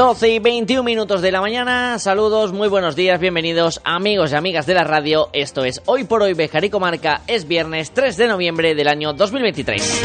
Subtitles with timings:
[0.00, 1.98] 12 y 21 minutos de la mañana.
[1.98, 5.28] Saludos, muy buenos días, bienvenidos amigos y amigas de la radio.
[5.34, 7.20] Esto es Hoy por Hoy Bejar y Comarca.
[7.26, 10.02] Es viernes 3 de noviembre del año 2023.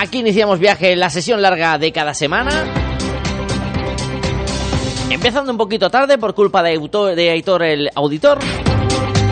[0.00, 2.64] Aquí iniciamos viaje, la sesión larga de cada semana.
[5.10, 6.80] Empezando un poquito tarde por culpa de,
[7.14, 8.38] de Aitor el auditor.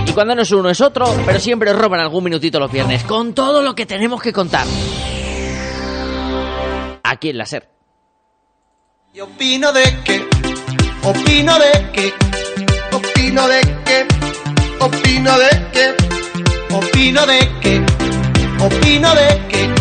[0.06, 3.32] Y cuando no es uno es otro, pero siempre roban algún minutito los viernes con
[3.32, 4.66] todo lo que tenemos que contar
[7.12, 7.68] aquí en la SER.
[9.14, 10.26] Y opino de que,
[11.04, 12.12] opino de que,
[12.92, 14.06] opino de que,
[14.80, 15.94] opino de que,
[16.70, 17.84] opino de que,
[18.64, 19.74] opino de que,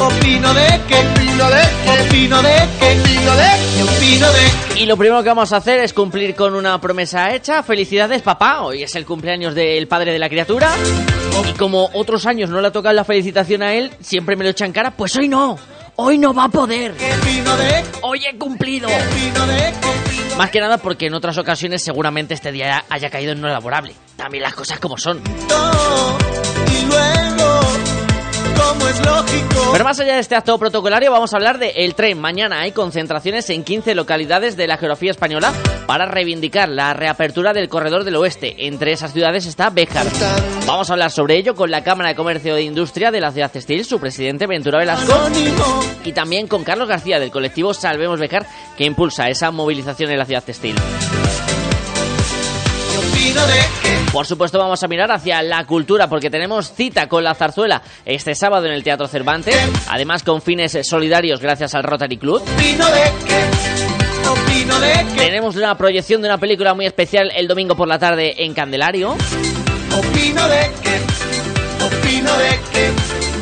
[0.00, 4.80] opino de que, opino de que, opino de que, opino de que, opino de que.
[4.82, 7.62] Y lo primero que vamos a hacer es cumplir con una promesa hecha.
[7.62, 8.62] Felicidades, papá.
[8.62, 10.70] Hoy es el cumpleaños del padre de la criatura.
[11.48, 14.50] Y como otros años no le ha tocado la felicitación a él, siempre me lo
[14.50, 15.58] echan cara, pues hoy no.
[16.04, 16.96] Hoy no va a poder.
[18.02, 18.88] Hoy he cumplido.
[20.36, 23.94] Más que nada porque en otras ocasiones seguramente este día haya caído en no laborable.
[24.16, 25.22] También las cosas como son.
[25.22, 27.21] Y luego
[28.88, 29.72] es lógico.
[29.72, 32.20] Pero más allá de este acto protocolario, vamos a hablar de el tren.
[32.20, 35.52] Mañana hay concentraciones en 15 localidades de la geografía española
[35.86, 38.66] para reivindicar la reapertura del corredor del oeste.
[38.66, 40.06] Entre esas ciudades está Béjar.
[40.66, 43.50] Vamos a hablar sobre ello con la Cámara de Comercio e Industria de la ciudad
[43.50, 45.12] textil, su presidente Ventura Velasco,
[46.04, 50.24] y también con Carlos García del colectivo Salvemos Béjar, que impulsa esa movilización en la
[50.24, 50.76] ciudad textil.
[54.12, 58.34] Por supuesto vamos a mirar hacia la cultura porque tenemos cita con la zarzuela este
[58.34, 59.56] sábado en el Teatro Cervantes,
[59.88, 62.42] además con fines solidarios gracias al Rotary Club.
[65.16, 69.14] Tenemos una proyección de una película muy especial el domingo por la tarde en Candelario.
[69.14, 73.41] De que, opino de que, opino de que.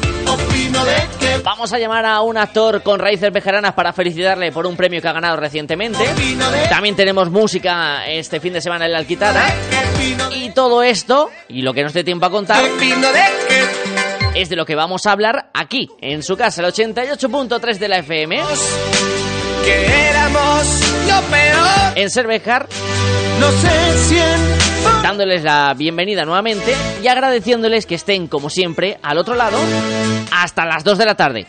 [1.42, 5.08] Vamos a llamar a un actor con raíces bejaranas para felicitarle por un premio que
[5.08, 5.98] ha ganado recientemente.
[6.68, 9.46] También tenemos música este fin de semana en la Alquitara.
[10.34, 12.62] Y todo esto, y lo que nos dé tiempo a contar,
[14.34, 17.98] es de lo que vamos a hablar aquí, en su casa, el 88.3 de la
[17.98, 18.40] FM.
[19.64, 21.68] Que éramos lo peor.
[21.94, 22.68] En Cervejar.
[23.40, 24.16] No sé si
[25.02, 29.58] dándoles la bienvenida nuevamente y agradeciéndoles que estén, como siempre, al otro lado
[30.32, 31.46] hasta las 2 de la tarde.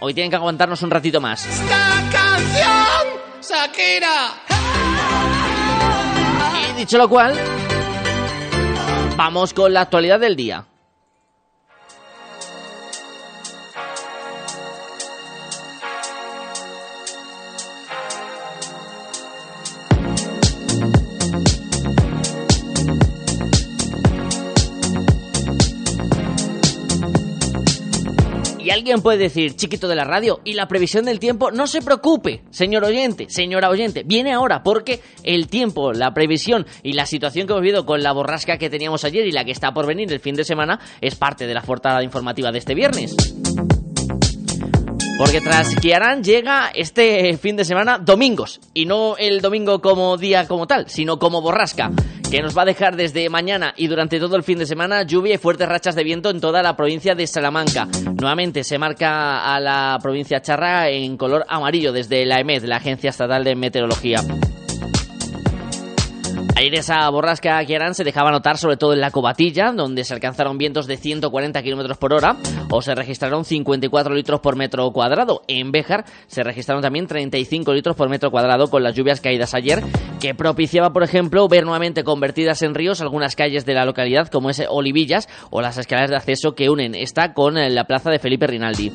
[0.00, 1.46] Hoy tienen que aguantarnos un ratito más.
[1.46, 4.32] ¡Esta canción, Shakira!
[6.70, 7.38] Y dicho lo cual,
[9.16, 10.64] vamos con la actualidad del día.
[28.72, 32.42] Alguien puede decir, chiquito de la radio, y la previsión del tiempo, no se preocupe,
[32.50, 37.52] señor oyente, señora oyente, viene ahora porque el tiempo, la previsión y la situación que
[37.52, 40.20] hemos vivido con la borrasca que teníamos ayer y la que está por venir el
[40.20, 43.41] fin de semana es parte de la portada informativa de este viernes.
[45.22, 50.48] Porque tras Kiaran llega este fin de semana domingos, y no el domingo como día
[50.48, 51.92] como tal, sino como borrasca
[52.28, 55.36] que nos va a dejar desde mañana y durante todo el fin de semana lluvia
[55.36, 57.86] y fuertes rachas de viento en toda la provincia de Salamanca.
[58.04, 63.10] Nuevamente se marca a la provincia charra en color amarillo desde la EMED, la Agencia
[63.10, 64.24] Estatal de Meteorología.
[66.62, 70.14] Ayer esa borrasca que eran se dejaba notar sobre todo en la Cobatilla, donde se
[70.14, 72.36] alcanzaron vientos de 140 km por hora
[72.70, 75.42] o se registraron 54 litros por metro cuadrado.
[75.48, 79.82] En Béjar se registraron también 35 litros por metro cuadrado con las lluvias caídas ayer,
[80.20, 84.48] que propiciaba, por ejemplo, ver nuevamente convertidas en ríos algunas calles de la localidad, como
[84.48, 88.46] es Olivillas o las escaleras de acceso que unen esta con la plaza de Felipe
[88.46, 88.92] Rinaldi.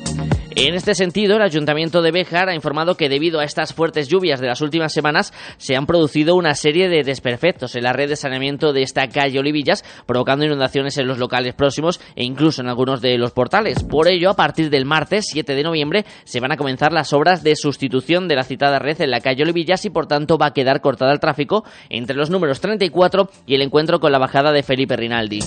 [0.60, 4.40] En este sentido, el Ayuntamiento de Béjar ha informado que debido a estas fuertes lluvias
[4.40, 8.16] de las últimas semanas se han producido una serie de desperfectos en la red de
[8.16, 13.00] saneamiento de esta calle Olivillas, provocando inundaciones en los locales próximos e incluso en algunos
[13.00, 13.84] de los portales.
[13.84, 17.44] Por ello, a partir del martes 7 de noviembre se van a comenzar las obras
[17.44, 20.54] de sustitución de la citada red en la calle Olivillas y por tanto va a
[20.54, 24.64] quedar cortada el tráfico entre los números 34 y el encuentro con la bajada de
[24.64, 25.38] Felipe Rinaldi.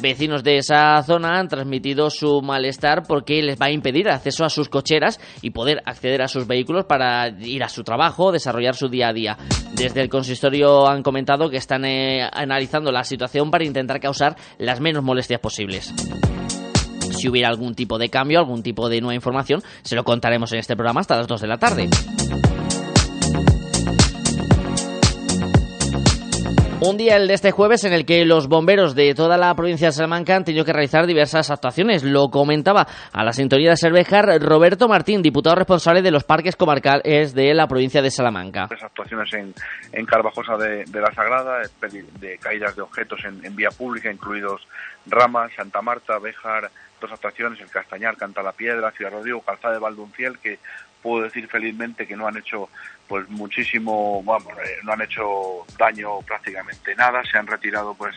[0.00, 4.48] Vecinos de esa zona han transmitido su malestar porque les va a impedir acceso a
[4.48, 8.88] sus cocheras y poder acceder a sus vehículos para ir a su trabajo, desarrollar su
[8.88, 9.36] día a día.
[9.74, 14.80] Desde el consistorio han comentado que están eh, analizando la situación para intentar causar las
[14.80, 15.92] menos molestias posibles
[17.18, 20.60] si hubiera algún tipo de cambio, algún tipo de nueva información, se lo contaremos en
[20.60, 21.88] este programa hasta las 2 de la tarde.
[26.80, 29.88] Un día el de este jueves en el que los bomberos de toda la provincia
[29.88, 32.04] de Salamanca han tenido que realizar diversas actuaciones.
[32.04, 37.34] Lo comentaba a la sintonía de Cervejar Roberto Martín, diputado responsable de los parques comarcales
[37.34, 38.66] de la provincia de Salamanca.
[38.68, 39.52] Tres actuaciones en,
[39.90, 41.62] en Carvajosa de, la Sagrada,
[42.20, 44.68] de caídas de objetos en, vía pública, incluidos
[45.06, 46.70] Ramas, Santa Marta, Béjar,
[47.00, 50.60] dos actuaciones, el Castañar, Canta la Piedra, Ciudad Rodrigo, Calzada de Valdunciel, que
[51.02, 52.68] puedo decir felizmente que no han hecho
[53.08, 58.14] pues muchísimo, bueno, eh, no han hecho daño prácticamente nada, se han retirado pues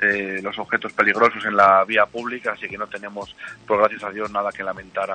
[0.00, 4.10] eh, los objetos peligrosos en la vía pública, así que no tenemos, por gracias a
[4.10, 5.10] Dios, nada que lamentar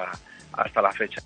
[0.54, 1.22] hasta la fecha.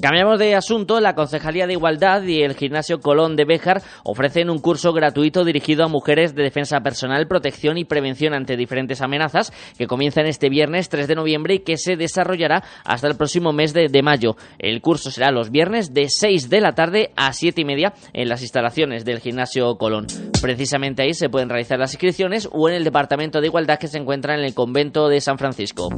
[0.00, 0.98] Cambiamos de asunto.
[0.98, 5.84] La Concejalía de Igualdad y el Gimnasio Colón de Béjar ofrecen un curso gratuito dirigido
[5.84, 10.88] a mujeres de defensa personal, protección y prevención ante diferentes amenazas que comienza este viernes
[10.88, 14.36] 3 de noviembre y que se desarrollará hasta el próximo mes de, mayo.
[14.58, 18.28] El curso será los viernes de 6 de la tarde a 7 y media en
[18.28, 20.06] las instalaciones del Gimnasio Colón.
[20.40, 23.98] Precisamente ahí se pueden realizar las inscripciones o en el Departamento de Igualdad que se
[23.98, 25.90] encuentra en el Convento de San Francisco.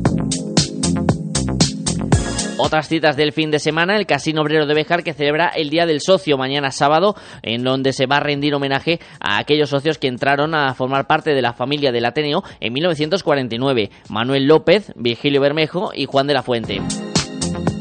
[2.58, 5.86] Otras citas del fin de semana, el Casino Obrero de Bejar que celebra el Día
[5.86, 10.08] del Socio mañana sábado, en donde se va a rendir homenaje a aquellos socios que
[10.08, 15.90] entraron a formar parte de la familia del Ateneo en 1949, Manuel López, Virgilio Bermejo
[15.94, 16.80] y Juan de la Fuente.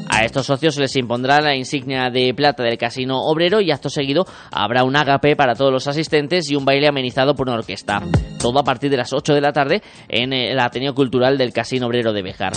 [0.10, 3.90] A estos socios se les impondrá la insignia de plata del Casino Obrero y acto
[3.90, 8.02] seguido habrá un ágape para todos los asistentes y un baile amenizado por una orquesta.
[8.40, 11.88] Todo a partir de las 8 de la tarde en el Ateneo Cultural del Casino
[11.88, 12.54] Obrero de Bejar.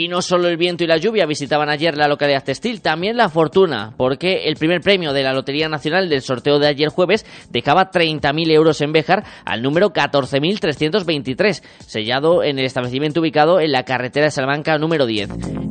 [0.00, 3.28] Y no solo el viento y la lluvia visitaban ayer la localidad textil, también la
[3.28, 7.90] fortuna, porque el primer premio de la Lotería Nacional del sorteo de ayer jueves dejaba
[7.90, 14.24] 30.000 euros en Béjar al número 14.323, sellado en el establecimiento ubicado en la carretera
[14.24, 15.28] de Salamanca número 10.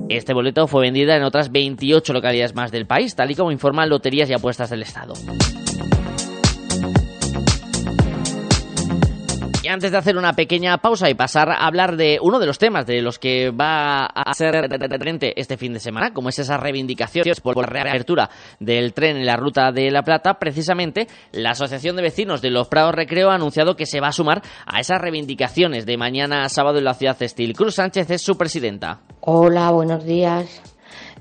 [0.10, 3.90] Este boleto fue vendido en otras 28 localidades más del país, tal y como informan
[3.90, 5.16] Loterías y Apuestas del Estado.
[9.69, 12.86] Antes de hacer una pequeña pausa y pasar a hablar de uno de los temas
[12.86, 17.25] de los que va a ser referente este fin de semana, como es esa reivindicación
[17.44, 18.30] por la reapertura
[18.60, 22.68] del tren en la ruta de La Plata, precisamente la Asociación de Vecinos de los
[22.68, 26.80] Prados Recreo ha anunciado que se va a sumar a esas reivindicaciones de mañana sábado
[26.80, 27.54] en la ciudad textil.
[27.54, 29.01] Cruz Sánchez es su presidenta.
[29.21, 30.69] Hola, buenos días.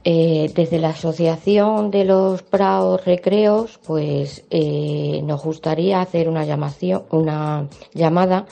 [0.04, 7.02] Eh, desde la Asociación de los Praos Recreos, pues eh, nos gustaría hacer una, llamación,
[7.10, 8.46] una llamada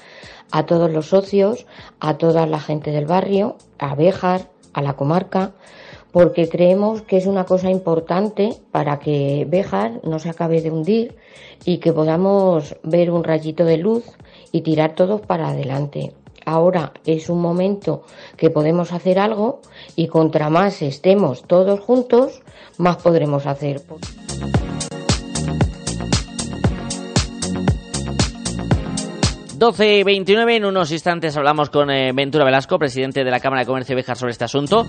[0.51, 1.67] a todos los socios,
[2.01, 5.53] a toda la gente del barrio, a Béjar, a la comarca,
[6.11, 11.17] porque creemos que es una cosa importante para que Béjar no se acabe de hundir
[11.65, 14.05] y que podamos ver un rayito de luz
[14.51, 16.13] y tirar todos para adelante
[16.47, 18.05] ahora es un momento
[18.39, 19.61] que podemos hacer algo
[19.95, 22.41] y contra más estemos todos juntos,
[22.79, 23.83] más podremos hacer.
[29.59, 33.63] 12 y 29, en unos instantes hablamos con eh, Ventura Velasco, presidente de la Cámara
[33.63, 34.87] de Comercio de Béjar, sobre este asunto.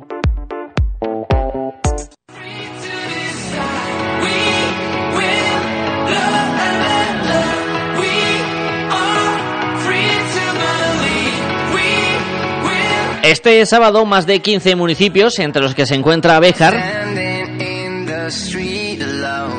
[13.27, 16.73] Este sábado, más de 15 municipios, entre los que se encuentra Béjar,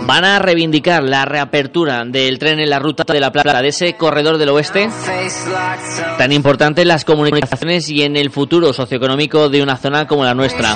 [0.06, 3.92] van a reivindicar la reapertura del tren en la ruta de la Plata, de ese
[3.92, 4.88] corredor del oeste,
[6.16, 10.32] tan importante en las comunicaciones y en el futuro socioeconómico de una zona como la
[10.32, 10.74] nuestra.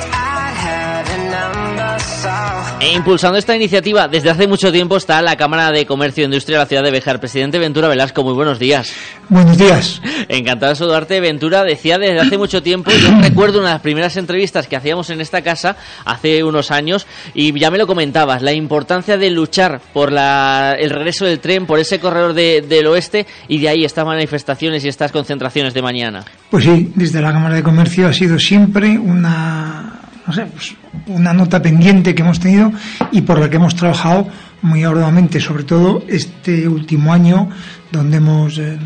[2.82, 6.58] E impulsando esta iniciativa desde hace mucho tiempo está la Cámara de Comercio e Industria
[6.58, 7.20] de la ciudad de Bejar.
[7.20, 8.92] Presidente Ventura Velasco, muy buenos días.
[9.28, 10.02] Buenos días.
[10.28, 11.20] Encantado de saludarte.
[11.20, 15.10] Ventura decía desde hace mucho tiempo, yo recuerdo una de las primeras entrevistas que hacíamos
[15.10, 19.80] en esta casa hace unos años y ya me lo comentabas, la importancia de luchar
[19.92, 23.84] por la, el regreso del tren, por ese corredor de- del oeste y de ahí
[23.84, 26.24] estas manifestaciones y estas concentraciones de mañana.
[26.50, 30.74] Pues sí, desde la Cámara de Comercio ha sido siempre una, no sé, pues,
[31.06, 32.72] una nota pendiente que hemos tenido
[33.10, 34.28] y por la que hemos trabajado
[34.62, 37.48] muy arduamente, sobre todo este último año,
[37.90, 38.78] donde hemos eh,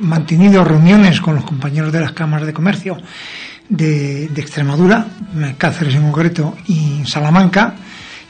[0.00, 2.98] mantenido reuniones con los compañeros de las cámaras de comercio
[3.68, 5.06] de, de Extremadura,
[5.56, 7.74] Cáceres en concreto y Salamanca.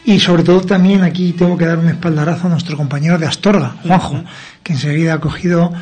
[0.06, 3.76] Y sobre todo también aquí tengo que dar un espaldarazo a nuestro compañero de Astorga,
[3.86, 4.22] Juanjo,
[4.62, 5.72] que enseguida ha cogido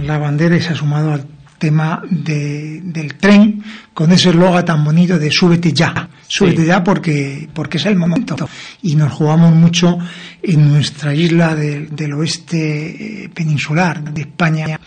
[0.00, 1.26] la bandera y se ha sumado al
[1.62, 3.62] tema de- del tren
[3.94, 6.66] con ese eslogan tan bonito de súbete ya, súbete Sí.
[6.66, 8.34] ya porque, porque es el momento.
[8.82, 9.96] Y nos jugamos mucho
[10.42, 14.80] en nuestra isla de- del oeste eh, peninsular de España,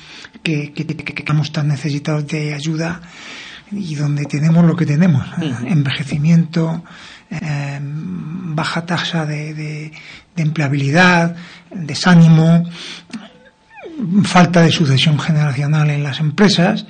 [0.43, 2.99] que, que, que- que estamos tan necesitados de ayuda
[3.71, 6.83] y donde tenemos lo que tenemos, eh, envejecimiento,
[7.31, 9.91] eh, baja tasa de, de-
[10.35, 11.35] de empleabilidad,
[11.73, 12.63] desánimo,
[14.23, 16.85] falta de sucesión generacional en las empresas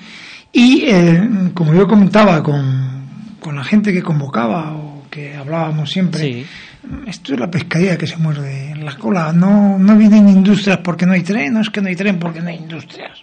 [0.51, 3.05] y, eh, como yo comentaba con,
[3.39, 6.45] con la gente que convocaba o que hablábamos siempre, Sí.
[7.07, 9.31] esto es la pescadilla que se muerde en la cola.
[9.33, 12.41] No, no vienen industrias porque no hay tren, no es que no hay tren porque
[12.41, 13.19] no hay industrias.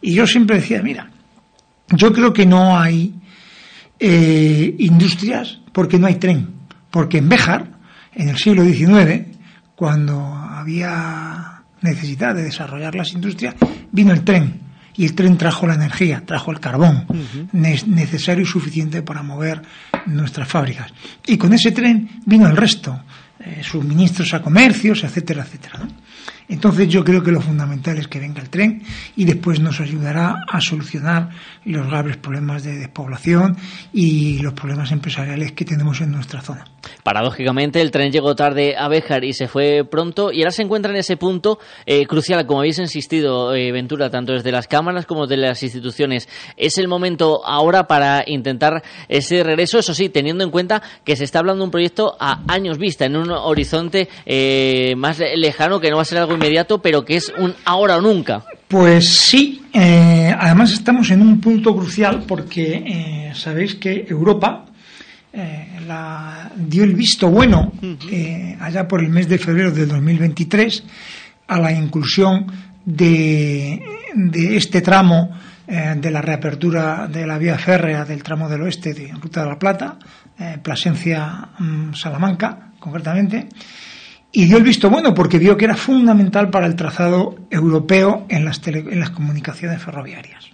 [0.00, 1.08] Y yo siempre decía, mira,
[1.90, 3.14] yo creo que no hay
[4.00, 6.48] eh, industrias porque no hay tren.
[6.90, 7.66] Porque en Béjar,
[8.14, 9.26] en el siglo XIX,
[9.76, 11.51] cuando había
[11.82, 13.54] necesidad de desarrollar las industrias,
[13.90, 14.60] vino el tren.
[14.94, 17.06] Y el tren trajo la energía, trajo el carbón,
[17.52, 19.62] ne- necesario y suficiente para mover
[20.06, 20.92] nuestras fábricas.
[21.26, 23.00] Y con ese tren vino el resto,
[23.40, 25.78] eh, suministros a comercios, etcétera, etcétera.
[25.78, 25.88] ¿no?
[26.48, 28.82] Entonces yo creo que lo fundamental es que venga el tren
[29.16, 31.30] y después nos ayudará a solucionar
[31.64, 33.56] los graves problemas de despoblación
[33.92, 36.64] y los problemas empresariales que tenemos en nuestra zona.
[37.02, 40.92] Paradójicamente, el tren llegó tarde a Béjar y se fue pronto, y ahora se encuentra
[40.92, 45.26] en ese punto eh, crucial, como habéis insistido, eh, Ventura, tanto desde las cámaras como
[45.26, 46.28] desde las instituciones.
[46.56, 51.24] Es el momento ahora para intentar ese regreso, eso sí, teniendo en cuenta que se
[51.24, 55.90] está hablando de un proyecto a años vista, en un horizonte eh, más lejano, que
[55.90, 58.44] no va a ser algo inmediato, pero que es un ahora o nunca.
[58.68, 64.66] Pues sí, eh, además estamos en un punto crucial porque eh, sabéis que Europa
[65.32, 67.72] eh, la- dio el visto bueno
[68.60, 70.84] allá por el mes de febrero del 2023
[71.48, 72.46] a la inclusión
[72.84, 73.82] de,
[74.14, 75.30] de este tramo
[75.66, 79.58] de la reapertura de la vía férrea del tramo del oeste de Ruta de la
[79.58, 79.96] Plata,
[80.62, 83.48] Plasencia-Salamanca concretamente,
[84.32, 88.44] y dio el visto bueno porque vio que era fundamental para el trazado europeo en
[88.44, 90.46] las, tele- en las comunicaciones ferroviarias.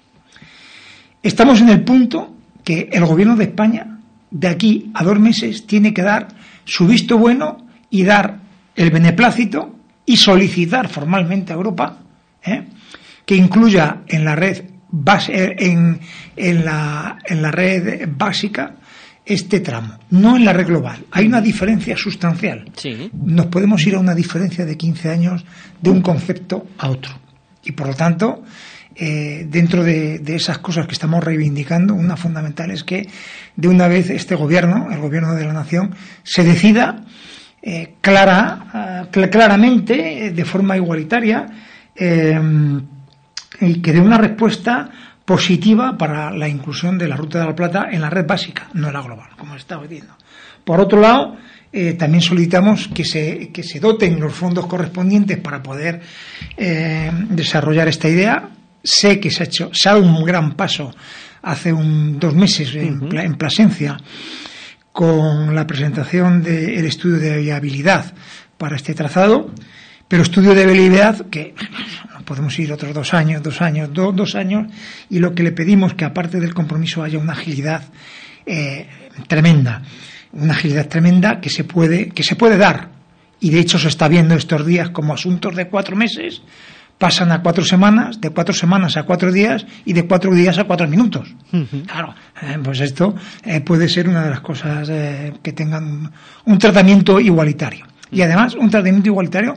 [1.23, 3.99] Estamos en el punto que el gobierno de España,
[4.30, 6.28] de aquí a dos meses, tiene que dar
[6.64, 8.38] su visto bueno y dar
[8.76, 11.99] el beneplácito y solicitar formalmente a Europa
[12.44, 12.64] ¿eh?
[13.25, 16.00] que incluya en la red base- en,
[16.37, 18.75] en la, en la red básica
[19.28, 21.04] este tramo, no en la red global.
[21.12, 23.11] Hay una diferencia sustancial Sí.
[23.12, 25.44] nos podemos ir a una diferencia de 15 años
[25.80, 27.12] de un concepto a otro.
[27.64, 28.42] Y por lo tanto,
[28.94, 33.06] eh, dentro de, de esas cosas que estamos reivindicando, una fundamental es que
[33.54, 37.04] de una vez este gobierno, el gobierno de la nación, se decida
[37.62, 41.47] eh, clara, cl- claramente, eh, de forma igualitaria,
[41.94, 42.40] eh,
[43.61, 44.88] y que dé una respuesta
[45.28, 48.87] positiva para la inclusión de la Ruta de la Plata en la red básica, no
[48.87, 50.16] en la global, como estaba diciendo.
[50.64, 51.37] Por otro lado,
[51.70, 56.00] eh, también solicitamos que se, que se doten los fondos correspondientes para poder
[56.56, 58.49] eh, desarrollar esta idea.
[58.82, 60.94] Sé que se ha hecho, se ha dado un gran paso
[61.42, 63.99] hace un, dos meses en, en Plasencia
[64.92, 68.14] con la presentación del estudio de viabilidad
[68.56, 69.50] para este trazado,
[70.08, 71.54] pero estudio de viabilidad que
[72.28, 74.70] podemos ir otros dos años, dos años, dos años,
[75.08, 77.82] y lo que le pedimos que aparte del compromiso haya una agilidad
[78.44, 78.87] eh,
[79.26, 79.82] tremenda,
[80.32, 82.90] una agilidad tremenda que se puede, que se puede dar,
[83.40, 86.42] y de hecho se está viendo estos días como asuntos de cuatro meses
[86.99, 90.64] pasan a cuatro semanas, de cuatro semanas a cuatro días y de cuatro días a
[90.64, 91.32] cuatro minutos.
[91.87, 96.12] Claro, eh, pues esto eh, puede ser una de las cosas eh, que tengan
[96.44, 97.87] un, tratamiento igualitario.
[98.11, 99.54] Y además un tratamiento igualitario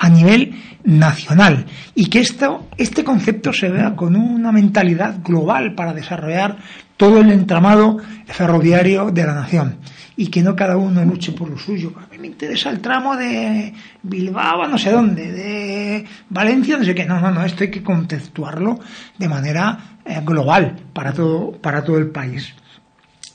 [0.00, 5.92] a nivel nacional y que esto, este concepto se vea con una mentalidad global para
[5.92, 6.56] desarrollar
[6.96, 9.76] todo el entramado ferroviario de la nación
[10.16, 11.92] y que no cada uno luche por lo suyo.
[11.96, 16.94] A mí me interesa el tramo de Bilbao no sé dónde, de Valencia, no sé
[16.94, 17.04] qué.
[17.04, 18.80] No, no, no, esto hay que contextuarlo
[19.18, 22.54] de manera eh, global para todo, para todo el país.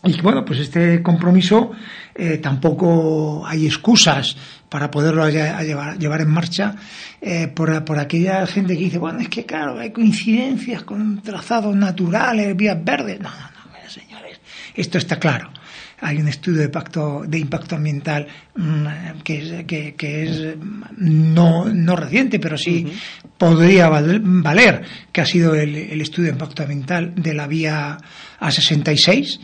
[0.05, 1.71] Y bueno, pues este compromiso
[2.13, 4.37] eh, tampoco hay excusas
[4.69, 6.75] para poderlo llevar, llevar, en marcha
[7.19, 11.75] eh, por, por, aquella gente que dice, bueno, es que claro, hay coincidencias con trazados
[11.75, 13.19] naturales, vías verdes.
[13.19, 14.39] No, no, no, señores,
[14.75, 15.49] esto está claro
[16.01, 20.55] hay un estudio de impacto, de impacto ambiental mm, que es, que, es
[20.97, 22.85] no, no, reciente, pero sí
[23.37, 27.97] podría valer, que ha sido el, el, estudio de impacto ambiental de la vía
[28.39, 29.39] A66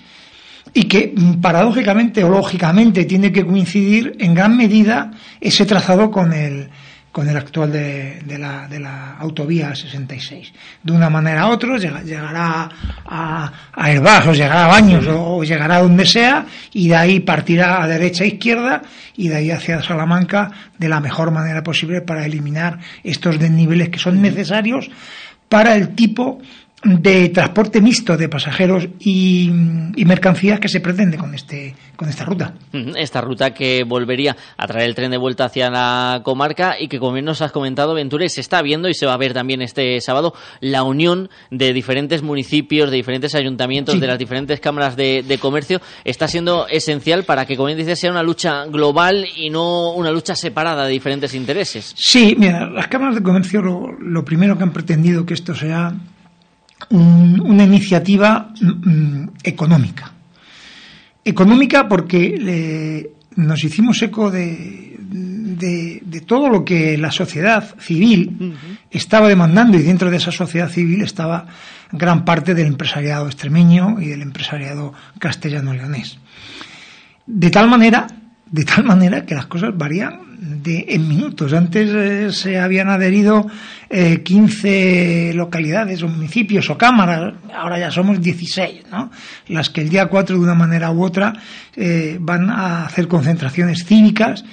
[0.73, 6.33] y que mm, paradójicamente o lógicamente tiene que coincidir en gran medida ese trazado con
[6.33, 6.69] el
[7.11, 10.53] con el actual de, de, la, de la autovía 66.
[10.81, 12.69] De una manera a otra llegará
[13.05, 17.19] a, a Herbás o llegará a Baños o, llegará a donde sea y de ahí
[17.19, 18.81] partirá a derecha e izquierda
[19.17, 23.99] y de ahí hacia Salamanca de la mejor manera posible para eliminar estos desniveles que
[23.99, 24.89] son necesarios
[25.49, 26.39] para el tipo
[26.83, 29.49] de transporte mixto de pasajeros y,
[30.05, 32.55] mercancías que se pretende con este con esta ruta.
[32.97, 36.97] Esta ruta que volvería a traer el tren de vuelta hacia la comarca y que
[36.97, 39.61] como bien nos has comentado, Ventura, se está viendo y se va a ver también
[39.61, 45.37] este sábado la unión de diferentes municipios, de diferentes ayuntamientos, de las diferentes cámaras de,
[45.39, 49.93] comercio está siendo esencial para que, como bien dices, sea una lucha global y no
[49.93, 51.93] una lucha separada de diferentes intereses.
[51.95, 55.93] Sí, mira, las cámaras de comercio lo, lo primero que han pretendido que esto sea
[56.91, 60.11] una iniciativa mm, económica.
[61.23, 68.55] Económica porque nos hicimos eco de, de, todo lo que la sociedad civil
[68.89, 71.45] estaba demandando y dentro de esa sociedad civil estaba
[71.91, 76.17] gran parte del empresariado extremeño y del empresariado castellano-leonés.
[77.25, 78.07] De tal manera,
[78.45, 81.53] de tal manera que las cosas varían de, en minutos.
[81.53, 83.45] Antes eh, se habían adherido
[83.89, 89.11] eh, 15 localidades o municipios o cámaras, ahora ya somos 16, ¿no?
[89.47, 91.33] Las que el día 4 de una manera u otra
[91.75, 94.43] eh, van a hacer concentraciones cívicas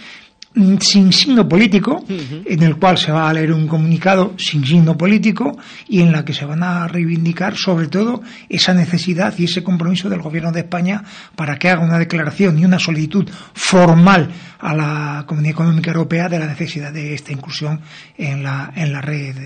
[0.80, 5.56] sin signo político, en el cual se va a leer un comunicado sin signo político
[5.88, 10.08] y en la que se van a reivindicar sobre todo esa necesidad y ese compromiso
[10.08, 11.04] del Gobierno de España
[11.36, 16.38] para que haga una declaración y una solicitud formal a la Comunidad Económica Europea de
[16.38, 17.80] la necesidad de esta inclusión
[18.16, 19.36] en la, en la red,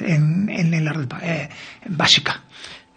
[0.00, 1.48] en, en la red eh,
[1.88, 2.42] básica,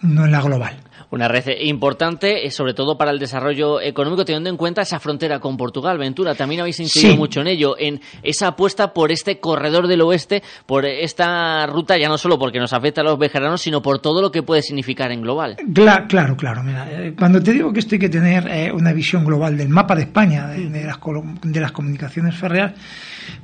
[0.01, 0.77] no en la global
[1.11, 5.39] una red importante, eh, sobre todo para el desarrollo económico, teniendo en cuenta esa frontera
[5.39, 5.97] con Portugal.
[5.97, 10.43] Ventura, también habéis incidido mucho en ello, en esa apuesta por este corredor del oeste,
[10.65, 14.21] por esta ruta, ya no solo porque nos afecta a los vejeranos, sino por todo
[14.21, 15.57] lo que puede significar en global.
[15.73, 19.25] Claro, claro, Mira, eh, cuando te digo que esto hay que tener eh, una visión
[19.25, 20.99] global del mapa de España, de, las,
[21.41, 22.73] de las comunicaciones férreas,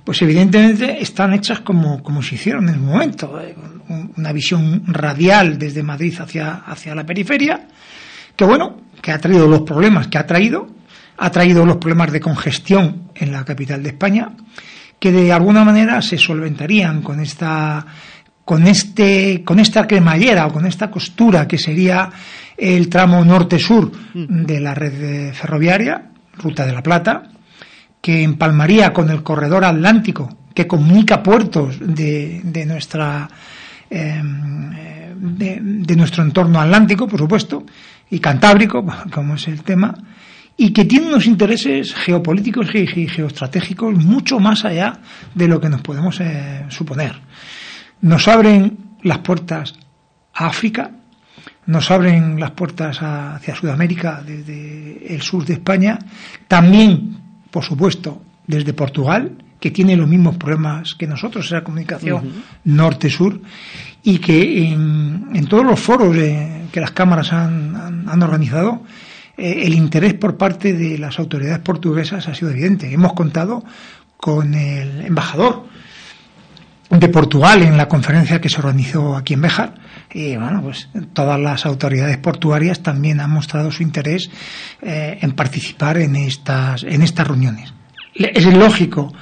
[0.04, 3.40] pues evidentemente están hechas como, como se hicieron en el momento,
[4.18, 7.68] una visión radial desde Madrid hacia, hacia la periferia,
[8.36, 10.68] que bueno, que ha traído los problemas que ha traído,
[11.18, 14.32] ha traído los problemas de congestión en la capital de España,
[15.00, 17.86] que de alguna manera se solventarían con esta
[18.44, 22.10] con este con esta cremallera o con esta costura que sería
[22.58, 27.24] el tramo norte-sur de la red ferroviaria, Ruta de la Plata,
[28.06, 33.28] que empalmaría con el corredor atlántico que comunica puertos de, de nuestra
[33.90, 34.70] em,
[35.16, 37.66] de, nuestro entorno atlántico, por supuesto,
[38.12, 39.96] y cantábrico, como es el tema,
[40.56, 45.00] y que tiene unos intereses geopolíticos y geoestratégicos mucho más allá
[45.34, 47.20] de lo que nos podemos eh, suponer.
[48.02, 49.74] Nos abren las puertas
[50.36, 50.92] a África,
[51.66, 55.98] nos abren las puertas hacia Sudamérica desde el sur de España,
[56.48, 57.25] también
[57.56, 63.40] por supuesto, desde Portugal, que tiene los mismos problemas que nosotros, esa comunicación norte-sur,
[64.04, 68.82] y que en, todos los foros que las cámaras han, organizado,
[69.38, 72.92] el interés por parte de las autoridades portuguesas ha sido evidente.
[72.92, 73.64] Hemos contado
[74.18, 75.64] con el embajador
[77.00, 79.76] de Portugal en la conferencia que se organizó aquí en Béjar.
[80.14, 84.30] Y bueno, pues todas las autoridades portuarias también han mostrado su interés
[84.82, 87.74] eh, en participar en estas, en estas reuniones.
[88.14, 89.14] Es lógico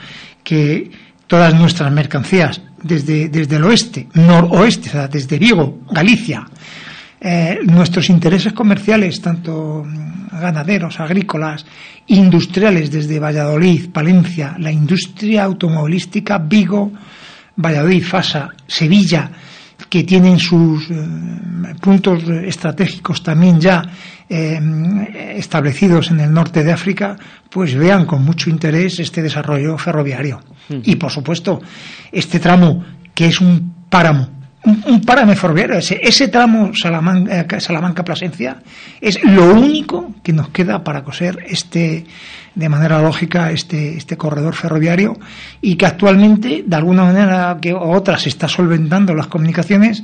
[0.44, 0.92] que
[1.28, 6.46] todas nuestras mercancías desde, desde el oeste, noroeste, o sea, desde Vigo, Galicia,
[7.20, 9.86] eh, nuestros intereses comerciales, tanto
[10.32, 11.66] ganaderos, agrícolas,
[12.08, 16.92] industriales desde Valladolid, Palencia, la industria automovilística, Vigo,
[17.56, 19.30] Valladolid, Fasa, Sevilla,
[19.90, 20.96] que tienen sus eh,
[21.82, 23.84] puntos estratégicos también ya
[24.30, 24.60] eh,
[25.36, 27.16] establecidos en el norte de África,
[27.50, 30.40] pues vean con mucho interés este desarrollo ferroviario.
[30.70, 31.62] Y, por supuesto,
[32.12, 35.78] este tramo, que es un páramo un, páramo ferroviario.
[35.78, 38.58] Ese, ese tramo eh, Salamanca-Plasencia
[39.02, 42.06] es lo único que nos queda para coser este,
[42.56, 45.18] de manera lógica, este, este corredor ferroviario
[45.62, 50.04] y que actualmente, de alguna manera que otra, se está solventando las comunicaciones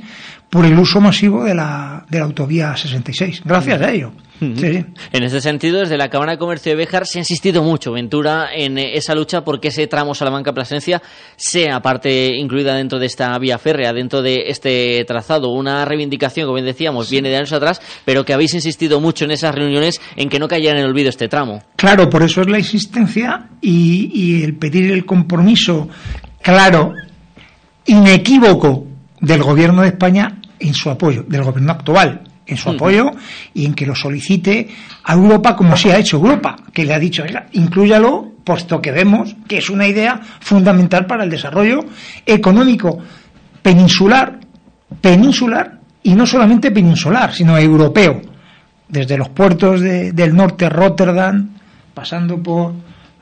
[0.50, 3.42] por el uso masivo de la, de la autovía 66.
[3.44, 4.12] Gracias a ello.
[4.40, 8.48] En ese sentido, desde la Cámara de Comercio de Béjar se ha insistido mucho, Ventura,
[8.54, 11.02] en esa lucha porque ese tramo Salamanca-Plasencia
[11.36, 15.50] sea parte incluida dentro de esta vía férrea, dentro de este trazado.
[15.50, 19.32] Una reivindicación, como bien decíamos, viene de años atrás, pero que habéis insistido mucho en
[19.32, 21.62] esas reuniones en que no cayera en el olvido este tramo.
[21.76, 25.88] Claro, por eso es la insistencia y, y el pedir el compromiso
[26.40, 26.94] claro,
[27.84, 28.86] inequívoco
[29.20, 33.12] del Gobierno de España en su apoyo, del Gobierno actual en su apoyo
[33.54, 34.68] y en que lo solicite
[35.04, 39.36] a Europa como se ha hecho Europa, que le ha dicho, inclúyalo, puesto que vemos
[39.46, 41.84] que es una idea fundamental para el desarrollo
[42.26, 42.98] económico
[43.62, 44.40] peninsular,
[45.00, 48.20] peninsular y no solamente peninsular, sino europeo,
[48.88, 51.50] desde los puertos del norte, Rotterdam,
[51.94, 52.72] pasando por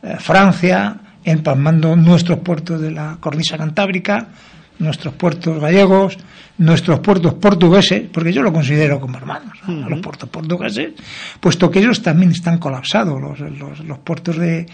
[0.02, 4.28] eh, Francia, empalmando nuestros puertos de la cornisa cantábrica,
[4.78, 6.18] nuestros puertos gallegos,
[6.58, 10.92] nuestros puertos portugueses, porque yo lo considero como hermanos, los puertos portugueses,
[11.40, 13.40] puesto que ellos también están colapsados, los,
[13.84, 14.66] los, puertos de,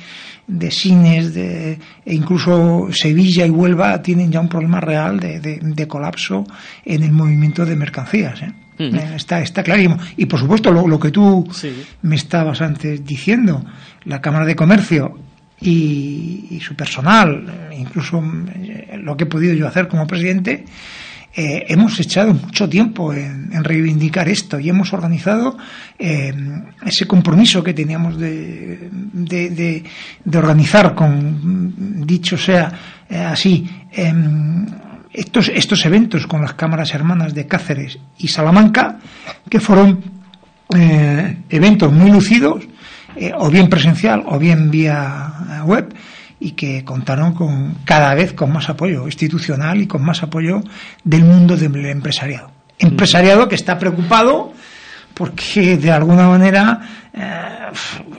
[0.46, 5.88] de Sines, de, e incluso Sevilla y Huelva tienen ya un problema real de, de,
[5.88, 6.44] colapso
[6.84, 8.42] en el movimiento de mercancías.
[8.42, 8.52] ¿eh?
[8.78, 9.98] Eh, está, está clarísimo.
[10.16, 11.46] Y por supuesto, lo, lo que tú
[12.02, 13.64] me estabas antes diciendo,
[14.04, 15.18] la Cámara de Comercio
[15.60, 18.22] y, su personal, incluso
[18.54, 20.64] eh, lo que he podido yo hacer como presidente,
[21.36, 25.56] eh, hemos echado mucho tiempo en, reivindicar esto y hemos organizado
[25.98, 26.32] eh,
[26.84, 29.84] ese compromiso que teníamos de, de,
[30.38, 32.72] organizar con, dicho sea
[33.08, 34.66] así, em,
[35.12, 38.98] estos, estos eventos con las cámaras hermanas de Cáceres y Salamanca,
[39.48, 40.02] que fueron
[41.48, 42.66] eventos muy lucidos,
[43.16, 45.94] eh, o bien presencial o bien vía web
[46.40, 50.62] y que contaron con cada vez con más apoyo institucional y con más apoyo
[51.02, 52.50] del mundo del empresariado.
[52.78, 54.52] Empresariado que está preocupado
[55.14, 56.80] porque de alguna manera
[57.12, 57.54] eh,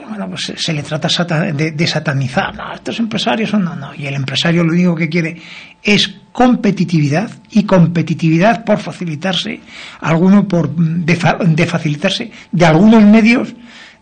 [0.08, 1.08] bueno, pues se le trata
[1.52, 2.54] de, satanizar.
[2.54, 3.94] No, estos empresarios son no, no.
[3.94, 5.40] Y el empresario lo único que quiere
[5.82, 9.60] es competitividad y competitividad por facilitarse,
[10.00, 13.54] alguno por de facilitarse de algunos medios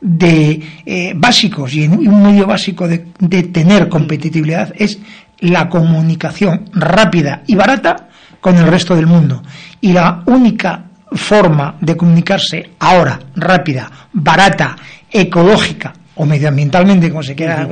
[0.04, 2.98] de eh, básicos y un medio básico de,
[3.44, 4.98] tener competitividad es
[5.38, 9.42] la comunicación rápida y barata con el resto del mundo.
[9.80, 14.76] Y la única forma de comunicarse ahora, rápida, barata,
[15.10, 17.66] ecológica o medioambientalmente, como se quiera,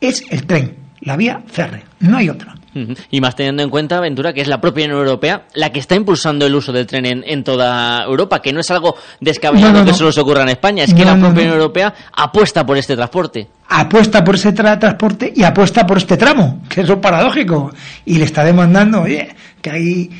[0.00, 1.84] es el tren, la vía férrea.
[2.00, 2.56] No hay otra.
[3.10, 5.94] Y más teniendo en cuenta, Ventura, que es la propia Unión Europea la que está
[5.94, 10.12] impulsando el uso del tren en, toda Europa, que no es algo descabellado que solo
[10.12, 13.48] se ocurra en España, es que la propia Unión Europea apuesta por este transporte.
[13.68, 17.72] Apuesta por ese transporte y apuesta por este tramo, que es lo paradójico.
[18.04, 19.28] Y le está demandando, oye,
[19.60, 20.10] que hay,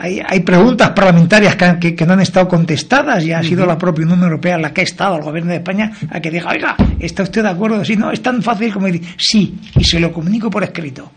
[0.00, 4.06] eh, hay, preguntas parlamentarias que, que, no han estado contestadas y ha sido la propia
[4.06, 7.24] Unión Europea la que ha estado, el gobierno de España, a que diga, oiga, ¿está
[7.24, 7.84] usted de acuerdo?
[7.84, 11.10] Si no, es tan fácil como decir, sí, y se lo comunico por escrito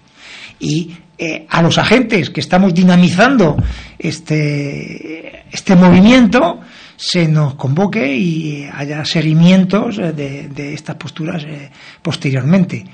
[0.62, 3.58] y eh, a los agentes que estamos dinamizando
[4.00, 6.62] este, este movimiento
[6.96, 11.70] se nos convoque y haya seguimientos de, de estas posturas eh,
[12.02, 12.86] posteriormente.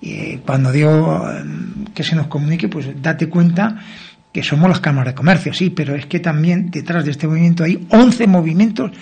[0.00, 3.76] Y cuando digo mm, que se nos comunique, pues date cuenta
[4.32, 7.64] que somos las cámaras de comercio, sí, pero es que también detrás de este movimiento
[7.64, 8.92] hay 11 movimientos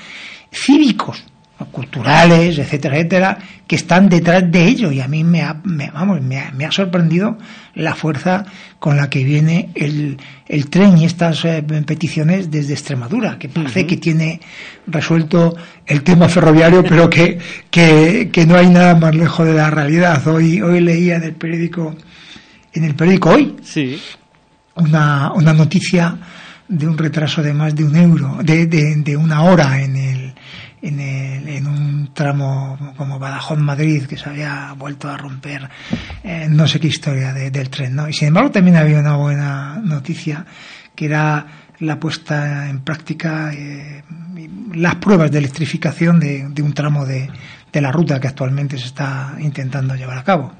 [0.52, 1.24] cívicos
[1.70, 4.90] culturales, etcétera, etcétera, que están detrás de ello.
[4.90, 7.38] Y a mí me ha, me, vamos, me ha, me ha sorprendido
[7.74, 8.44] la fuerza
[8.78, 13.86] con la que viene el, el tren y estas eh, peticiones desde Extremadura, que parece
[13.86, 14.40] que tiene
[14.86, 17.38] resuelto el tema ferroviario, pero que,
[17.70, 20.26] que, que, no hay nada más lejos de la realidad.
[20.26, 21.94] Hoy, hoy leía en el periódico,
[22.72, 24.00] en el periódico hoy, sí.
[24.74, 26.16] una, una noticia
[26.66, 30.23] de un retraso de más de un euro, de, de, de una hora en el,
[30.84, 35.68] en, el, en, un tramo como Badajoz-Madrid que se había vuelto a romper
[36.22, 38.08] eh, no sé qué historia de, del tren, ¿no?
[38.08, 40.44] Y sin embargo también había una buena noticia
[40.94, 41.46] que era
[41.80, 44.04] la puesta en práctica, eh,
[44.74, 47.28] las pruebas de electrificación de, de un tramo de,
[47.74, 50.52] de la ruta que actualmente se está intentando llevar a cabo.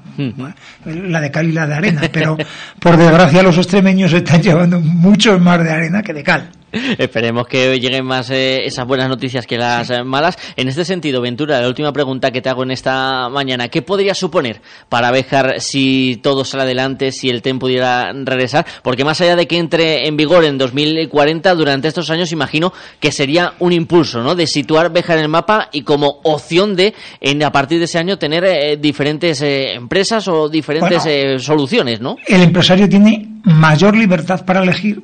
[0.85, 2.37] La de cal y la de arena, pero
[2.79, 6.49] por desgracia los extremeños están llevando mucho más de arena que de cal.
[6.97, 10.37] Esperemos que lleguen más eh, esas buenas noticias que las eh, malas.
[10.55, 14.13] En este sentido, Ventura, la última pregunta que te hago en esta mañana, ¿qué podría
[14.13, 18.65] suponer para Béjar si todo sale adelante, si el TEN pudiera regresar?
[18.83, 23.11] Porque más allá de que entre en vigor en 2040, durante estos años imagino que
[23.11, 24.35] sería un impulso, ¿no?
[24.35, 27.97] De situar Béjar en el mapa y como opción de, en, a partir de ese
[27.97, 32.17] año, tener eh, diferentes eh, empresas o diferentes Bueno, eh, soluciones, ¿no?
[32.27, 35.01] El empresario tiene mayor libertad para elegir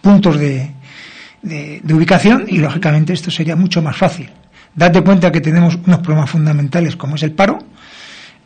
[0.00, 0.70] puntos de,
[1.42, 4.28] de, ubicación y lógicamente esto sería mucho más fácil.
[4.74, 7.58] Date cuenta que tenemos unos problemas fundamentales como es el paro,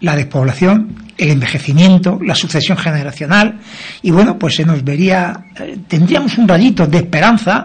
[0.00, 3.60] la despoblación, el envejecimiento, la sucesión generacional
[4.02, 7.64] y bueno, pues se nos vería, eh, tendríamos un rayito de esperanza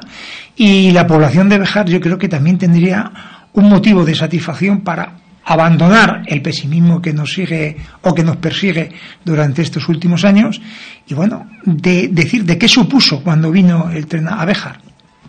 [0.56, 3.12] y la población de Bejar yo creo que también tendría
[3.54, 5.14] un motivo de satisfacción para
[5.52, 8.92] abandonar el pesimismo que nos sigue o que nos persigue
[9.26, 10.62] durante estos últimos años
[11.08, 14.80] y bueno, de decir de qué supuso cuando vino el tren a Béjar.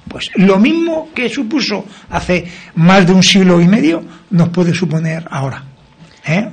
[0.08, 5.26] Pues lo mismo que supuso hace más de un siglo y medio nos puede suponer
[5.30, 5.62] ahora.
[6.26, 6.50] ¿Eh?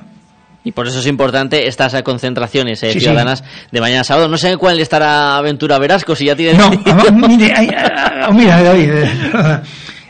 [0.63, 2.99] Y por eso es importante estas concentraciones eh, Sí, sí.
[3.05, 4.27] ciudadanas de mañana sábado.
[4.29, 6.57] No sé cuál estará Aventura Verasco, si ya tiene...
[6.57, 6.69] No,
[7.27, 8.89] mire, hay- ah, mira, David,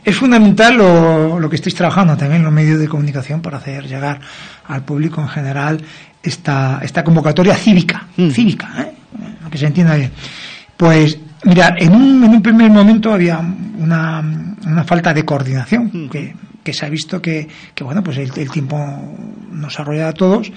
[0.08, 3.86] es fundamental lo, lo que estáis trabajando también en los medios de comunicación para hacer
[3.86, 4.22] llegar
[4.66, 5.82] al público en general
[6.24, 8.94] esta, esta convocatoria cívica, cívica, ¿eh?
[9.52, 10.14] Que se entienda bien.
[10.78, 14.24] Pues, mira, en un, en un primer momento había una,
[14.66, 18.50] una falta de coordinación que, que se ha visto que, que bueno, pues el, el
[18.50, 18.78] tiempo
[19.52, 20.50] nos ha arrollado a todos.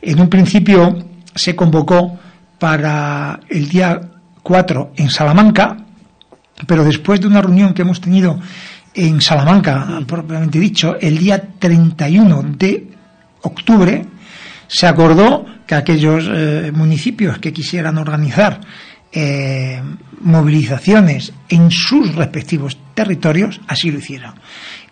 [0.00, 2.18] En un principio se convocó
[2.58, 4.00] para el día
[4.42, 5.76] 4 en Salamanca,
[6.66, 8.40] pero después de una reunión que hemos tenido
[8.94, 12.88] en Salamanca, propiamente dicho, el día 31 de
[13.42, 14.04] octubre,
[14.68, 18.60] se acordó que aquellos eh, municipios que quisieran organizar
[19.12, 19.82] eh,
[20.20, 24.34] movilizaciones en sus respectivos territorios, así lo hicieron.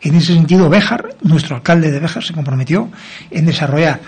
[0.00, 2.90] En ese sentido, Béjar, nuestro alcalde de Béjar, se comprometió
[3.30, 4.00] en desarrollar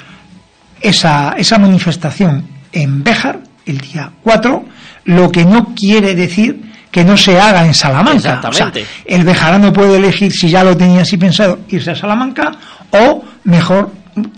[0.81, 4.65] esa, esa manifestación en Béjar el día 4,
[5.07, 8.19] lo que no quiere decir que no se haga en Salamanca.
[8.19, 8.87] O sea, Exactamente.
[9.05, 12.53] el bejarano puede elegir si ya lo tenía así pensado irse a Salamanca
[12.91, 13.91] o mejor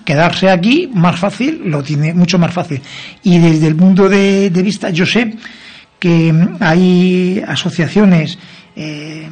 [0.06, 2.80] quedarse aquí, más fácil, lo tiene mucho más fácil.
[3.24, 5.34] Y desde el punto de, de vista, yo sé
[5.98, 8.38] que hay asociaciones
[8.74, 9.28] eh,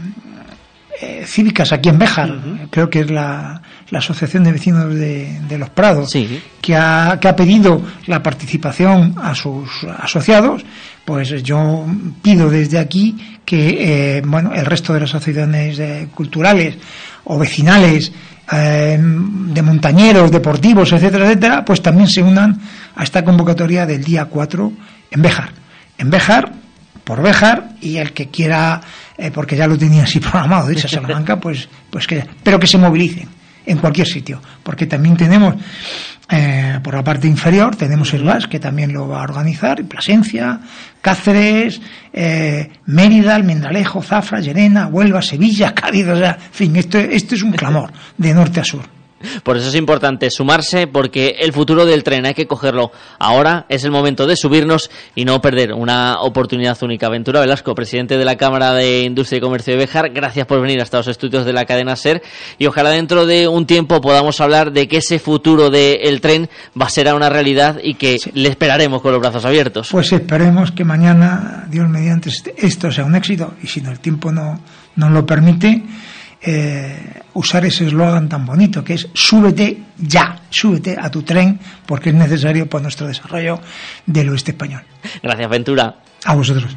[1.01, 2.31] eh, cívicas aquí en Béjar,
[2.69, 6.41] creo que es la, la Asociación de Vecinos de, de Los Prados, Sí.
[6.61, 9.69] que, ha, que ha pedido la participación a sus
[9.99, 10.65] asociados,
[11.05, 11.87] pues yo
[12.23, 16.77] pido desde aquí que eh, bueno el resto de las asociaciones eh, culturales
[17.25, 18.11] o vecinales
[18.53, 22.59] eh, de montañeros, deportivos, etcétera, etcétera, pues también se unan
[22.97, 24.73] a esta convocatoria del día 4
[25.11, 25.51] en Béjar.
[25.99, 26.53] En Béjar,
[27.05, 28.81] por Béjar, y el que quiera,
[29.19, 32.79] eh, porque ya lo tenía así programado, dicha Salamanca, pues, pues que, pero que se
[32.79, 33.29] movilicen
[33.67, 35.55] en cualquier sitio, porque también tenemos
[36.31, 39.83] eh, por la parte inferior tenemos el VAS que también lo va a organizar, y
[39.83, 40.59] Plasencia,
[41.03, 41.81] Cáceres,
[42.13, 47.43] eh, Mérida, Almendralejo, Zafra, Llerena, Huelva, Sevilla, Cádiz, o sea, en fin, esto, esto es
[47.43, 49.04] un clamor de norte a sur.
[49.43, 53.65] Por eso es importante sumarse, porque el futuro del tren hay que cogerlo ahora.
[53.69, 57.09] Es el momento de subirnos y no perder una oportunidad única.
[57.09, 60.81] Ventura Velasco, presidente de la Cámara de Industria y Comercio de Béjar, gracias por venir
[60.83, 62.23] hasta los estudios de la cadena SER.
[62.59, 66.51] Y ojalá dentro de un tiempo podamos hablar de que ese futuro del tren
[66.81, 69.89] va a ser una realidad y que le esperaremos con los brazos abiertos.
[69.91, 74.01] Pues esperemos que mañana, Dios mediante, este- esto sea un éxito y si no el
[74.01, 74.61] tiempo no
[74.97, 75.83] nos lo permite,
[76.47, 82.11] eh, usar ese eslogan tan bonito que es súbete ya, súbete a tu tren porque
[82.11, 83.61] es necesario para nuestro desarrollo
[84.07, 84.83] del oeste español.
[85.23, 85.97] Gracias, Ventura.
[86.25, 86.77] A vosotros.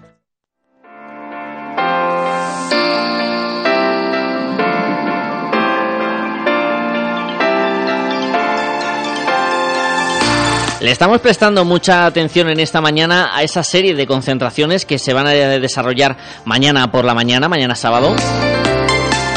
[10.81, 15.13] Le estamos prestando mucha atención en esta mañana a esa serie de concentraciones que se
[15.13, 18.15] van a desarrollar mañana por la mañana, mañana sábado,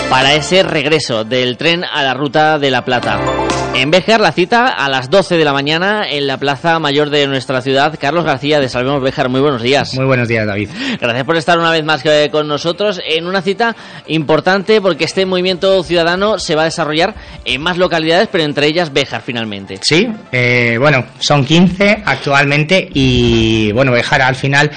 [0.09, 3.44] para ese regreso del tren a la ruta de la Plata.
[3.77, 7.27] En Béjar, la cita a las 12 de la mañana en la plaza mayor de
[7.27, 7.99] nuestra ciudad.
[8.01, 9.95] Carlos García de Salvemos Béjar, muy buenos días.
[9.95, 10.71] Muy buenos días, David.
[11.01, 13.75] Gracias por estar una vez más con nosotros en una cita
[14.07, 18.93] importante porque este movimiento ciudadano se va a desarrollar en más localidades, pero entre ellas
[18.93, 19.81] Béjar finalmente.
[19.83, 24.71] Sí, eh, bueno, son 15 actualmente y bueno, Béjar al final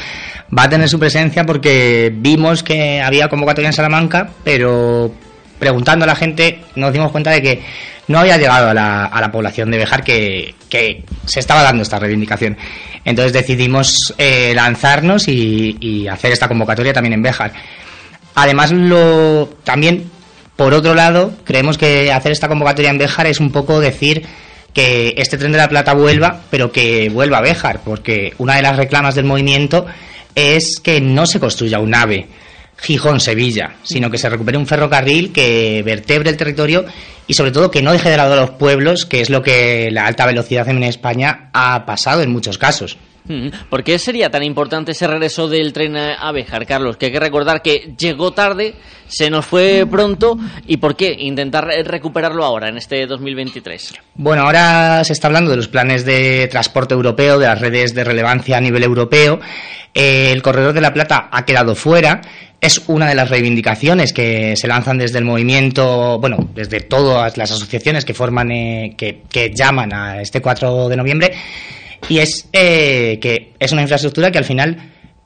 [0.57, 5.13] va a tener su presencia porque vimos que había convocatoria en Salamanca, pero
[5.59, 7.61] preguntando a la gente nos dimos cuenta de que
[8.07, 10.55] no había llegado a la, a la población de Bejar que,
[11.25, 12.57] se estaba dando esta reivindicación.
[13.03, 17.53] Entonces decidimos eh, lanzarnos y, hacer esta convocatoria también en Bejar.
[18.35, 20.09] Además, lo, también,
[20.55, 24.25] por otro lado, creemos que hacer esta convocatoria en Bejar es un poco decir
[24.73, 28.61] que este tren de la Plata vuelva, pero que vuelva a Bejar, porque una de
[28.61, 29.85] las reclamas del movimiento
[30.35, 32.27] es que no se construya un AVE
[32.77, 36.85] Gijón-Sevilla, sino que se recupere un ferrocarril que vertebre el territorio
[37.27, 39.89] y sobre todo que no deje de lado a los pueblos, que es lo que
[39.91, 42.97] la alta velocidad en España ha pasado en muchos casos.
[43.69, 46.95] ¿Por qué sería tan importante ese regreso del tren a Béjar, Carlos?
[46.95, 48.75] Que hay que recordar que llegó tarde,
[49.07, 53.95] se nos fue pronto y ¿por qué intentar recuperarlo ahora, en este 2023?
[54.15, 58.05] Bueno, ahora se está hablando de los planes de transporte europeo, de las redes de
[58.05, 59.39] relevancia a nivel europeo.
[59.93, 62.21] Eh, el Corredor de la Plata ha quedado fuera
[62.59, 67.51] es una de las reivindicaciones que se lanzan desde el movimiento, bueno, desde todas las
[67.51, 71.31] asociaciones que forman, eh, que, llaman a este 4 de noviembre,
[72.09, 74.77] y es eh, que es una infraestructura que al final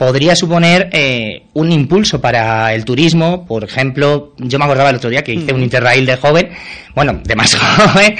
[0.01, 3.45] podría suponer eh, un impulso para el turismo.
[3.45, 6.49] Por ejemplo, yo me acordaba el otro día que hice un interrail de joven,
[6.95, 8.15] bueno, de más joven.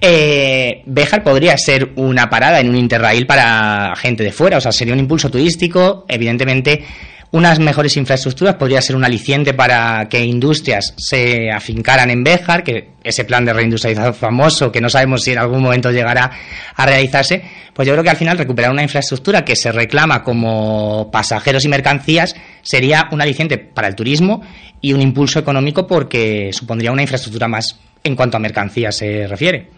[0.00, 4.70] Eh, Béjar podría ser una parada en un interrail para gente de fuera, o sea,
[4.70, 6.84] sería un impulso turístico, evidentemente
[7.30, 12.90] unas mejores infraestructuras podría ser un aliciente para que industrias se afincaran en Béjar, que
[13.04, 16.30] ese plan de reindustrialización famoso, que no sabemos si en algún momento llegará
[16.74, 17.42] a realizarse,
[17.74, 21.68] pues yo creo que al final recuperar una infraestructura que se reclama como pasajeros y
[21.68, 24.42] mercancías sería un aliciente para el turismo
[24.80, 29.68] y un impulso económico porque supondría una infraestructura más en cuanto a mercancías se refiere.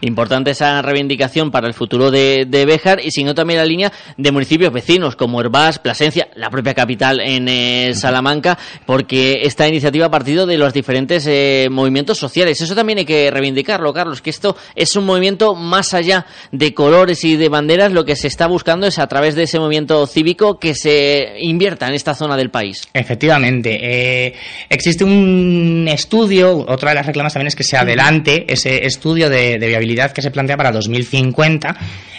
[0.00, 4.32] Importante esa reivindicación para el futuro de, de Béjar y sino también la línea de
[4.32, 10.10] municipios vecinos como Herbás, Plasencia, la propia capital en eh, Salamanca, porque esta iniciativa ha
[10.10, 12.60] partido de los diferentes eh, movimientos sociales.
[12.60, 17.24] Eso también hay que reivindicarlo, Carlos, que esto es un movimiento más allá de colores
[17.24, 20.58] y de banderas, lo que se está buscando es a través de ese movimiento cívico
[20.58, 22.88] que se invierta en esta zona del país.
[22.92, 23.78] Efectivamente.
[23.80, 24.34] Eh,
[24.68, 29.58] existe un estudio, otra de las reclamas también es que se adelante ese estudio de,
[29.58, 31.76] viabilidad que se plantea para 2050.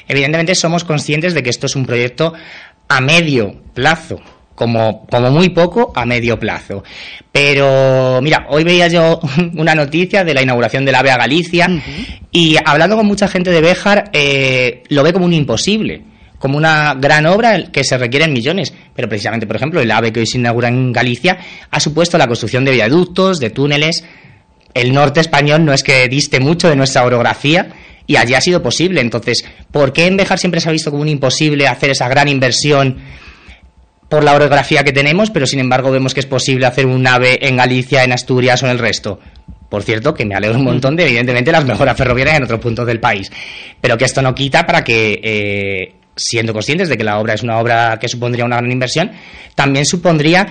[0.08, 2.34] Evidentemente somos conscientes de que esto es un proyecto
[2.88, 4.22] a medio plazo,
[4.56, 6.84] como, como muy poco a medio plazo.
[7.32, 9.20] Pero mira, hoy veía yo
[9.56, 11.70] una noticia de la inauguración del AVE a Galicia
[12.32, 16.04] y hablando con mucha gente de Béjar eh, lo ve como un imposible
[16.39, 18.74] como una gran obra que se requieren millones.
[18.96, 21.38] Pero precisamente, por ejemplo, el AVE que hoy se inaugura en Galicia
[21.70, 24.04] ha supuesto la construcción de viaductos, de túneles,
[24.82, 27.70] el norte español no es que diste mucho de nuestra orografía
[28.06, 29.02] y allí ha sido posible.
[29.02, 32.28] Entonces, ¿por qué en Bejar siempre se ha visto como un imposible hacer esa gran
[32.28, 32.98] inversión
[34.10, 37.46] por la orografía que tenemos, pero sin embargo vemos que es posible hacer un ave
[37.46, 39.20] en Galicia, en Asturias o en el resto?
[39.70, 42.88] Por cierto, que me alegro un montón de, evidentemente, las mejoras ferroviarias en otros puntos
[42.88, 43.30] del país.
[43.82, 47.44] Pero que esto no quita para que, eh, siendo conscientes de que la obra es
[47.44, 49.12] una obra que supondría una gran inversión,
[49.56, 50.48] también supondría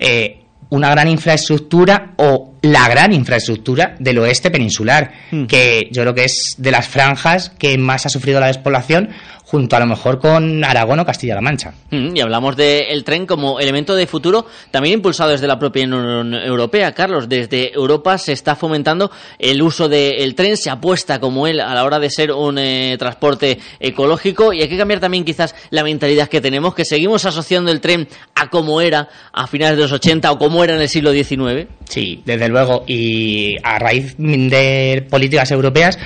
[0.00, 5.12] eh, una gran infraestructura o la gran infraestructura del oeste peninsular,
[5.48, 9.10] que yo creo que es de las franjas que más ha sufrido la despoblación
[9.46, 11.72] junto a lo mejor con Aragón o Castilla-La Mancha.
[11.90, 16.34] Mm, y hablamos del tren como elemento de futuro, también impulsado desde la propia Unión
[16.34, 16.92] Europea.
[16.92, 21.74] Carlos, desde Europa se está fomentando el uso del tren, se apuesta como él a
[21.74, 25.84] la hora de ser un eh, transporte ecológico y hay que cambiar también quizás la
[25.84, 29.92] mentalidad que tenemos, que seguimos asociando el tren a como era a finales de los
[29.92, 31.68] 80 o como era en el siglo XIX.
[31.88, 32.55] Sí, desde luego.
[32.86, 35.98] Y a raíz de políticas europeas,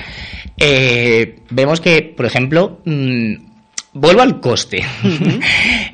[0.63, 3.33] eh, vemos que, por ejemplo, mm,
[3.93, 4.83] vuelvo al coste.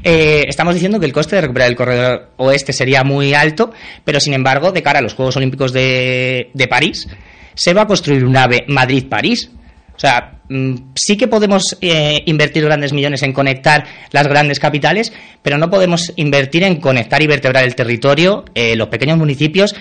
[0.04, 3.74] Eh, estamos diciendo que el coste de recuperar el corredor oeste sería muy alto,
[4.06, 7.10] pero sin embargo, de cara a los Juegos Olímpicos de, París,
[7.54, 9.52] se va a construir un AVE Madrid-París.
[9.94, 15.12] O sea, mm, sí que podemos eh, invertir grandes millones en conectar las grandes capitales,
[15.42, 19.76] pero no podemos invertir en conectar y vertebrar el territorio, los pequeños municipios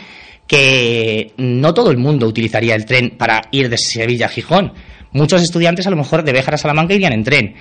[0.47, 4.73] que no todo el mundo utilizaría el tren para ir de Sevilla a Gijón.
[5.13, 7.55] Muchos estudiantes a lo mejor de Béjar a Salamanca irían en tren,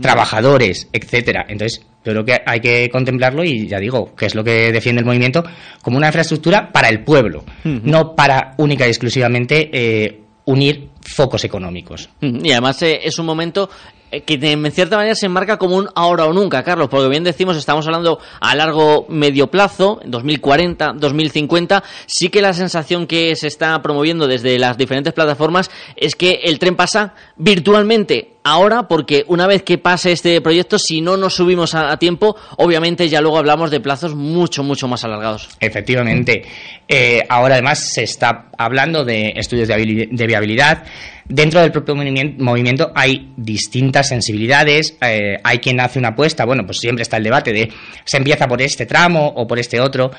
[0.00, 1.44] trabajadores, etcétera.
[1.48, 5.00] Entonces, yo creo que hay que contemplarlo y ya digo, que es lo que defiende
[5.00, 5.44] el movimiento,
[5.82, 12.08] como una infraestructura para el pueblo, no para única y exclusivamente eh, unir focos económicos.
[12.20, 13.68] Y además eh, es un momento
[14.12, 17.22] eh, que en cierta manera se enmarca como un ahora o nunca, Carlos, porque bien
[17.22, 23.46] decimos, estamos hablando a largo medio plazo, 2040, 2050, sí que la sensación que se
[23.46, 29.46] está promoviendo desde las diferentes plataformas es que el tren pasa virtualmente ahora, porque una
[29.46, 33.70] vez que pase este proyecto, si no nos subimos a, tiempo, obviamente ya luego hablamos
[33.70, 35.48] de plazos mucho, mucho más alargados.
[35.60, 36.42] Efectivamente.
[36.88, 40.84] Eh, ahora además se está hablando de estudios de viabilidad
[41.26, 46.78] Dentro del propio movimiento hay distintas sensibilidades, eh, hay quien hace una apuesta, bueno, pues
[46.78, 47.70] siempre está el debate de
[48.04, 50.10] se empieza por este tramo o por este otro.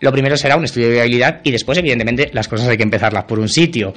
[0.00, 3.24] Lo primero será un estudio de viabilidad y después, evidentemente, las cosas hay que empezarlas
[3.24, 3.94] por un sitio.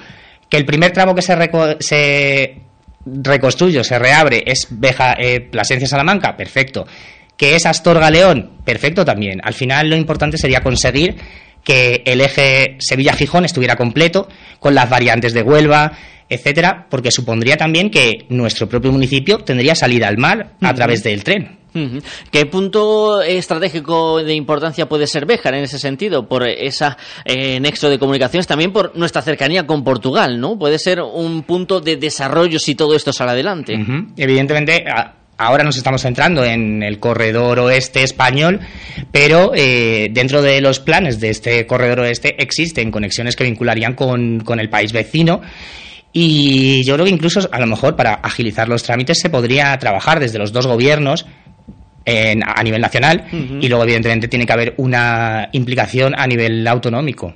[0.49, 1.35] Que el primer tramo que se,
[1.79, 2.61] se
[3.05, 4.67] reconstruye, se reabre, es
[5.17, 6.85] eh, Plasencia Salamanca, perfecto.
[7.37, 9.41] Que es Astorga León, perfecto también.
[9.43, 11.15] Al final lo importante sería conseguir
[11.63, 14.27] que el eje Sevilla-Gijón estuviera completo,
[14.59, 15.93] con las variantes de Huelva,
[16.31, 21.25] etcétera, porque supondría también que nuestro propio municipio tendría salida al mar a través del
[21.25, 21.59] tren.
[22.31, 26.27] ¿Qué punto estratégico de importancia puede ser Béjar en ese sentido?
[26.27, 26.85] Por ese
[27.25, 30.57] eh, nexo de comunicaciones, también por nuestra cercanía con Portugal, ¿no?
[30.57, 33.77] Puede ser un punto de desarrollo si todo esto sale adelante.
[34.17, 34.85] Evidentemente,
[35.37, 38.59] ahora nos estamos centrando en el corredor oeste español,
[39.11, 44.41] pero eh, dentro de los planes de este corredor oeste existen conexiones que vincularían con,
[44.41, 45.41] con el país vecino
[46.13, 50.19] y yo creo que incluso a lo mejor para agilizar los trámites se podría trabajar
[50.19, 51.25] desde los dos gobiernos
[52.05, 57.33] en, a nivel nacional y luego evidentemente tiene que haber una implicación a nivel autonómico.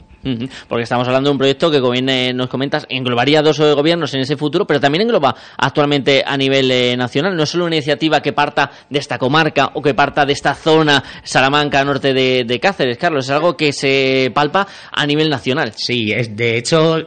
[0.67, 3.73] Porque estamos hablando de un proyecto que, como bien eh, nos comentas, englobaría dos eh,
[3.73, 7.35] gobiernos en ese futuro, pero también engloba actualmente a nivel eh, nacional.
[7.35, 10.55] No es solo una iniciativa que parta de esta comarca o que parta de esta
[10.55, 13.25] zona Salamanca, norte de, Cáceres, Carlos.
[13.25, 15.73] Es algo que se palpa a nivel nacional.
[15.75, 16.97] Sí, es, de hecho,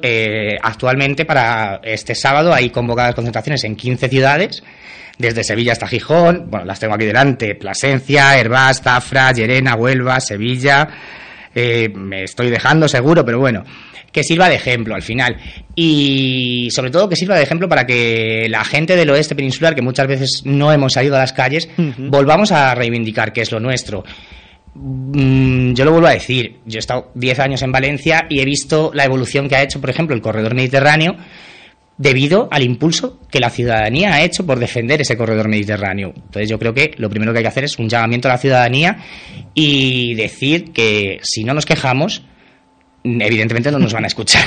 [0.63, 4.63] actualmente para este sábado hay convocadas concentraciones en 15 ciudades
[5.19, 10.89] desde Sevilla hasta Gijón, bueno, las tengo aquí delante, Plasencia, Herbás, Zafra, Llerena, Huelva, Sevilla,
[11.61, 13.65] eh, me estoy dejando seguro, pero bueno,
[14.13, 15.37] que sirva de ejemplo al final.
[15.75, 19.83] Y sobre todo que sirva de ejemplo para que la gente del oeste peninsular, que
[19.83, 24.05] muchas veces no hemos salido a las calles, volvamos a reivindicar qué es lo nuestro.
[24.75, 28.45] Mm, yo lo vuelvo a decir, yo he estado 10 años en Valencia y he
[28.45, 31.17] visto la evolución que ha hecho, por ejemplo, el corredor mediterráneo
[31.99, 36.13] debido al impulso que la ciudadanía ha hecho por defender ese corredor mediterráneo.
[36.15, 38.39] Entonces yo creo que lo primero que hay que hacer es un llamamiento a la
[38.39, 38.99] ciudadanía
[39.53, 42.23] y decir que si no nos quejamos,
[43.05, 44.45] evidentemente no nos van a escuchar.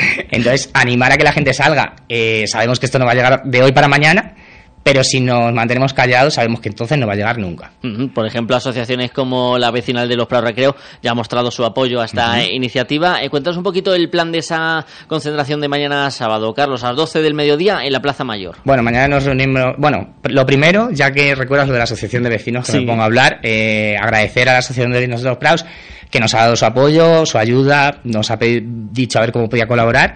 [0.30, 1.96] Entonces, animar a que la gente salga.
[2.08, 4.34] Eh, sabemos que esto no va a llegar de hoy para mañana,
[4.82, 7.72] pero si nos mantenemos callados sabemos que entonces no va a llegar nunca.
[8.14, 12.00] Por ejemplo, asociaciones como la vecinal de los Prados Recreo ya ha mostrado su apoyo
[12.00, 13.22] a esta iniciativa.
[13.22, 16.96] Eh, cuéntanos un poquito el plan de esa concentración de mañana sábado, Carlos, a las
[16.96, 18.56] 12 del mediodía en la Plaza Mayor.
[18.64, 19.74] Bueno, mañana nos reunimos.
[19.78, 23.02] Bueno, lo primero, ya que recuerdas lo de la asociación de vecinos que me pongo
[23.02, 25.64] a hablar, eh, agradecer a la asociación de vecinos de los Prados
[26.10, 29.66] que nos ha dado su apoyo, su ayuda, nos ha dicho a ver cómo podía
[29.66, 30.14] colaborar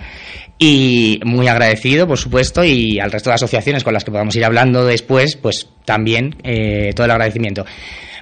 [0.58, 4.44] y muy agradecido, por supuesto, y al resto de asociaciones con las que podamos ir
[4.44, 7.64] hablando después, pues también eh, todo el agradecimiento.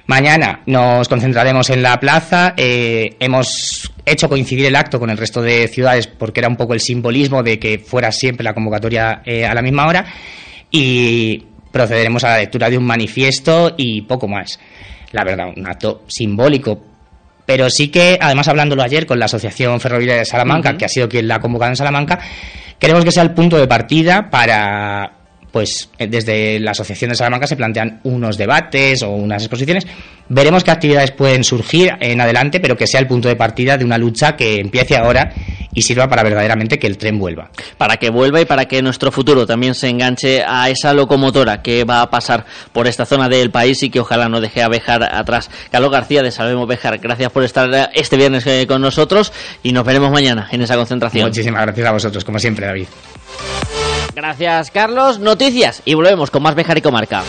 [0.05, 2.53] Mañana nos concentraremos en la plaza.
[2.57, 6.73] Eh, hemos hecho coincidir el acto con el resto de ciudades porque era un poco
[6.73, 10.05] el simbolismo de que fuera siempre la convocatoria eh, a la misma hora.
[10.69, 14.59] Y procederemos a la lectura de un manifiesto y poco más.
[15.11, 16.92] La verdad, un acto simbólico
[17.45, 21.09] Pero sí que, además hablándolo ayer con la Asociación Ferroviaria de Salamanca, que ha sido
[21.09, 22.19] quien la ha convocado en Salamanca,
[22.79, 25.22] queremos que sea el punto de partida para
[25.53, 29.85] pues eh, desde la Asociación de Salamanca se plantean unos debates o unas exposiciones.
[30.27, 33.85] Veremos qué actividades pueden surgir en adelante, pero que sea el punto de partida de
[33.85, 35.31] una lucha que empiece ahora
[35.71, 37.51] y sirva para verdaderamente que el tren vuelva.
[37.77, 41.83] Para que vuelva y para que nuestro futuro también se enganche a esa locomotora que
[41.83, 45.03] va a pasar por esta zona del país y que ojalá no deje a Bejar
[45.03, 45.51] atrás.
[45.69, 49.31] Carlos García de Sabemos Bejar, gracias por estar este viernes eh, con nosotros
[49.61, 51.27] y nos veremos mañana en esa concentración.
[51.27, 52.87] Muchísimas gracias a vosotros, como siempre, David.
[54.15, 55.19] Gracias, Carlos.
[55.19, 57.23] Noticias y volvemos con más Bejar y Comarca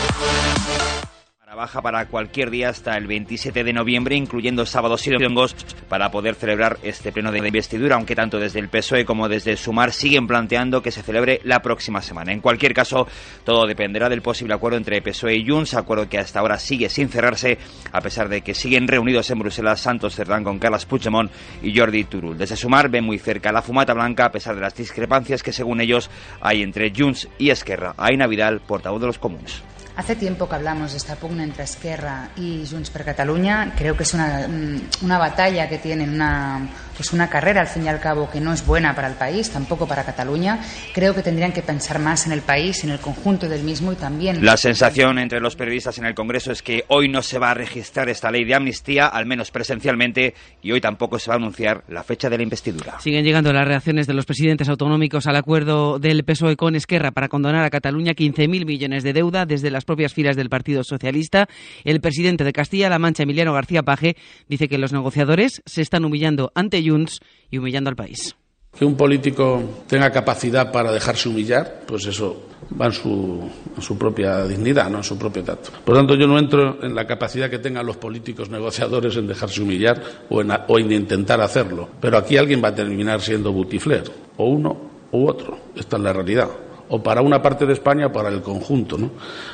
[1.55, 5.55] baja para cualquier día hasta el 27 de noviembre, incluyendo sábados y domingos,
[5.89, 9.91] para poder celebrar este pleno de investidura, aunque tanto desde el PSOE como desde Sumar
[9.91, 12.33] siguen planteando que se celebre la próxima semana.
[12.33, 13.07] En cualquier caso,
[13.43, 17.09] todo dependerá del posible acuerdo entre PSOE y Junts, acuerdo que hasta ahora sigue sin
[17.09, 17.57] cerrarse,
[17.91, 21.31] a pesar de que siguen reunidos en Bruselas Santos Cerdán con Carlos Puigdemont
[21.63, 22.37] y Jordi Turul.
[22.37, 25.79] Desde Sumar ven muy cerca la fumata blanca, a pesar de las discrepancias que según
[25.81, 26.09] ellos
[26.41, 27.93] hay entre Junts y Esquerra.
[27.97, 29.63] Aina Vidal, portavoz de los comunes.
[29.97, 33.73] Hace tiempo que hablamos de esta pugna entre Esquerra y Junts per Catalunya.
[33.77, 37.83] Creo que es una, mm, una batalla que tienen una pues una carrera, al fin
[37.83, 40.59] y al cabo, que no es buena para el país, tampoco para Cataluña.
[40.93, 43.95] Creo que tendrían que pensar más en el país, en el conjunto del mismo y
[43.95, 44.43] también.
[44.43, 47.53] La sensación entre los periodistas en el Congreso es que hoy no se va a
[47.53, 51.83] registrar esta ley de amnistía, al menos presencialmente, y hoy tampoco se va a anunciar
[51.89, 52.99] la fecha de la investidura.
[52.99, 57.27] Siguen llegando las reacciones de los presidentes autonómicos al acuerdo del PSOE con Esquerra para
[57.27, 61.47] condonar a Cataluña 15.000 millones de deuda desde las propias filas del Partido Socialista.
[61.83, 64.17] El presidente de Castilla-La Mancha, Emiliano García Paje,
[64.49, 67.19] dice que los negociadores se están humillando ante Junts
[67.49, 68.35] y humillando al país.
[68.77, 74.45] Que un político tenga capacidad para dejarse humillar, pues eso va en su, su, propia
[74.45, 75.69] dignidad, no en su propio tacto.
[75.85, 79.27] Por lo tanto, yo no entro en la capacidad que tengan los políticos negociadores en
[79.27, 81.87] dejarse humillar o en, o en intentar hacerlo.
[82.01, 84.03] Pero aquí alguien va a terminar siendo butifler,
[84.35, 85.57] o uno u otro.
[85.73, 86.49] Esta es la realidad.
[86.89, 88.97] O para una parte de España o para el conjunto.
[88.97, 89.11] ¿no?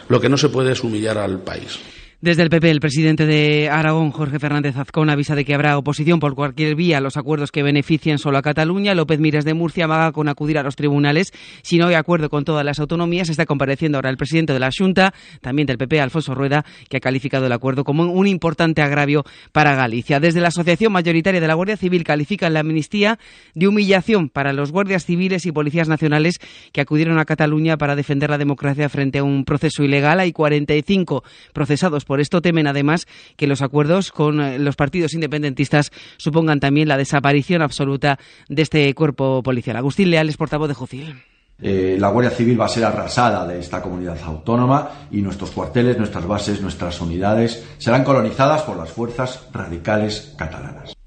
[0.10, 1.80] Lo que no se puede es humillar al país.
[2.22, 6.20] Desde el PP, el presidente de Aragón, Jorge Fernández Azcón, avisa de que habrá oposición
[6.20, 8.94] por cualquier vía a los acuerdos que beneficien solo a Cataluña.
[8.94, 12.46] López Mires de Murcia amaga con acudir a los tribunales si no hay acuerdo con
[12.46, 13.30] todas las autonomías.
[13.30, 17.00] Está compareciendo ahora el presidente de la Junta, también del PP, Alfonso Rueda, que ha
[17.00, 20.20] calificado el acuerdo como un importante agravio para Galicia.
[20.20, 23.18] Desde la Asociación Mayoritaria de la Guardia Civil califican la amnistía
[23.56, 26.36] de humillación para los guardias civiles y policías nacionales
[26.72, 30.20] que acudieron a Cataluña para defender la democracia frente a un proceso ilegal.
[30.20, 33.08] Hay 45 procesados esto temen además
[33.38, 38.94] que los acuerdos con eh, los partidos independentistas supongan también la desaparición absoluta de este
[38.94, 39.78] cuerpo policial.
[39.78, 41.16] Agustín Leal es portavoz de Jucil.
[41.62, 45.98] Eh, la Guardia Civil va a ser arrasada de esta comunidad autónoma y nuestros cuarteles,
[45.98, 51.01] nuestras bases, nuestras unidades serán colonizadas por las fuerzas radicales catalanas.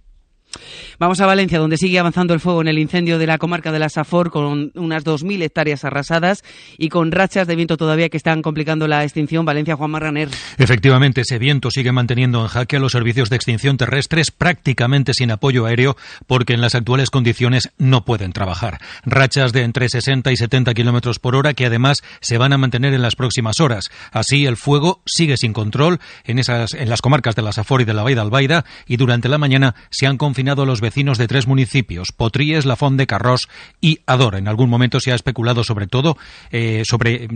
[0.98, 3.78] Vamos a Valencia, donde sigue avanzando el fuego en el incendio de la comarca de
[3.78, 6.44] la Safor, con unas 2.000 hectáreas arrasadas
[6.78, 9.44] y con rachas de viento todavía que están complicando la extinción.
[9.44, 10.28] Valencia, Juan Marraner.
[10.58, 15.30] Efectivamente, ese viento sigue manteniendo en jaque a los servicios de extinción terrestres prácticamente sin
[15.30, 18.80] apoyo aéreo, porque en las actuales condiciones no pueden trabajar.
[19.04, 22.94] Rachas de entre 60 y 70 kilómetros por hora que además se van a mantener
[22.94, 23.90] en las próximas horas.
[24.12, 27.84] Así, el fuego sigue sin control en, esas, en las comarcas de la Safor y
[27.84, 31.46] de la Baida Albaida y durante la mañana se han confinado los vecinos de tres
[31.46, 33.48] municipios, Potríes, Lafón de Carrós
[33.80, 34.36] y Ador.
[34.36, 36.18] En algún momento se ha especulado sobre todo
[36.52, 37.26] eh, sobre,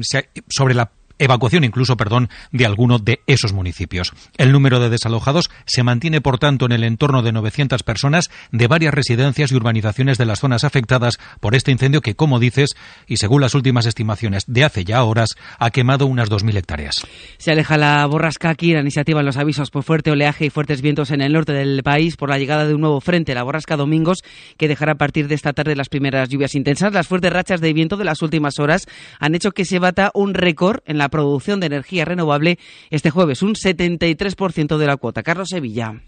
[0.48, 4.12] sobre la evacuación incluso, perdón, de alguno de esos municipios.
[4.36, 8.66] El número de desalojados se mantiene, por tanto, en el entorno de 900 personas de
[8.66, 12.70] varias residencias y urbanizaciones de las zonas afectadas por este incendio que, como dices,
[13.06, 17.06] y según las últimas estimaciones de hace ya horas, ha quemado unas 2.000 hectáreas.
[17.38, 20.82] Se aleja la borrasca aquí, la iniciativa en los avisos por fuerte oleaje y fuertes
[20.82, 23.76] vientos en el norte del país por la llegada de un nuevo frente, la borrasca
[23.76, 24.22] Domingos,
[24.56, 26.92] que dejará a partir de esta tarde las primeras lluvias intensas.
[26.92, 28.86] Las fuertes rachas de viento de las últimas horas
[29.18, 32.58] han hecho que se bata un récord en la producción de energía renovable
[32.90, 35.22] este jueves, un 73% de la cuota.
[35.22, 36.00] Carlos Sevilla.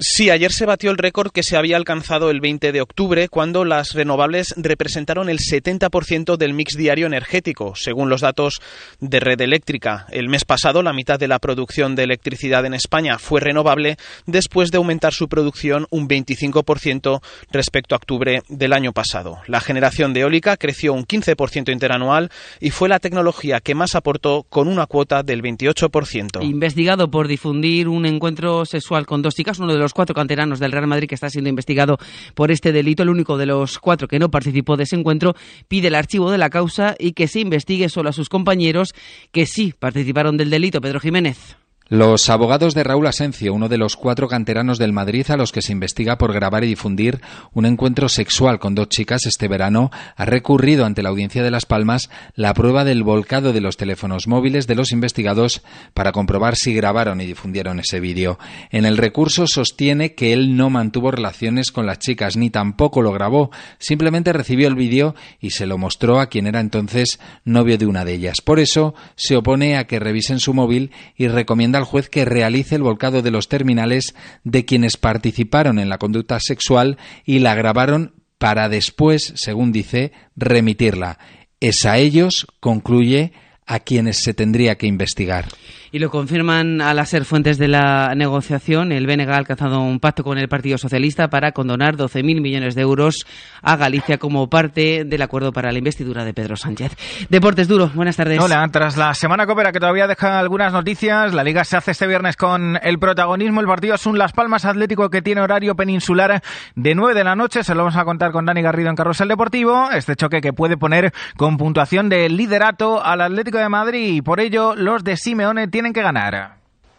[0.00, 3.64] Sí, ayer se batió el récord que se había alcanzado el 20 de octubre, cuando
[3.64, 8.60] las renovables representaron el 70% del mix diario energético, según los datos
[9.00, 10.06] de Red Eléctrica.
[10.12, 14.70] El mes pasado, la mitad de la producción de electricidad en España fue renovable, después
[14.70, 17.20] de aumentar su producción un 25%
[17.50, 19.38] respecto a octubre del año pasado.
[19.48, 22.30] La generación de eólica creció un 15% interanual
[22.60, 26.44] y fue la tecnología que más aportó con una cuota del 28%.
[26.44, 30.60] Investigado por difundir un encuentro sexual con dos chicas, uno de los los cuatro canteranos
[30.60, 31.96] del Real Madrid que está siendo investigado
[32.34, 33.02] por este delito.
[33.02, 35.34] El único de los cuatro que no participó de ese encuentro
[35.66, 38.94] pide el archivo de la causa y que se investigue solo a sus compañeros
[39.32, 40.82] que sí participaron del delito.
[40.82, 41.56] Pedro Jiménez.
[41.90, 45.62] Los abogados de Raúl Asencio, uno de los cuatro canteranos del Madrid a los que
[45.62, 47.22] se investiga por grabar y difundir
[47.54, 51.64] un encuentro sexual con dos chicas este verano, ha recurrido ante la Audiencia de Las
[51.64, 55.62] Palmas la prueba del volcado de los teléfonos móviles de los investigados
[55.94, 58.38] para comprobar si grabaron y difundieron ese vídeo.
[58.70, 63.12] En el recurso sostiene que él no mantuvo relaciones con las chicas ni tampoco lo
[63.12, 67.86] grabó, simplemente recibió el vídeo y se lo mostró a quien era entonces novio de
[67.86, 68.42] una de ellas.
[68.44, 72.74] Por eso se opone a que revisen su móvil y recomienda al juez que realice
[72.74, 74.14] el volcado de los terminales
[74.44, 81.18] de quienes participaron en la conducta sexual y la grabaron para después, según dice, remitirla.
[81.60, 83.32] Es a ellos, concluye,
[83.66, 85.46] a quienes se tendría que investigar.
[85.90, 88.92] Y lo confirman al ser fuentes de la negociación.
[88.92, 92.82] El BNG ha alcanzado un pacto con el Partido Socialista para condonar 12.000 millones de
[92.82, 93.26] euros
[93.62, 96.92] a Galicia como parte del acuerdo para la investidura de Pedro Sánchez.
[97.30, 98.38] Deportes Duro, buenas tardes.
[98.38, 102.06] Hola, tras la semana copera que todavía deja algunas noticias, la Liga se hace este
[102.06, 103.60] viernes con el protagonismo.
[103.60, 106.42] El partido es un Las Palmas Atlético que tiene horario peninsular
[106.74, 107.64] de 9 de la noche.
[107.64, 109.90] Se lo vamos a contar con Dani Garrido en Carrusel Deportivo.
[109.90, 114.40] Este choque que puede poner con puntuación de liderato al Atlético de Madrid y por
[114.40, 116.56] ello los de Simeone tienen que ganar.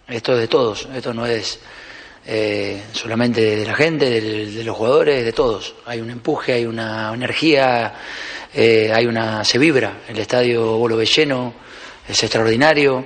[0.07, 1.59] Esto es de todos, esto no es
[2.25, 5.75] eh, solamente de la gente, de, los jugadores, de todos.
[5.85, 7.93] Hay un empuje, hay una energía,
[8.53, 10.01] eh, hay una se vibra.
[10.07, 11.53] El estadio vuelve lleno,
[12.07, 13.05] es extraordinario.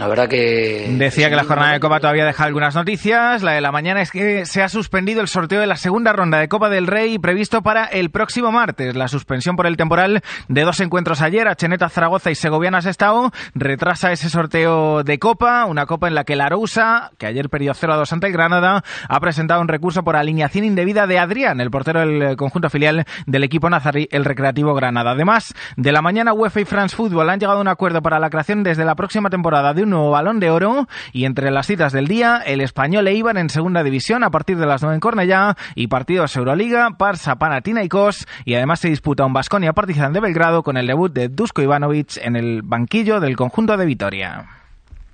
[0.00, 0.86] La verdad que...
[0.96, 3.42] Decía que la jornada de Copa todavía deja algunas noticias.
[3.42, 6.38] La de la mañana es que se ha suspendido el sorteo de la segunda ronda
[6.38, 8.96] de Copa del Rey previsto para el próximo martes.
[8.96, 14.10] La suspensión por el temporal de dos encuentros ayer, Acheneta, Zaragoza y Segoviana Sestao, retrasa
[14.10, 17.92] ese sorteo de Copa, una Copa en la que la Arousa, que ayer perdió 0
[17.92, 21.70] a 2 ante el Granada, ha presentado un recurso por alineación indebida de Adrián, el
[21.70, 25.10] portero del conjunto filial del equipo nazarí, el Recreativo Granada.
[25.10, 28.30] Además, de la mañana UEFA y France Football han llegado a un acuerdo para la
[28.30, 31.92] creación desde la próxima temporada de un nuevo balón de oro y entre las citas
[31.92, 35.00] del día el español e Iban en segunda división a partir de las 9 en
[35.00, 40.62] Cornellá y partidos Euroliga, Parsa, Panathinaikos y además se disputa un Basconia Partizan de Belgrado
[40.62, 44.46] con el debut de Dusko Ivanovic en el banquillo del conjunto de Vitoria.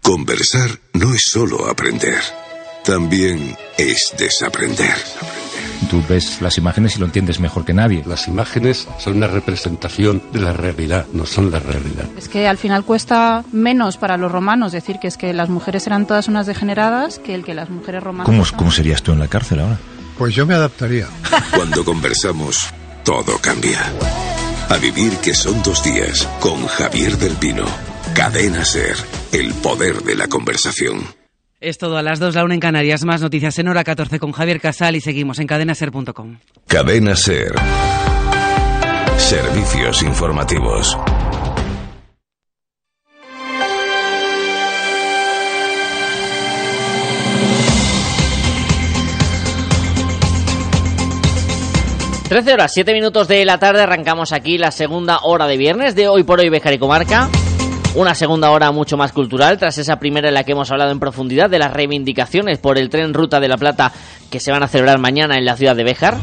[0.03, 2.21] Conversar no es solo aprender,
[2.85, 4.95] también es desaprender.
[5.91, 8.03] Tú ves las imágenes y lo entiendes mejor que nadie.
[8.07, 12.07] Las imágenes son una representación de la realidad, no son la realidad.
[12.17, 15.87] Es que al final cuesta menos para los romanos decir que es que las mujeres
[15.87, 18.27] eran todas unas degeneradas que el que las mujeres romanas.
[18.27, 19.79] ¿Cómo, cómo serías tú en la cárcel ahora?
[20.19, 21.07] Pues yo me adaptaría.
[21.55, 22.69] Cuando conversamos,
[23.05, 23.81] todo cambia.
[24.69, 27.65] A vivir que son dos días con Javier del Pino.
[28.15, 28.97] Cadena Ser,
[29.33, 31.16] el poder de la conversación.
[31.61, 33.05] Es todo a las 2, la 1 en Canarias.
[33.05, 36.39] Más noticias en hora 14 con Javier Casal y seguimos en cadenaser.com.
[36.67, 37.55] Cadena Ser.
[39.17, 40.99] Servicios informativos.
[52.29, 56.09] Trece horas, 7 minutos de la tarde, arrancamos aquí la segunda hora de viernes de
[56.09, 57.31] Hoy por Hoy Bejar y Comarca.
[57.97, 61.01] Una segunda hora mucho más cultural, tras esa primera en la que hemos hablado en
[61.01, 63.91] profundidad de las reivindicaciones por el tren Ruta de la Plata
[64.31, 66.19] que se van a celebrar mañana en la ciudad de Béjar.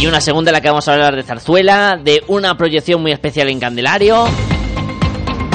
[0.00, 3.12] Y una segunda en la que vamos a hablar de Zarzuela, de una proyección muy
[3.12, 4.24] especial en Candelario.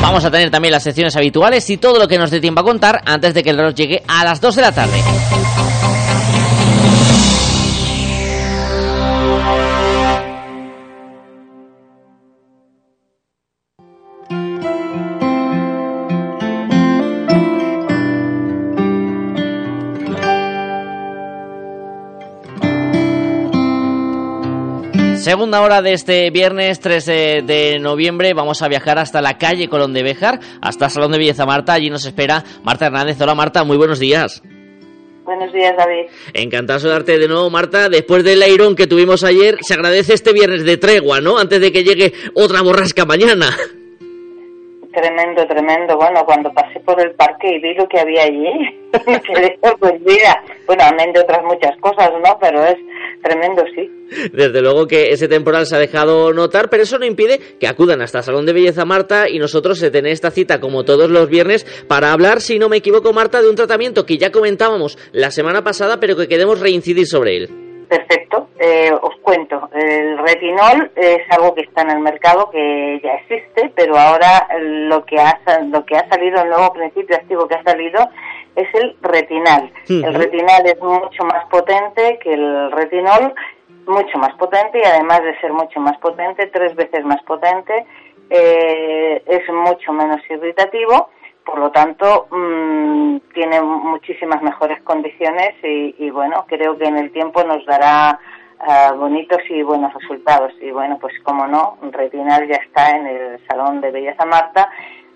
[0.02, 2.64] Vamos a tener también las secciones habituales y todo lo que nos dé tiempo a
[2.64, 5.04] contar antes de que el reloj llegue a las 2 de la tarde.
[25.26, 29.92] Segunda hora de este viernes 3 de noviembre vamos a viajar hasta la calle Colón
[29.92, 31.74] de Béjar, hasta el Salón de Belleza Marta.
[31.74, 33.20] Allí nos espera Marta Hernández.
[33.20, 34.44] Hola Marta, muy buenos días.
[35.24, 36.12] Buenos días, David.
[36.32, 37.90] Encantado de darte de nuevo, Marta.
[37.90, 41.40] Después del airón que tuvimos ayer, se agradece este viernes de tregua, ¿no?
[41.40, 43.50] Antes de que llegue otra borrasca mañana.
[44.96, 45.98] Tremendo, tremendo.
[45.98, 48.50] Bueno, cuando pasé por el parque y vi lo que había allí,
[49.06, 50.42] me quedé sorprendida.
[50.66, 52.38] Bueno, amén de otras muchas cosas, ¿no?
[52.40, 52.78] Pero es
[53.22, 53.92] tremendo, sí.
[54.32, 58.02] Desde luego que ese temporal se ha dejado notar, pero eso no impide que acudan
[58.02, 61.66] hasta Salón de Belleza Marta y nosotros se tener esta cita como todos los viernes
[61.90, 65.62] para hablar, si no me equivoco, Marta, de un tratamiento que ya comentábamos la semana
[65.62, 67.65] pasada, pero que queremos reincidir sobre él.
[67.88, 69.70] Perfecto, eh, os cuento.
[69.74, 75.06] El retinol es algo que está en el mercado, que ya existe, pero ahora lo
[75.06, 78.10] que ha, lo que ha salido, el nuevo principio activo que ha salido,
[78.56, 79.72] es el retinal.
[79.90, 83.34] El retinal es mucho más potente que el retinol
[83.88, 87.86] mucho más potente y además de ser mucho más potente, tres veces más potente,
[88.30, 91.10] eh, es mucho menos irritativo,
[91.46, 97.44] por lo tanto mm, tiene muchísimas mejores condiciones y, bueno, creo que en el tiempo
[97.44, 98.20] nos dará
[98.60, 100.54] ah, bonitos y buenos resultados.
[100.60, 104.70] Y bueno, pues como no, Retinal ya está en el Salón de Belleza Marta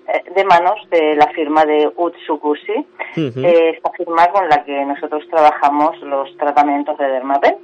[0.07, 2.86] eh, de manos de la firma de Utsukushi,
[3.17, 7.55] eh, esta firma con la que nosotros trabajamos los tratamientos de Dermapen.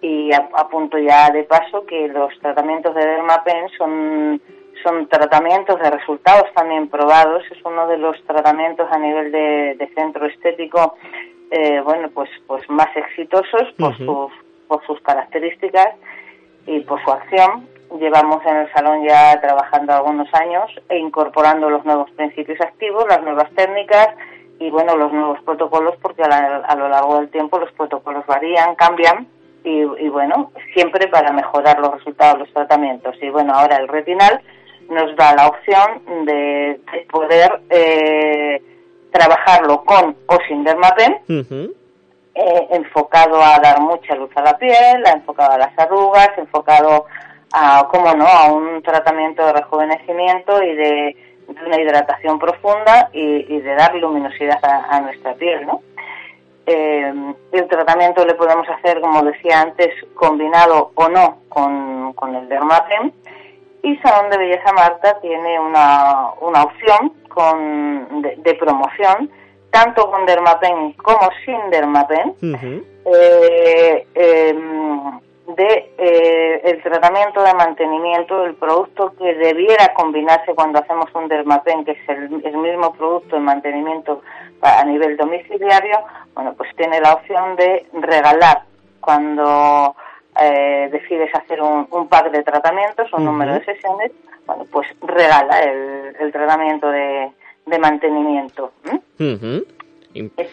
[0.00, 4.40] Y apunto ya de paso que los tratamientos de Dermapen son
[4.82, 10.26] son tratamientos de resultados también probados, es uno de los tratamientos a nivel de, centro
[10.26, 10.96] estético,
[11.50, 14.32] eh, bueno, pues, pues más exitosos por, sus,
[14.66, 15.94] por sus características
[16.66, 17.68] y por su acción.
[17.98, 23.22] Llevamos en el salón ya trabajando algunos años e incorporando los nuevos principios activos, las
[23.22, 24.08] nuevas técnicas
[24.60, 29.26] y bueno, los nuevos protocolos porque a, lo largo del tiempo los protocolos varían, cambian
[29.64, 33.16] y, y, bueno, siempre para mejorar los resultados de los tratamientos.
[33.22, 34.42] Y bueno, ahora el retinal
[34.88, 36.80] nos da la opción de,
[37.10, 38.62] poder eh,
[39.10, 41.18] trabajarlo con o sin dermapen,
[42.34, 47.06] eh, enfocado a dar mucha luz a la piel, enfocado a las arrugas, enfocado
[47.52, 51.16] a, cómo no, a un tratamiento de rejuvenecimiento y de,
[51.48, 55.80] una hidratación profunda y, de dar luminosidad a, nuestra piel, ¿no?
[56.66, 57.10] Eh,
[57.52, 63.14] el tratamiento le podemos hacer, como decía antes, combinado o no con, con el dermapen
[63.82, 69.30] y Salón de Belleza Marta tiene una, una opción con, de, promoción,
[69.70, 75.20] tanto con Dermapen como sin Dermapen, eh, em,
[75.54, 81.84] de eh, el tratamiento de mantenimiento del producto que debiera combinarse cuando hacemos un Dermapen,
[81.84, 84.22] que es el, el mismo producto de mantenimiento
[84.60, 85.98] a nivel domiciliario,
[86.34, 88.62] bueno, pues tiene la opción de regalar
[89.00, 89.94] cuando
[90.40, 94.12] eh, decides hacer un, un, de tratamientos, un número de sesiones,
[94.46, 97.30] bueno, pues regala el, tratamiento de,
[97.78, 98.72] mantenimiento.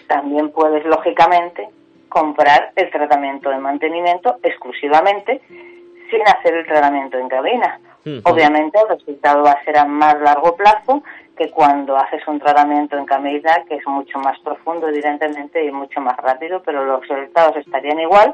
[0.08, 1.70] También puedes, lógicamente,
[2.10, 5.42] comprar el tratamiento de mantenimiento exclusivamente
[6.10, 7.80] sin hacer el tratamiento en cabina.
[8.24, 11.04] Obviamente el resultado va a ser a más largo plazo
[11.36, 16.00] que cuando haces un tratamiento en cabina, que es mucho más profundo, evidentemente, y mucho
[16.02, 18.34] más rápido, pero los resultados estarían igual,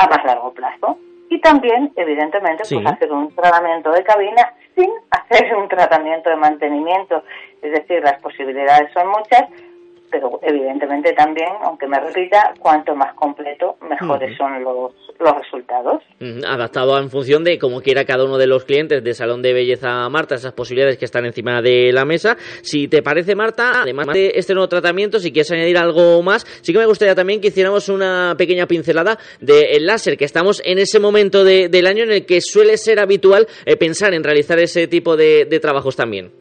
[0.00, 0.98] a más largo plazo.
[1.28, 7.22] Y también, evidentemente, pues hacer un tratamiento de cabina sin hacer un tratamiento de mantenimiento.
[7.62, 9.44] Es decir, las posibilidades son muchas,
[10.10, 16.02] pero evidentemente también, aunque me repita, cuanto más completo, mejores son los, los resultados.
[16.46, 20.08] Adaptado en función de cómo quiera cada uno de los clientes de Salón de Belleza
[20.08, 22.36] Marta, esas posibilidades que están encima de la mesa.
[22.62, 26.72] Si te parece, Marta, además de este nuevo tratamiento, si quieres añadir algo más, sí
[26.72, 30.98] que me gustaría también que hiciéramos una pequeña pincelada del láser, que estamos en ese
[30.98, 35.16] momento del año en el que suele ser habitual eh, pensar en realizar ese tipo
[35.16, 36.40] de trabajos también.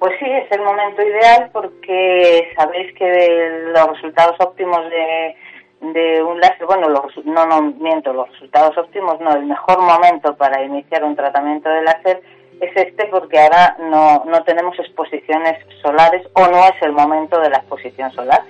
[0.00, 6.64] Pues sí, es el momento ideal porque sabéis que los resultados óptimos de, un láser,
[6.64, 11.14] bueno, los, no, no miento, los resultados óptimos no, el mejor momento para iniciar un
[11.14, 12.22] tratamiento de láser
[12.62, 17.50] es este porque ahora no, no tenemos exposiciones solares o no es el momento de
[17.50, 18.40] la exposición solar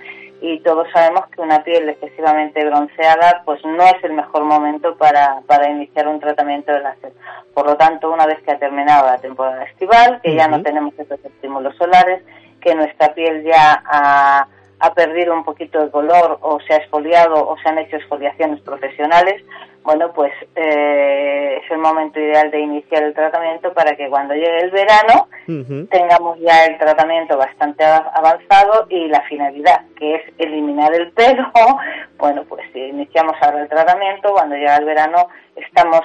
[0.41, 5.41] y todos sabemos que una piel excesivamente bronceada pues no es el mejor momento para,
[5.47, 7.13] para iniciar un tratamiento de láser.
[7.53, 10.95] Por lo tanto, una vez que ha terminado la temporada estival, que ya no tenemos
[10.99, 12.23] estos estímulos solares,
[12.61, 14.47] que nuestra piel ya ha,
[14.81, 18.61] ha perdido un poquito de color o se ha exfoliado o se han hecho exfoliaciones
[18.63, 19.43] profesionales,
[19.83, 24.61] bueno, pues eh, es el momento ideal de iniciar el tratamiento para que cuando llegue
[24.61, 25.29] el verano
[25.91, 31.51] tengamos ya el tratamiento bastante avanzado y la finalidad, que es eliminar el pelo.
[32.21, 36.03] Bueno, pues si iniciamos ahora el tratamiento, cuando llega el verano estamos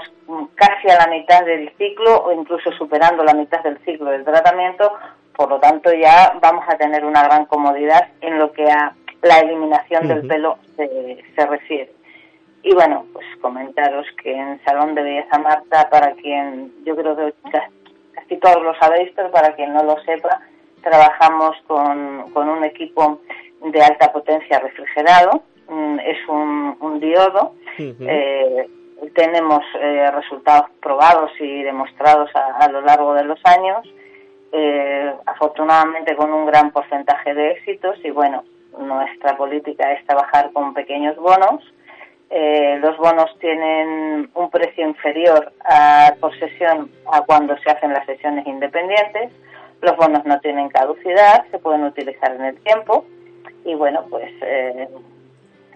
[0.56, 4.94] casi a la mitad del ciclo o incluso superando la mitad del ciclo del tratamiento,
[5.36, 9.40] por lo tanto ya vamos a tener una gran comodidad en lo que a la
[9.40, 11.92] eliminación del pelo se refiere.
[12.66, 17.34] Y bueno, pues comentaros que en Salón de Belleza Marta, para quien yo creo que
[18.12, 20.42] casi todos lo sabéis, pero para quien no lo sepa,
[20.82, 23.22] trabajamos con, un equipo
[23.62, 28.68] de alta potencia refrigerado, mm, es un, diodo, eh,
[29.14, 33.88] tenemos eh, resultados probados y demostrados a, lo largo de los años,
[34.52, 38.44] eh, afortunadamente con un gran porcentaje de éxitos y bueno,
[38.78, 41.62] nuestra política es trabajar con pequeños bonos
[42.30, 48.06] eh, los bonos tienen un precio inferior a, por sesión a cuando se hacen las
[48.06, 49.32] sesiones independientes.
[49.82, 53.06] Los bonos no tienen caducidad, se pueden utilizar en el tiempo
[53.64, 54.88] y bueno, pues eh,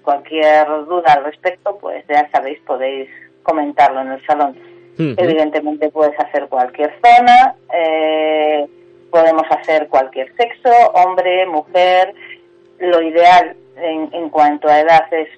[0.03, 3.09] cualquier duda al respecto, pues ya sabéis, podéis
[3.43, 4.57] comentarlo en el salón.
[4.99, 8.67] Evidentemente puedes hacer cualquier zona, eh,
[9.09, 12.13] podemos hacer cualquier sexo, hombre, mujer.
[12.79, 15.29] Lo ideal en, en cuanto a edad es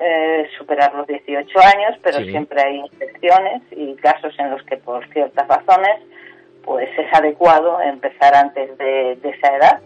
[0.00, 5.08] eh, superar los 18 años, pero siempre hay excepciones y casos en los que por
[5.12, 6.00] ciertas razones
[6.64, 9.80] pues es adecuado empezar antes de esa edad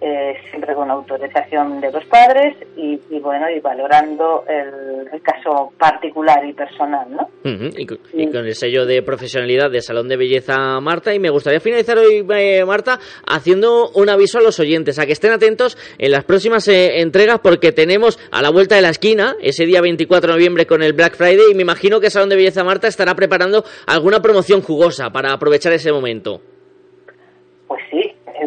[0.00, 6.52] eh, siempre con autorización de los padres y, bueno y valorando el, caso particular y
[6.52, 11.30] personal no y, con, el sello de profesionalidad de Salón de Belleza Marta y me
[11.30, 15.78] gustaría finalizar hoy eh, Marta haciendo un aviso a los oyentes a que estén atentos
[15.98, 19.80] en las próximas eh, entregas porque tenemos a la vuelta de la esquina ese día
[19.80, 22.86] 24 de noviembre con el Black Friday y me imagino que Salón de Belleza Marta
[22.86, 26.42] estará preparando alguna promoción jugosa para aprovechar ese momento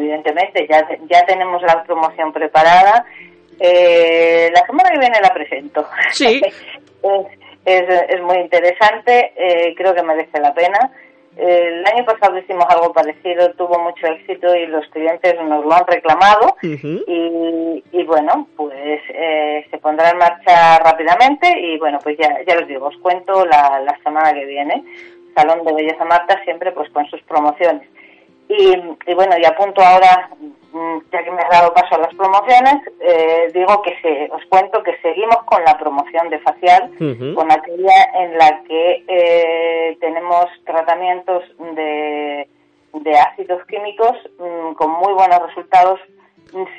[0.10, 3.05] evidentemente, ya, ya tenemos la promoción preparada.
[3.60, 5.86] Eh, la semana que viene la presento.
[6.12, 6.41] Sí.
[7.66, 10.91] es, es, muy interesante, eh, creo que merece la pena.
[11.38, 15.86] el año pasado hicimos algo parecido, tuvo mucho éxito y los clientes nos lo han
[15.86, 16.55] reclamado.
[16.62, 22.57] y, y, bueno, pues eh, se pondrá en marcha rápidamente y bueno, pues ya, ya
[22.57, 24.84] os digo, os cuento la, la semana que viene.
[25.36, 27.88] Salón de Belleza Marta siempre pues con sus promociones.
[28.49, 30.27] Y, bueno, y apunto ahora,
[30.71, 34.43] mm, ya que me has dado paso a las promociones, eh, digo que se, os
[34.49, 36.89] cuento que seguimos con la promoción de facial,
[37.35, 41.43] con aquella en la que eh, tenemos tratamientos
[41.75, 42.49] de,
[42.93, 45.99] de ácidos químicos mm, con muy buenos resultados.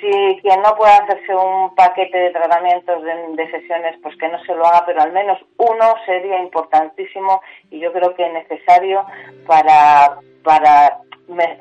[0.01, 4.43] Si quien no pueda hacerse un paquete de tratamientos de, de, sesiones, pues que no
[4.43, 7.41] se lo haga, pero al menos uno sería importantísimo
[7.71, 9.05] y yo creo que necesario
[9.47, 10.99] para, para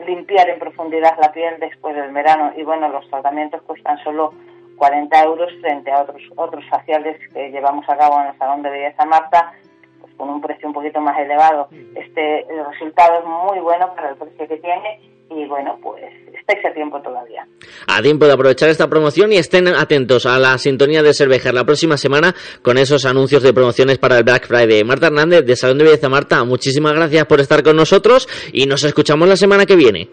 [0.06, 4.34] limpiar en profundidad la piel después del verano y bueno, los tratamientos cuestan solo
[4.78, 8.70] 40 euros frente a otros otros faciales que llevamos a cabo en el Salón de
[8.70, 9.54] Belleza Marta
[10.02, 11.70] pues con un precio un poquito más elevado.
[11.96, 16.04] Este el resultado es muy bueno para el precio que tiene y bueno, pues
[16.34, 17.48] estáis a tiempo todavía.
[17.88, 21.64] A tiempo de aprovechar esta promoción y estén atentos a la sintonía de Cervejer la
[21.64, 24.84] próxima semana con esos anuncios de promociones para el Black Friday.
[24.84, 28.84] Marta Hernández de Salón de Belleza Marta, muchísimas gracias por estar con nosotros y nos
[28.84, 30.10] escuchamos la semana que viene.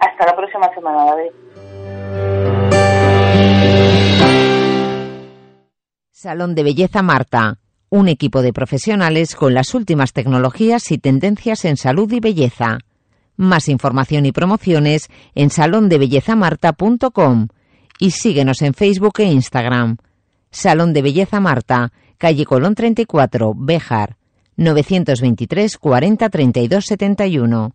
[0.00, 1.30] Hasta la próxima semana, David.
[6.10, 11.76] Salón de Belleza Marta, un equipo de profesionales con las últimas tecnologías y tendencias en
[11.76, 12.78] salud y belleza.
[13.36, 17.48] Más información y promociones en salondebellezamarta.com
[17.98, 19.96] y síguenos en Facebook e Instagram.
[20.50, 24.16] Salón de Belleza Marta, calle Colón 34, Béjar,
[24.56, 27.74] 923 40 32 71.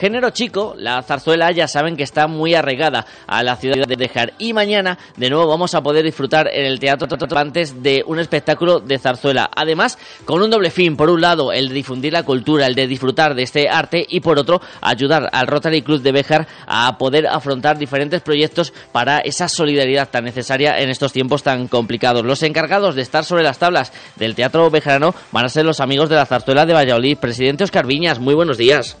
[0.00, 4.32] género chico, la zarzuela, ya saben que está muy arraigada a la ciudad de Dejar.
[4.38, 8.80] Y mañana, de nuevo, vamos a poder disfrutar en el Teatro antes de un espectáculo
[8.80, 9.50] de zarzuela.
[9.54, 10.96] Además, con un doble fin.
[10.96, 14.04] Por un lado, el de difundir la cultura, el de disfrutar de este arte.
[14.08, 19.18] Y por otro, ayudar al Rotary Club de Bejar a poder afrontar diferentes proyectos para
[19.18, 22.24] esa solidaridad tan necesaria en estos tiempos tan complicados.
[22.24, 26.08] Los encargados de estar sobre las tablas del Teatro Bejarano van a ser los amigos
[26.08, 27.18] de la zarzuela de Valladolid.
[27.18, 28.96] Presidente Oscar Viñas, muy buenos días.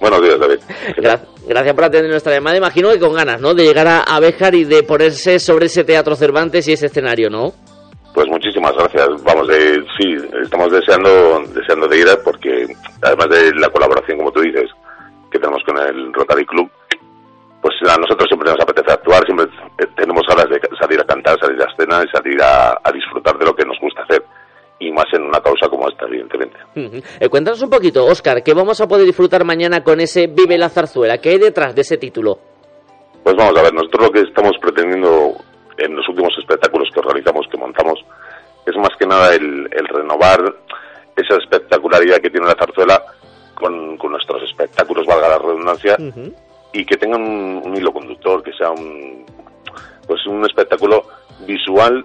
[0.00, 0.58] Buenos días, David.
[1.46, 2.56] Gracias por atender nuestra llamada.
[2.56, 3.54] Imagino que con ganas, ¿no?
[3.54, 7.52] De llegar a, Béjar y de ponerse sobre ese Teatro Cervantes y ese escenario, ¿no?
[8.14, 9.22] Pues muchísimas gracias.
[9.22, 12.66] Vamos, de, sí, estamos deseando, deseando de ir porque
[13.02, 14.70] además de la colaboración, como tú dices,
[15.30, 16.70] que tenemos con el Rotary Club,
[17.60, 19.46] pues a nosotros siempre nos apetece actuar, siempre
[19.96, 23.44] tenemos ganas de salir a cantar, salir a escena y salir a, a disfrutar de
[23.44, 24.24] lo que nos gusta hacer.
[24.80, 26.56] Y más en una causa como esta, evidentemente.
[26.74, 30.70] Eh, cuéntanos un poquito, Óscar, ¿qué vamos a poder disfrutar mañana con ese Vive la
[30.70, 31.18] Zarzuela?
[31.18, 32.38] ¿Qué hay detrás de ese título?
[33.22, 35.34] Pues vamos a ver, nosotros lo que estamos pretendiendo
[35.76, 38.00] en los últimos espectáculos que organizamos, que montamos,
[38.66, 40.40] es más que nada el, renovar
[41.14, 43.02] esa espectacularidad que tiene la zarzuela
[43.54, 45.96] con, nuestros espectáculos, valga la redundancia,
[46.72, 49.26] y que tengan un, hilo conductor, que sea un,
[50.06, 51.04] pues un espectáculo
[51.46, 52.02] visual,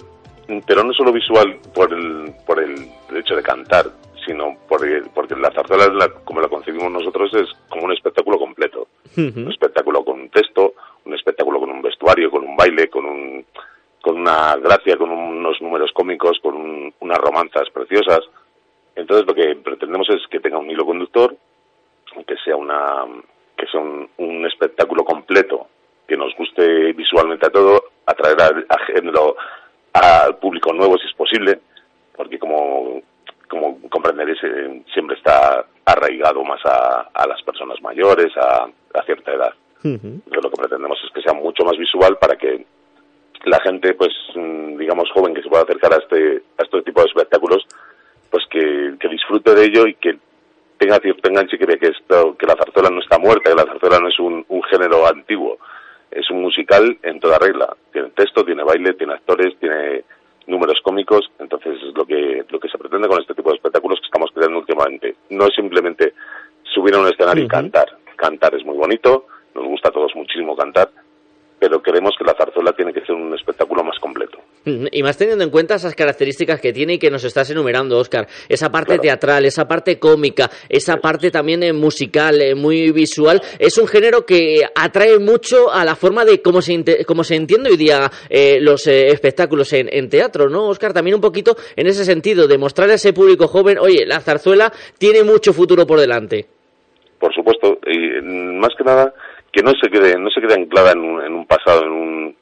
[0.67, 3.85] pero no solo visual por el, por el hecho de cantar,
[4.25, 8.87] sino porque, porque la zarzuela, como la concebimos nosotros, es como un espectáculo completo.
[9.17, 10.73] Un espectáculo con un texto,
[11.05, 13.45] un espectáculo con un vestuario, con un baile, con, un,
[14.01, 18.21] con una gracia, con unos números cómicos, con unas romanzas preciosas.
[18.95, 21.35] Entonces lo que pretendemos es que tenga un hilo conductor,
[22.27, 23.05] que sea una
[23.57, 25.67] que sea un, espectáculo completo,
[26.07, 29.35] que nos guste visualmente a todo, atraer a, género
[29.95, 31.59] al público nuevo si es posible,
[32.15, 33.01] porque como
[33.47, 38.67] como comprenderéis, eh, siempre está arraigado más a, las personas mayores, a,
[39.05, 39.53] cierta edad.
[39.83, 42.65] lo que pretendemos es que sea mucho más visual para que
[43.45, 47.01] la gente, pues, mm, digamos, joven que se pueda acercar a este, a este tipo
[47.01, 47.65] de espectáculos,
[48.31, 50.17] pues que, disfrute de ello y que
[50.77, 53.99] tenga cierto enganche que que, esto, que la zarzuela no está muerta, que la zarzuela
[53.99, 55.57] no es un, un género antiguo,
[56.15, 57.75] es un musical en toda regla.
[57.91, 60.03] Tiene texto, tiene baile, tiene actores, tiene
[60.47, 63.99] números cómicos, entonces es lo que, lo que se pretende con este tipo de espectáculos
[63.99, 65.15] que estamos creando últimamente.
[65.29, 66.13] No es simplemente
[66.63, 67.97] subir a un escenario y cantar.
[68.15, 70.89] Cantar es muy bonito, nos gusta a todos muchísimo cantar,
[71.59, 74.37] pero creemos que la zarzuela tiene que ser un espectáculo más completo.
[74.65, 78.27] Y más teniendo en cuenta esas características que tiene y que nos estás enumerando, Oscar,
[78.49, 83.77] esa parte teatral, esa parte cómica, esa parte también eh, musical, eh, muy visual, es
[83.77, 87.77] un género que atrae mucho a la forma de cómo se, cómo se entiende hoy
[87.77, 90.93] día eh, los espectáculos en, teatro, ¿no, Oscar?
[90.93, 94.71] También un poquito en ese sentido, de mostrar a ese público joven, oye, la zarzuela
[94.97, 96.45] tiene mucho futuro por delante.
[97.19, 99.13] Por supuesto, y más que nada
[99.51, 102.35] que no se quede no se quede anclada en un, en un pasado en un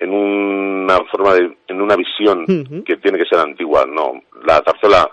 [0.00, 2.46] en una forma de en una visión
[2.84, 5.08] que tiene que ser antigua no la zarzuela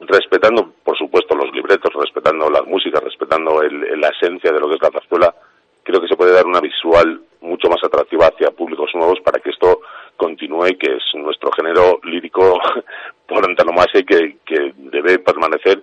[0.00, 4.74] respetando por supuesto los libretos respetando las músicas respetando el, la esencia de lo que
[4.74, 5.34] es la zarzuela
[5.82, 9.50] creo que se puede dar una visual mucho más atractiva hacia públicos nuevos para que
[9.50, 9.80] esto
[10.16, 12.60] continúe que es nuestro género lírico
[13.26, 15.82] por antonomasia y que, que debe permanecer.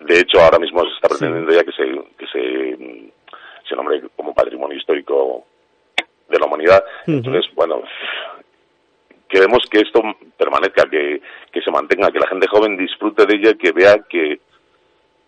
[0.00, 1.84] De hecho ahora mismo se está pretendiendo ya que se
[2.18, 3.12] que se
[3.68, 5.46] se nombre como patrimonio histórico
[6.28, 6.84] de la humanidad.
[7.06, 7.82] Entonces, bueno,
[9.28, 10.02] queremos que esto
[10.36, 11.20] permanezca, que,
[11.52, 14.40] que se mantenga, que la gente joven disfrute de ella, que vea que,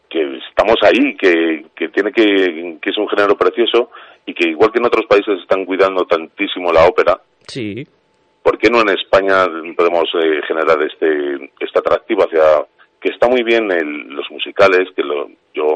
[0.08, 3.90] que estamos ahí, que, que tiene que, que es un género precioso
[4.26, 7.86] y que igual que en otros países están cuidando tantísimo la ópera, sí.
[8.42, 9.46] ¿por qué no en España
[9.76, 12.66] podemos eh, generar este, este atractivo hacia
[13.00, 13.68] que está muy bien
[14.08, 15.66] los musicales, que lo, yo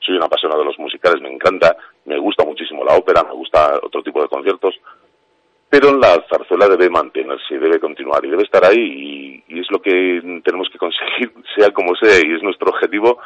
[0.00, 1.76] soy un apasionado de los musicales, me encanta,
[2.08, 4.74] me gusta muchísimo la ópera, me gusta otro tipo de conciertos,
[5.68, 9.80] pero la zarzuela debe mantenerse, debe continuar y debe estar ahí y, y es lo
[9.80, 13.18] que tenemos que conseguir, sea como sea, y es nuestro objetivo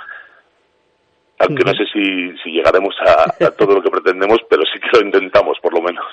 [1.43, 5.05] aunque no sé si, si llegaremos a, todo lo que pretendemos, pero sí que lo
[5.05, 6.05] intentamos, por lo menos.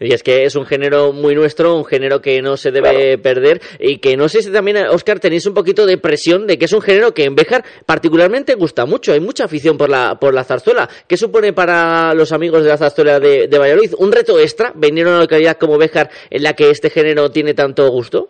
[0.00, 3.60] Y es que es un género muy nuestro, un género que no se debe perder
[3.78, 6.72] y que no sé si también, Oscar, tenéis un poquito de presión de que es
[6.72, 10.44] un género que en Béjar particularmente gusta mucho, hay mucha afición por la, por la
[10.44, 10.88] zarzuela.
[11.08, 13.94] ¿Qué supone para los amigos de la zarzuela de, de Valladolid?
[13.98, 17.54] ¿Un reto extra venir a una localidad como Béjar en la que este género tiene
[17.54, 18.28] tanto gusto?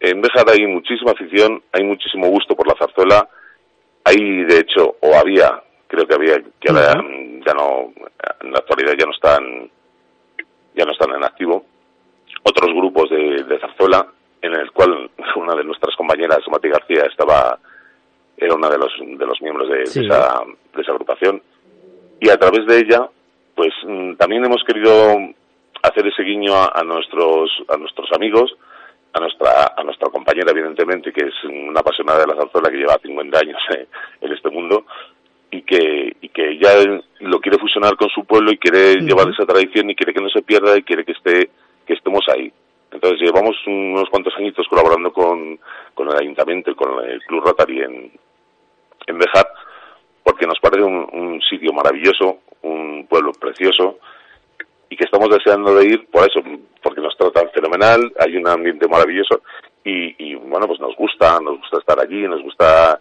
[0.00, 3.28] En Béjar hay muchísima afición, hay muchísimo gusto por la zarzuela.
[4.04, 7.92] Hay, de hecho, o había creo que había que ya no
[8.40, 9.70] en la actualidad ya no están
[10.74, 11.64] ya no están en activo.
[12.42, 14.06] Otros grupos de, de zarzuela
[14.42, 17.58] en el cual una de nuestras compañeras Mati García estaba
[18.36, 20.42] era una de los de los miembros de, esa,
[20.74, 21.42] de esa agrupación.
[22.20, 23.08] Y a través de ella
[23.54, 24.92] pues mm, también hemos querido
[25.82, 28.54] hacer ese guiño a, nuestros a nuestros amigos
[29.14, 32.98] a nuestra a nuestra compañera evidentemente que es una apasionada de la zarzuela que lleva
[33.00, 33.86] 50 años eh,
[34.20, 34.84] en este mundo
[35.50, 36.70] y que, y que ya
[37.20, 40.28] lo quiere fusionar con su pueblo y quiere llevar esa tradición y quiere que no
[40.28, 41.48] se pierda y quiere que esté
[41.86, 42.52] que estemos ahí.
[42.90, 45.58] Entonces llevamos unos cuantos añitos colaborando con,
[45.94, 48.12] con el ayuntamiento y con el Club Rotary en,
[49.06, 49.46] en Bejar,
[50.22, 53.98] porque nos parece un, sitio maravilloso, un pueblo precioso
[54.88, 56.40] y que estamos deseando de ir por eso,
[56.82, 59.42] porque nos tratan fenomenal, hay un ambiente maravilloso
[59.84, 62.98] y, y bueno, pues nos gusta, nos gusta estar allí, nos gusta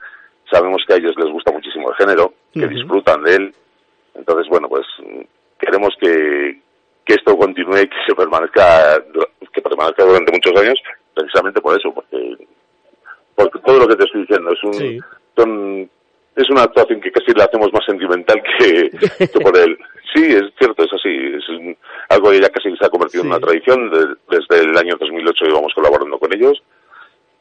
[0.52, 3.56] sabemos que a ellos les gusta muchísimo el género, que disfrutan de él.
[4.14, 4.86] Entonces, bueno, pues
[5.60, 6.60] queremos que,
[7.06, 9.02] que esto continúe y que se permanezca,
[9.52, 10.80] que permanezca durante muchos años,
[11.16, 12.38] precisamente por eso, porque
[13.36, 15.04] porque todo lo que te estoy diciendo es un,
[15.36, 15.90] son,
[16.36, 18.90] es una actuación que casi la hacemos más sentimental que,
[19.28, 19.78] que por él.
[20.14, 21.10] Sí, es cierto, es así.
[21.38, 21.78] Es un-
[22.10, 23.90] algo que ya casi se ha convertido en una tradición.
[23.90, 26.62] De- desde el año 2008 íbamos colaborando con ellos.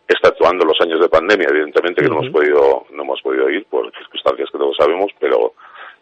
[0.09, 3.65] Está actuando los años de pandemia, evidentemente que no hemos podido no hemos podido ir
[3.67, 5.55] por circunstancias que todos sabemos, pero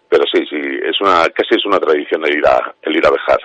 [0.09, 3.11] pero sí, sí, es una casi es una tradición el ir a el ir a
[3.11, 3.39] Bejar.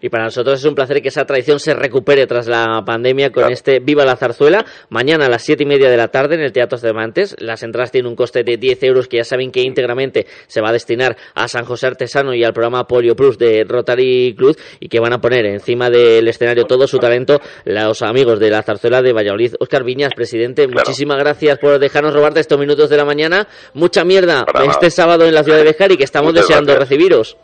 [0.00, 3.50] Y para nosotros es un placer que esa tradición se recupere tras la pandemia con
[3.50, 4.64] este Viva la Zarzuela.
[4.90, 7.34] Mañana a las siete y media de la tarde en el Teatro Cervantes.
[7.40, 10.68] Las entradas tienen un coste de 10 euros que ya saben que íntegramente se va
[10.68, 14.88] a destinar a San José Artesano y al programa Polio Plus de Rotary Club y
[14.88, 19.02] que van a poner encima del escenario todo su talento los amigos de la Zarzuela
[19.02, 19.54] de Valladolid.
[19.58, 23.48] Óscar Viñas, presidente, muchísimas gracias por dejarnos robarte estos minutos de la mañana.
[23.74, 24.90] Mucha mierda Para este nada.
[24.90, 26.88] sábado en la ciudad de Bejar y que estamos Muchas deseando gracias.
[26.88, 27.36] recibiros.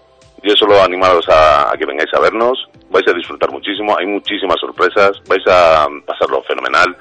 [0.43, 4.59] Yo solo animaros a, a que vengáis a vernos, vais a disfrutar muchísimo, hay muchísimas
[4.61, 6.97] sorpresas, vais a pasarlo fenomenal.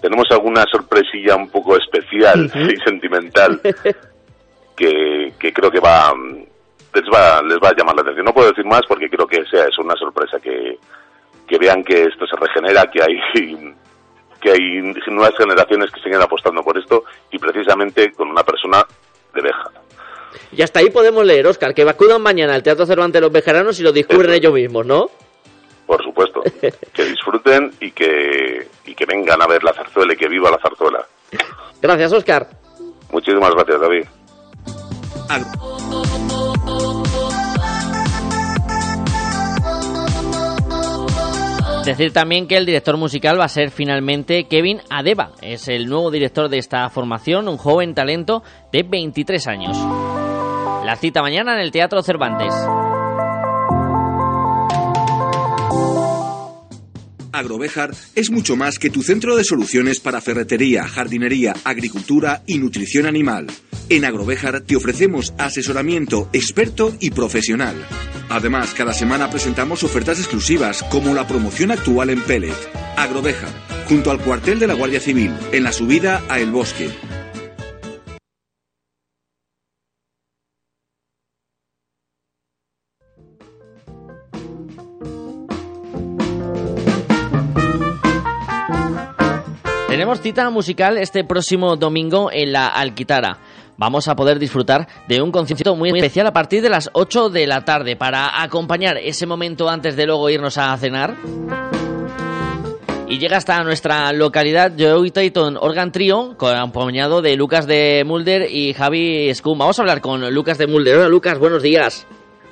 [0.00, 3.60] Tenemos alguna sorpresilla un poco especial y sentimental
[4.76, 6.14] que, que creo que va
[6.94, 8.24] les va les va a llamar la atención.
[8.24, 10.78] No puedo decir más porque creo que sea es una sorpresa que,
[11.46, 13.20] que vean que esto se regenera, que hay
[14.40, 18.84] que hay nuevas generaciones que siguen apostando por esto y precisamente con una persona
[19.34, 19.70] de Beja.
[20.52, 23.82] Y hasta ahí podemos leer, Oscar, que acudan mañana al Teatro Cervantes los Bejaranos y
[23.82, 25.10] lo descubren ellos mismos, ¿no?
[25.88, 26.42] por supuesto.
[26.92, 30.58] que disfruten y que, y que vengan a ver la zarzuela y que viva la
[30.58, 31.04] zarzuela.
[31.80, 32.46] Gracias, Oscar.
[33.10, 34.04] Muchísimas gracias, David.
[41.88, 45.30] Decir también que el director musical va a ser finalmente Kevin Adeba.
[45.40, 49.78] Es el nuevo director de esta formación, un joven talento de 23 años.
[50.84, 52.52] La cita mañana en el Teatro Cervantes.
[57.32, 63.06] Agrovejar es mucho más que tu centro de soluciones para ferretería, jardinería, agricultura y nutrición
[63.06, 63.46] animal.
[63.88, 67.76] En Agrovejar te ofrecemos asesoramiento experto y profesional.
[68.28, 72.56] Además, cada semana presentamos ofertas exclusivas como la promoción actual en Pellet.
[72.96, 73.50] Agrovejar,
[73.88, 76.90] junto al cuartel de la Guardia Civil, en la subida a El Bosque.
[89.98, 93.38] Tenemos cita musical este próximo domingo en la Alquitara.
[93.76, 97.48] Vamos a poder disfrutar de un concierto muy especial a partir de las 8 de
[97.48, 101.16] la tarde para acompañar ese momento antes de luego irnos a cenar.
[103.08, 108.74] Y llega hasta nuestra localidad Joey Tayton Organ Trio, acompañado de Lucas de Mulder y
[108.74, 109.58] Javi Scum.
[109.58, 110.98] Vamos a hablar con Lucas de Mulder.
[110.98, 112.06] Hola Lucas, buenos días.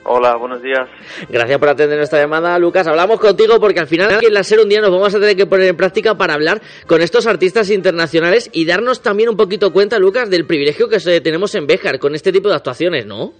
[0.09, 0.89] Hola, buenos días.
[1.29, 2.87] Gracias por atender nuestra llamada, Lucas.
[2.87, 5.37] Hablamos contigo porque al final aquí en la SER un día nos vamos a tener
[5.37, 9.73] que poner en práctica para hablar con estos artistas internacionales y darnos también un poquito
[9.73, 13.33] cuenta, Lucas, del privilegio que tenemos en Béjar con este tipo de actuaciones, ¿no?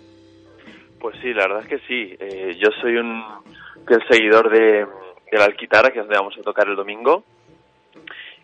[0.99, 2.17] Pues sí, la verdad es que sí.
[2.19, 3.23] Eh, yo soy un
[3.87, 4.87] fiel seguidor de,
[5.31, 7.23] de la Alquitara, que es donde vamos a tocar el domingo.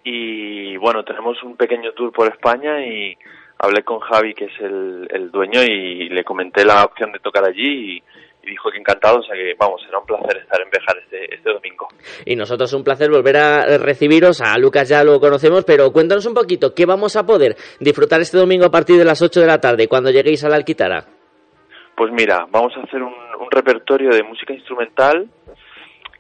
[0.04, 3.16] Y bueno, tenemos un pequeño tour por España y
[3.62, 7.44] hablé con Javi, que es el, el dueño, y le comenté la opción de tocar
[7.44, 8.02] allí y,
[8.42, 11.34] y dijo que encantado, o sea que vamos, será un placer estar en Béjar este,
[11.34, 11.88] este domingo.
[12.26, 14.40] Y nosotros un placer volver a recibiros.
[14.40, 18.36] A Lucas ya lo conocemos, pero cuéntanos un poquito, ¿qué vamos a poder disfrutar este
[18.36, 21.04] domingo a partir de las 8 de la tarde cuando lleguéis a la Alquitara?
[21.96, 25.28] Pues mira, vamos a hacer un, un repertorio de música instrumental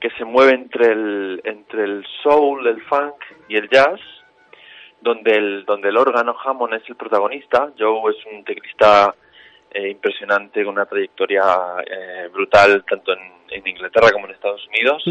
[0.00, 3.14] que se mueve entre el, entre el soul, el funk
[3.48, 4.00] y el jazz,
[5.02, 7.70] donde el, donde el órgano Hammond es el protagonista.
[7.78, 9.14] Joe es un teclista
[9.70, 11.42] eh, impresionante con una trayectoria
[11.84, 15.02] eh, brutal tanto en, en Inglaterra como en Estados Unidos.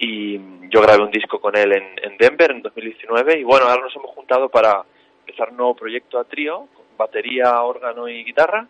[0.00, 0.38] Y
[0.68, 3.96] yo grabé un disco con él en, en Denver en 2019 y bueno, ahora nos
[3.96, 4.84] hemos juntado para
[5.26, 8.66] empezar un nuevo proyecto a trío, con batería, órgano y guitarra.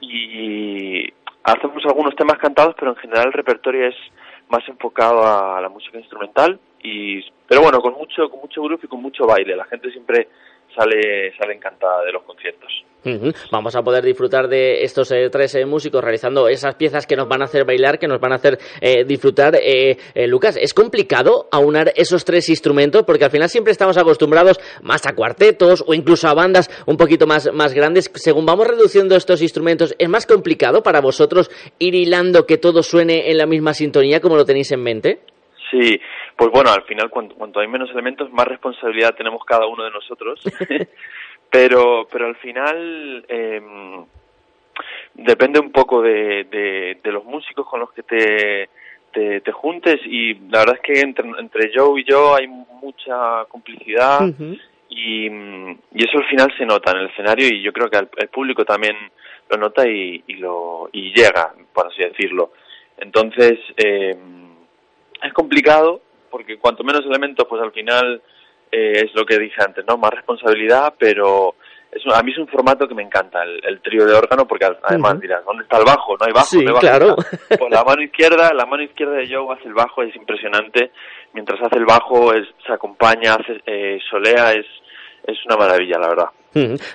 [0.00, 1.12] Y
[1.44, 3.94] hacemos algunos temas cantados, pero en general el repertorio es
[4.48, 8.88] más enfocado a la música instrumental y pero bueno, con mucho con mucho grupo y
[8.88, 9.56] con mucho baile.
[9.56, 10.28] La gente siempre
[10.74, 12.84] sale sale encantada de los conciertos.
[13.52, 17.28] Vamos a poder disfrutar de estos eh, tres eh, músicos realizando esas piezas que nos
[17.28, 19.54] van a hacer bailar, que nos van a hacer eh, disfrutar.
[19.54, 23.04] Eh, eh, Lucas, ¿es complicado aunar esos tres instrumentos?
[23.04, 27.28] Porque al final siempre estamos acostumbrados más a cuartetos o incluso a bandas un poquito
[27.28, 28.10] más, más grandes.
[28.14, 31.48] Según vamos reduciendo estos instrumentos, ¿es más complicado para vosotros
[31.78, 35.20] ir hilando que todo suene en la misma sintonía como lo tenéis en mente?
[35.70, 36.00] Sí,
[36.36, 39.90] pues bueno, al final cuanto, cuanto hay menos elementos, más responsabilidad tenemos cada uno de
[39.90, 40.40] nosotros.
[41.50, 43.60] pero, pero al final eh,
[45.14, 48.68] depende un poco de, de, de los músicos con los que te,
[49.12, 53.44] te, te juntes y la verdad es que entre, entre Joe y yo hay mucha
[53.48, 54.20] complicidad
[54.88, 58.28] y, y, eso al final se nota en el escenario y yo creo que el,
[58.28, 58.96] público también
[59.48, 62.52] lo nota y, y, lo y llega por así decirlo
[62.98, 64.16] entonces eh,
[65.22, 68.22] es complicado porque cuanto menos elementos pues al final
[68.70, 71.54] eh, es lo que dije antes no más responsabilidad pero
[71.92, 75.20] es, a mí es un formato que me encanta, el, trío de órgano, porque además
[75.20, 76.16] dirás, ¿dónde está el bajo?
[76.18, 77.16] No hay bajo, no hay claro.
[77.48, 80.90] Pues la mano izquierda, la mano izquierda de Joe hace el bajo, es impresionante.
[81.32, 84.66] Mientras hace el bajo, es, se acompaña, hace, eh, solea, es,
[85.26, 86.28] es una maravilla, la verdad.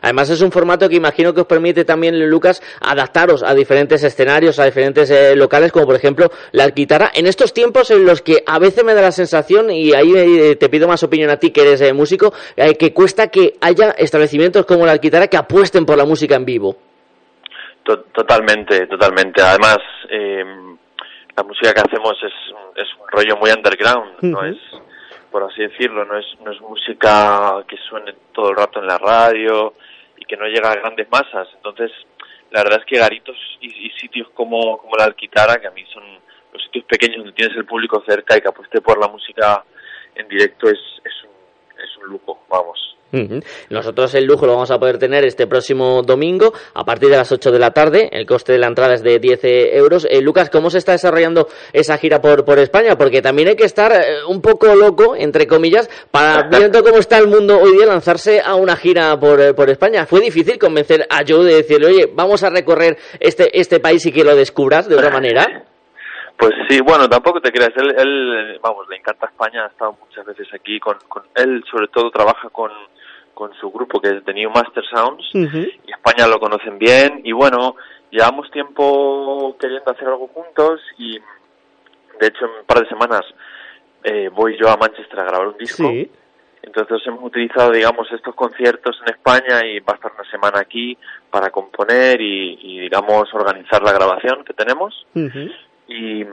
[0.02, 4.60] Además es un formato que imagino que os permite también, Lucas, adaptaros a diferentes escenarios,
[4.60, 7.12] a diferentes eh, locales, como por ejemplo la guitarra.
[7.14, 10.56] En estos tiempos en los que a veces me da la sensación, y ahí eh,
[10.56, 14.66] te pido más opinión a ti que eres eh, músico, que cuesta que haya establecimientos
[14.66, 16.76] como la guitarra que apuesten por la música en vivo.
[17.84, 19.42] Totalmente, totalmente.
[19.42, 19.78] Además,
[20.10, 22.34] la música que hacemos es,
[22.76, 24.58] es un rollo muy underground, no es
[25.32, 28.98] por así decirlo, no es, no es música que suene todo el rato en la
[28.98, 29.74] radio
[30.18, 31.48] y que no llega a grandes masas.
[31.56, 31.92] Entonces,
[32.52, 36.04] la verdad es que garitos y, sitios como, como la Alquitara, que a mí son
[36.52, 39.64] los sitios pequeños donde tienes el público cerca y que apueste por la música
[40.16, 42.98] en directo, es, es, un, es un lujo, vamos.
[43.70, 47.32] Nosotros el lujo lo vamos a poder tener este próximo domingo a partir de las
[47.32, 48.10] 8 de la tarde.
[48.12, 49.40] El coste de la entrada es de 10
[49.74, 50.08] euros.
[50.10, 52.96] Eh, Lucas, ¿cómo se está desarrollando esa gira por, por España?
[52.98, 57.18] Porque también hay que estar eh, un poco loco, entre comillas, para, viendo cómo está
[57.18, 60.06] el mundo hoy día, lanzarse a una gira por, eh, por España.
[60.06, 64.12] ¿Fue difícil convencer a Joe de decirle, oye, vamos a recorrer este, este país y
[64.12, 65.66] que lo descubras de otra manera?
[66.38, 67.72] Pues sí, bueno, tampoco te creas.
[67.76, 70.80] Él, él, vamos, le encanta España, ha estado muchas veces aquí.
[70.80, 72.72] Con, con él, sobre todo, trabaja con
[73.42, 77.32] con su grupo que es The New Master Sounds y España lo conocen bien y
[77.32, 77.76] bueno,
[78.12, 81.18] llevamos tiempo queriendo hacer algo juntos y
[82.20, 83.22] de hecho en un par de semanas
[84.04, 85.92] eh, voy yo a Manchester a grabar un disco.
[86.62, 90.96] Entonces hemos utilizado, digamos, estos conciertos en España y va a estar una semana aquí
[91.32, 95.08] para componer y, digamos, organizar la grabación que tenemos.
[95.88, 96.24] Y,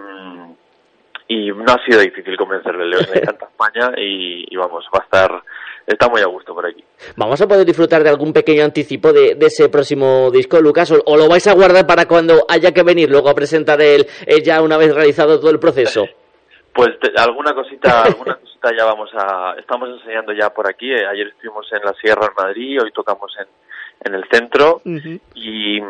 [1.29, 5.43] y no ha sido difícil convencerle, le encanta España y, y, vamos, va a estar
[5.89, 6.85] está muy a gusto por aquí.
[7.17, 10.93] ¿Vamos a poder disfrutar de algún pequeño anticipo de, ese próximo disco, Lucas?
[10.93, 14.07] O, lo vais a guardar para cuando haya que venir luego a presentar el,
[14.45, 16.05] ya una vez realizado todo el proceso?
[16.71, 20.89] Pues alguna cosita, alguna cosita ya vamos a, estamos enseñando ya por aquí.
[20.93, 23.49] Eh, ayer estuvimos en la Sierra en Madrid, hoy tocamos en,
[24.05, 24.81] en el centro
[25.35, 25.81] y,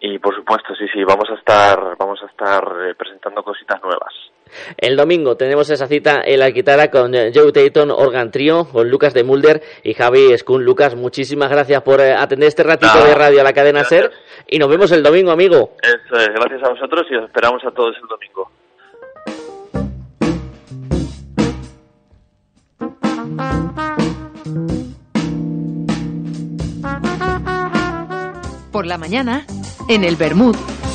[0.00, 4.14] y por supuesto sí sí vamos a estar vamos a estar eh, presentando cositas nuevas.
[4.76, 9.14] El domingo tenemos esa cita en la guitarra con Joe Tayton Organ Trio, con Lucas
[9.14, 10.64] de Mulder y Javi Skun.
[10.64, 14.10] Lucas, muchísimas gracias por eh, atender este ratito de radio a la cadena SER
[14.46, 15.76] y nos vemos el domingo, amigo.
[15.82, 18.50] Eso es, gracias a vosotros y os esperamos a todos el domingo.
[28.72, 29.44] Por la mañana,
[29.88, 30.56] en el Bermud,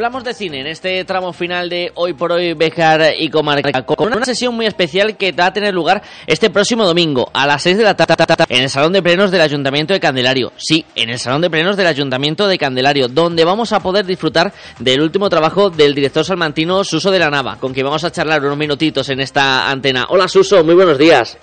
[0.00, 4.10] Hablamos de cine en este tramo final de Hoy por Hoy Bejar y Comarca con
[4.10, 7.76] una sesión muy especial que va a tener lugar este próximo domingo a las 6
[7.76, 10.54] de la tarde en el Salón de Plenos del Ayuntamiento de Candelario.
[10.56, 14.54] Sí, en el Salón de Plenos del Ayuntamiento de Candelario, donde vamos a poder disfrutar
[14.78, 18.42] del último trabajo del director salmantino Suso de la Nava, con quien vamos a charlar
[18.42, 20.06] unos minutitos en esta antena.
[20.08, 21.36] Hola Suso, muy buenos días.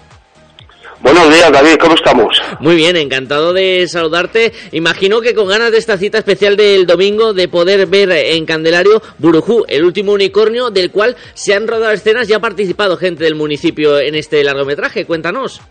[1.00, 2.42] Buenos días, David, ¿cómo estamos?
[2.60, 4.52] Muy bien, encantado de saludarte.
[4.72, 9.02] Imagino que con ganas de esta cita especial del domingo de poder ver en Candelario
[9.20, 13.36] Burujú, el último unicornio del cual se han rodado escenas y ha participado gente del
[13.36, 15.06] municipio en este largometraje.
[15.06, 15.62] Cuéntanos.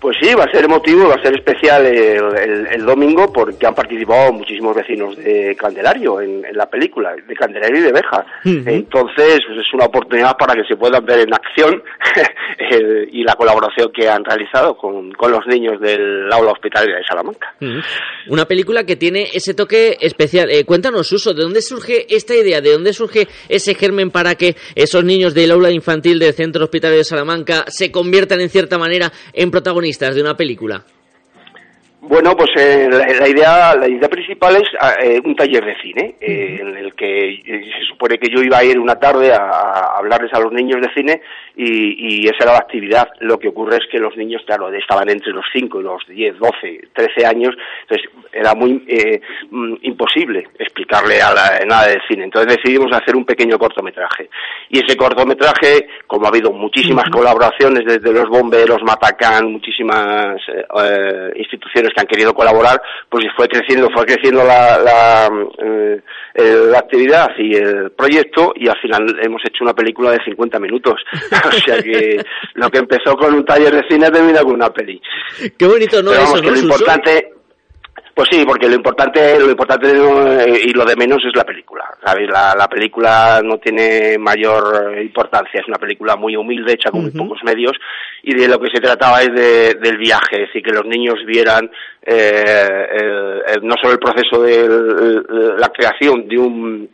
[0.00, 3.74] Pues sí, va a ser emotivo, va a ser especial el, el, domingo porque han
[3.74, 8.24] participado muchísimos vecinos de Candelario en, la película, de Candelario y de Beja.
[8.44, 11.82] Entonces, pues es una oportunidad para que se puedan ver en acción
[13.12, 17.54] y la colaboración que han realizado con, con los niños del aula hospitalaria de Salamanca.
[18.28, 20.50] Una película que tiene ese toque especial.
[20.50, 22.62] Eh, cuéntanos, Uso, ¿de dónde surge esta idea?
[22.62, 27.00] ¿De dónde surge ese germen para que esos niños del aula infantil del Centro Hospitalario
[27.00, 30.84] de Salamanca se conviertan en cierta manera en protagonistas de una película?
[32.00, 34.08] Bueno, pues eh, la, idea la idea
[34.80, 38.58] ah, eh, un taller de cine eh, en el que se supone que yo iba
[38.58, 41.20] a ir una tarde a, hablarles a los niños de cine
[41.56, 43.08] y, esa era la actividad.
[43.20, 46.38] Lo que ocurre es que los niños, claro, estaban entre los 5 y los 10,
[46.38, 48.74] 12, 13 años, entonces era muy
[49.50, 52.24] mm, imposible explicarle a la, nada de cine.
[52.24, 54.30] Entonces decidimos hacer un pequeño cortometraje.
[54.70, 60.40] Y ese cortometraje, como ha habido muchísimas colaboraciones desde los bomberos, Matacán, muchísimas
[61.34, 65.30] instituciones que han querido colaborar, pues fue creciendo, fue creciendo la, la,
[66.34, 70.58] eh, la, actividad y el proyecto y al final hemos hecho una película de 50
[70.60, 70.94] minutos.
[71.48, 72.22] o sea que
[72.54, 75.00] lo que empezó con un taller de cine termina con una peli.
[75.56, 76.12] Qué bonito, ¿no?
[76.12, 77.39] Eso, lo importante
[78.20, 81.86] pues sí, porque lo importante, lo importante eh, y lo de menos es la película.
[82.04, 82.28] ¿sabes?
[82.28, 87.38] La, película no tiene mayor importancia, es una película muy humilde, hecha con muy pocos
[87.44, 87.72] medios,
[88.22, 91.14] y de lo que se trataba es de, del viaje, es decir, que los niños
[91.26, 91.70] vieran
[92.02, 94.68] eh, no solo el proceso de
[95.58, 96.90] la creación de un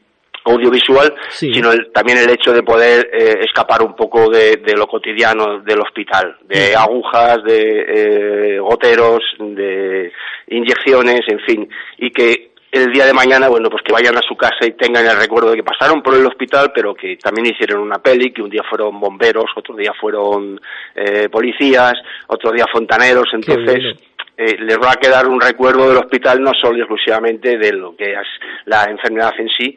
[0.46, 5.80] audiovisual, sino también el hecho de poder eh, escapar un poco de, lo cotidiano del
[5.80, 10.12] hospital, de agujas, de eh, goteros, de
[10.48, 11.68] inyecciones, en fin,
[11.98, 15.06] y que el día de mañana, bueno, pues que vayan a su casa y tengan
[15.06, 18.42] el recuerdo de que pasaron por el hospital, pero que también hicieron una peli, que
[18.42, 20.60] un día fueron bomberos, otro día fueron
[20.94, 21.94] eh, policías,
[22.26, 23.96] otro día fontaneros, entonces
[24.36, 27.96] eh, les va a quedar un recuerdo del hospital no solo y exclusivamente de lo
[27.96, 28.28] que es
[28.66, 29.76] la enfermedad en sí,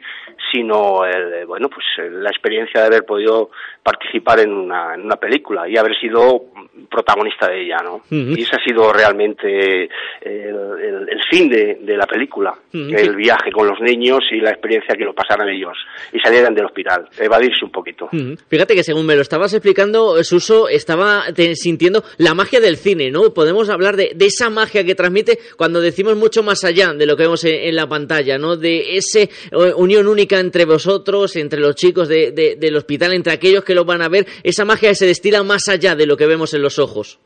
[0.50, 3.50] sino el, bueno pues la experiencia de haber podido
[3.82, 6.44] participar en una, en una película y haber sido
[6.90, 8.02] protagonista de ella, ¿no?
[8.10, 9.84] Y ese ha sido realmente
[10.20, 14.94] el, el, fin de, de, la película, el viaje con los niños y la experiencia
[14.96, 15.76] que lo pasaran ellos
[16.12, 18.08] y salieran del hospital, evadirse un poquito.
[18.48, 21.24] Fíjate que según me lo estabas explicando, Suso, estaba
[21.54, 23.32] sintiendo la magia del cine, ¿no?
[23.32, 27.16] Podemos hablar de, de, esa magia que transmite cuando decimos mucho más allá de lo
[27.16, 28.56] que vemos en, la pantalla, ¿no?
[28.56, 29.28] De esa eh,
[29.76, 34.02] unión única entre vosotros, entre los chicos de, del hospital, entre aquellos que lo van
[34.02, 37.18] a ver, esa magia se destila más allá de lo que vemos en los ojos.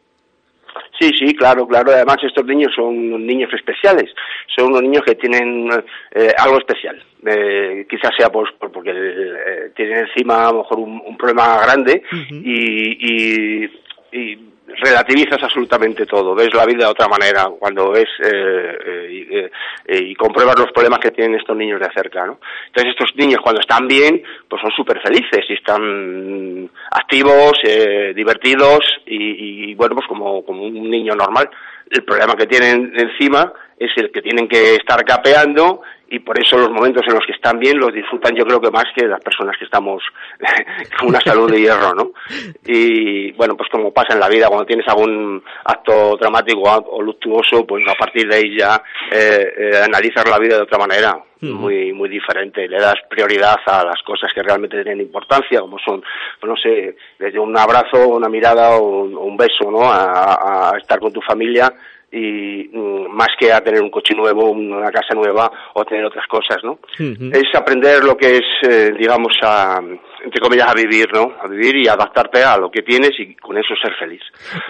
[0.98, 1.90] Sí, sí, claro, claro.
[1.92, 4.14] Además, estos niños son niños especiales.
[4.56, 5.68] Son unos niños que tienen
[6.12, 7.02] eh, algo especial.
[7.26, 13.66] Eh, quizás sea pues, porque eh, tienen encima a lo mejor un, problema grande y,
[13.66, 13.70] y
[14.66, 19.50] relativizas absolutamente todo, ves la vida de otra manera cuando ves eh, eh,
[19.84, 22.38] eh, y compruebas los problemas que tienen estos niños de cerca, ¿no?
[22.66, 27.52] Entonces estos niños cuando están bien, pues son súper felices y están activos,
[28.14, 31.48] divertidos y, y, bueno, pues como, como un niño normal.
[31.90, 35.82] El problema que tienen encima es el que tienen que estar capeando
[36.14, 38.70] y por eso los momentos en los que están bien los disfrutan yo creo que
[38.70, 40.00] más que las personas que estamos
[40.98, 42.12] con una salud de hierro, ¿no?
[42.64, 47.66] Y bueno, pues como pasa en la vida, cuando tienes algún acto dramático o luctuoso,
[47.66, 48.80] pues a partir de ahí ya
[49.10, 53.84] eh, eh, analizas la vida de otra manera, muy muy diferente, le das prioridad a
[53.84, 56.02] las cosas que realmente tienen importancia, como son,
[56.40, 59.82] pues no sé, desde un abrazo, una mirada o un, beso, ¿no?
[59.82, 61.70] a estar con tu familia
[62.14, 66.26] y mm, más que a tener un coche nuevo, una casa nueva o tener otras
[66.28, 66.78] cosas, ¿no?
[66.98, 69.80] Es aprender lo que es, eh, digamos, a,
[70.24, 71.32] entre comillas, a vivir, ¿no?
[71.40, 74.22] A vivir y adaptarte a lo que tienes y con eso ser feliz.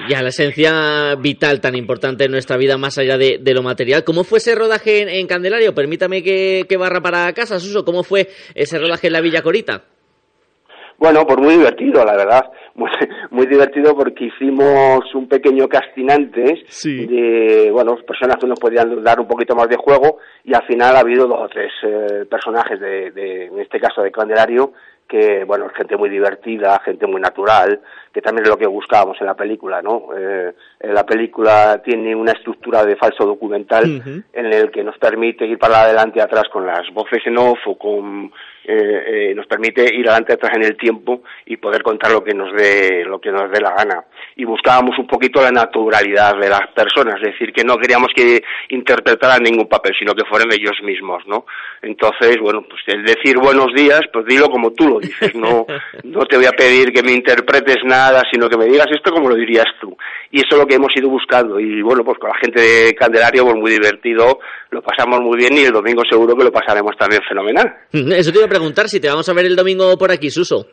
[0.09, 4.03] Y a la esencia vital tan importante en nuestra vida, más allá de, lo material.
[4.05, 5.75] ¿Cómo fue ese rodaje en, Candelario?
[5.75, 7.85] Permítame que, que, barra para casa, Suso.
[7.85, 9.85] ¿Cómo fue ese rodaje en la Villa Corita?
[10.99, 12.51] Bueno, pues muy divertido, la verdad.
[12.75, 12.91] Muy,
[13.31, 19.21] muy divertido porque hicimos un pequeño casting antes de, bueno, personas que nos podían dar
[19.21, 22.81] un poquito más de juego y al final ha habido dos o tres eh, personajes
[22.81, 24.73] de, de, en este caso de Candelario,
[25.09, 27.81] que, bueno, gente muy divertida, gente muy natural,
[28.15, 30.11] que también es lo que buscábamos en la película, ¿no?
[30.17, 35.59] Eh, la película tiene una estructura de falso documental en el que nos permite ir
[35.59, 38.33] para adelante y atrás con las voces en off o con
[38.67, 42.33] eh, eh, nos permite ir adelante atrás en el tiempo y poder contar lo que
[42.33, 44.05] nos dé lo que nos dé la gana.
[44.37, 48.43] Y buscábamos un poquito la naturalidad de las personas es decir que no queríamos que
[48.71, 51.45] interpretaran ningún papel sino que fueran ellos mismos no
[51.83, 55.67] entonces bueno pues el decir buenos días pues dilo como tú lo dices no
[56.05, 59.29] no te voy a pedir que me interpretes nada sino que me digas esto como
[59.29, 59.97] lo dirías tú.
[60.31, 61.59] Y eso es lo que hemos ido buscando.
[61.61, 64.41] Y bueno pues con la gente de Candelario pues muy divertido
[64.71, 67.73] lo pasamos muy bien y el domingo seguro que lo pasaremos también fenomenal.
[67.93, 70.67] Eso te iba a preguntar si te vamos a ver el domingo por aquí, Suso.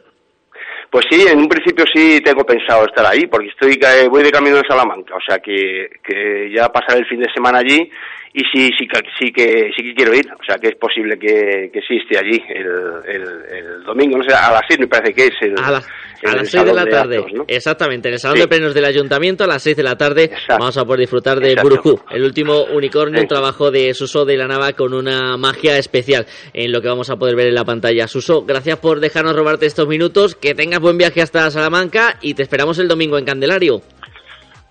[0.90, 3.80] Pues sí, en un principio sí tengo pensado estar ahí, porque estoy
[4.10, 7.60] voy de camino de Salamanca, o sea que, que ya pasaré el fin de semana
[7.60, 7.90] allí
[8.34, 8.88] y sí, sí,
[9.18, 12.18] sí que sí que quiero ir, o sea que es posible que, que sí esté
[12.18, 12.68] allí el,
[13.08, 13.24] el,
[13.56, 15.84] el domingo, no sé, a las seis me parece que es el, A, la- en
[16.24, 17.18] a las 6 de la tarde.
[17.18, 17.44] actos, ¿no?
[17.48, 18.42] Exactamente, en el Salón Sí.
[18.42, 21.56] de Plenos del Ayuntamiento a las 6 de la tarde vamos a poder disfrutar de.
[21.62, 26.26] Burujú, el último unicornio, un trabajo de Suso de la Nava con una magia especial
[26.54, 28.08] en lo que vamos a poder ver en la pantalla.
[28.08, 32.44] Suso, gracias por dejarnos robarte estos minutos, que tengas buen viaje hasta Salamanca y te
[32.44, 33.82] esperamos el domingo en Candelario.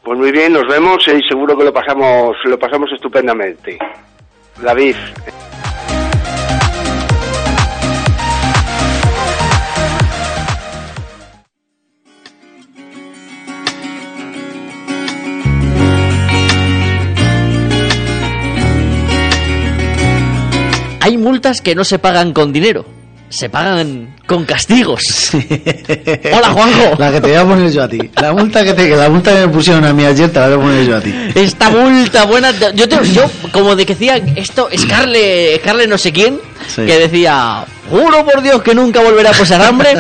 [0.02, 3.78] Pues muy bien, nos vemos y seguro que lo pasamos lo pasamos estupendamente.
[4.62, 4.94] David,
[21.30, 22.84] multas que no se pagan con dinero,
[23.28, 25.30] se pagan con castigos.
[26.32, 26.96] Hola, Juanjo.
[26.98, 28.10] La que te voy a poner yo a ti.
[28.20, 30.56] La multa que, te, la multa que me pusieron a mí ayer te la voy
[30.56, 31.14] a poner yo a ti.
[31.36, 36.12] Esta multa buena, yo, te- yo como de que decía esto, Scarle, Scarle no sé
[36.12, 36.84] quién, Sí.
[36.84, 39.94] que decía, juro por Dios que nunca volverá a pasar hambre,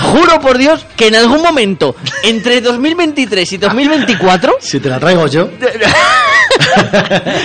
[0.00, 5.26] juro por Dios que en algún momento, entre 2023 y 2024, Si te la traigo
[5.26, 5.48] yo.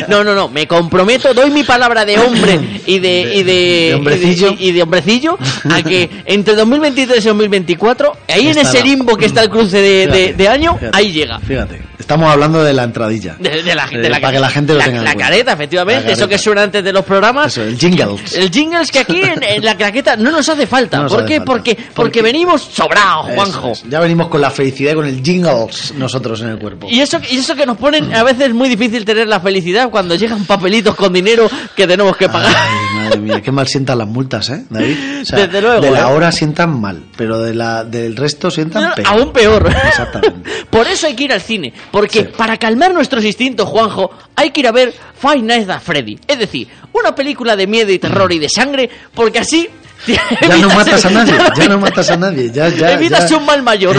[0.07, 3.53] no, no, no, me comprometo, doy mi palabra de hombre y de, y de,
[3.89, 4.55] de hombrecillo.
[4.57, 5.38] y de, hombrecillo
[5.69, 10.07] a que entre 2023 y 2024, ahí en ese limbo que está el cruce de,
[10.07, 10.97] de- Fíjate, año, fíjate.
[10.97, 11.39] ahí llega.
[11.39, 11.81] Fíjate,
[12.13, 13.35] estamos hablando de la entradilla.
[13.39, 15.15] De, de la, Eh, de la- para que la gente lo la- tenga en La
[15.15, 17.47] careta, efectivamente, eso que suena antes de los programas.
[17.47, 18.33] Eso, el jingles.
[18.35, 20.97] El jingle es que aquí en, en la claqueta no nos hace falta.
[20.97, 21.35] No nos ¿Por hace qué?
[21.38, 21.51] falta.
[21.51, 23.71] Porque, porque venimos sobrados, Juanjo.
[23.71, 23.83] es.
[23.89, 26.88] Ya venimos con la felicidad y con el jingles nosotros en el cuerpo.
[26.89, 29.89] Y eso, y eso que nos ponen a veces es muy difícil tener la felicidad
[29.89, 32.53] cuando llegan papelitos con dinero que tenemos que pagar.
[32.55, 34.97] Ay, madre mía, qué mal sientan las multas, ¿eh, David?
[35.21, 36.13] O sea, Desde luego, De la ¿eh?
[36.13, 39.07] hora sientan mal, pero de la, del resto sientan peor.
[39.07, 39.69] Aún peor.
[39.88, 40.49] Exactamente.
[40.69, 41.73] Por eso hay que ir al cine.
[42.02, 46.19] Porque para calmar nuestros instintos, Juanjo, hay que ir a ver Five Nights at Freddy.
[46.28, 49.69] Es decir, una película de miedo y terror y de sangre, porque así.
[50.07, 52.94] Ya no matas a nadie, ya no matas a nadie, ya, ya.
[52.94, 53.38] Evitas ya.
[53.38, 53.95] un mal mayor.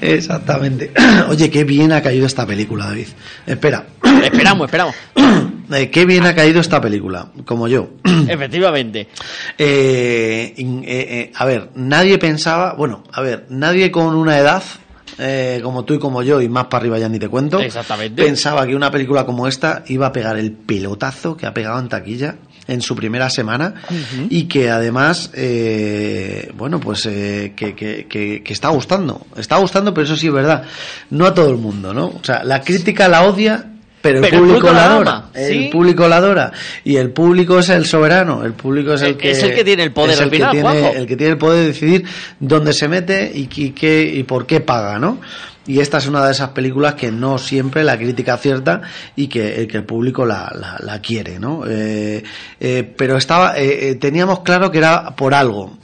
[0.00, 0.92] Exactamente.
[1.28, 3.08] Oye, qué bien ha caído esta película, David.
[3.46, 3.86] Espera.
[4.22, 4.94] esperamos, esperamos.
[5.68, 7.90] Eh, qué bien ha caído esta película, como yo.
[8.28, 9.08] Efectivamente.
[9.58, 14.62] Eh, eh, eh, a ver, nadie pensaba, bueno, a ver, nadie con una edad
[15.18, 18.22] eh, como tú y como yo, y más para arriba ya ni te cuento, Exactamente.
[18.22, 21.88] pensaba que una película como esta iba a pegar el pelotazo que ha pegado en
[21.88, 22.36] taquilla
[22.68, 23.74] en su primera semana
[24.28, 29.24] y que además, eh, bueno, pues eh, que, que- que- que está gustando.
[29.36, 30.64] Está gustando, pero eso sí es verdad.
[31.10, 32.06] No a todo el mundo, ¿no?
[32.06, 33.72] O sea, la crítica la odia,
[34.06, 35.24] pero el Pero el público la adora.
[35.34, 35.68] El ¿sí?
[35.72, 36.52] público la adora.
[36.84, 38.44] Y el público es el soberano.
[38.44, 39.30] El público es el Eh, que.
[39.32, 40.92] es el que tiene el poder es el al que tiene- Juanjo.
[40.94, 42.04] el que tiene el poder de decidir
[42.38, 45.20] dónde se mete y, qué- qué, y por qué paga, ¿no?
[45.68, 48.82] Y esta es una de esas películas que no siempre la crítica acierta
[49.16, 51.64] y que, eh, que el público la, la- la quiere, ¿no?
[51.68, 52.22] Eh,
[52.60, 55.76] eh, pero estaba, eh, teníamos claro que era por algo.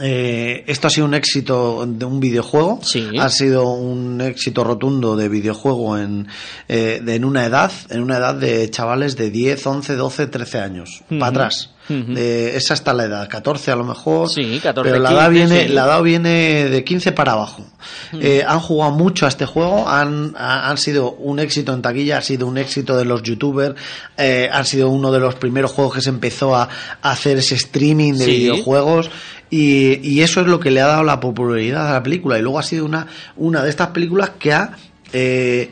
[0.00, 2.80] Eh, esto ha sido un éxito de un videojuego,
[3.20, 6.28] ha sido un éxito rotundo de videojuego en,
[6.68, 10.58] eh, de- en una edad, en una edad de chavales de 10, 11, 12, 13
[10.60, 11.18] años, Ujú.
[11.18, 11.70] para atrás.
[11.92, 15.32] Eh, esa está la edad, 14 a lo mejor, Sí, 14, pero la edad, 15,
[15.32, 15.72] viene, sí.
[15.72, 17.64] la edad viene de 15 para abajo.
[18.12, 22.18] Eh, han jugado mucho a este juego, han, ha- han sido un éxito en taquilla,
[22.18, 23.74] ha sido un éxito de los youtubers,
[24.16, 26.68] eh, han sido uno de los primeros juegos que se empezó a,
[27.02, 28.30] a hacer ese streaming de Sí.
[28.36, 29.10] videojuegos
[29.50, 32.38] y, y eso es lo que le ha dado la popularidad a la película.
[32.38, 33.06] Y luego ha sido una,
[33.36, 34.76] una de estas películas que ha...
[35.12, 35.70] eh,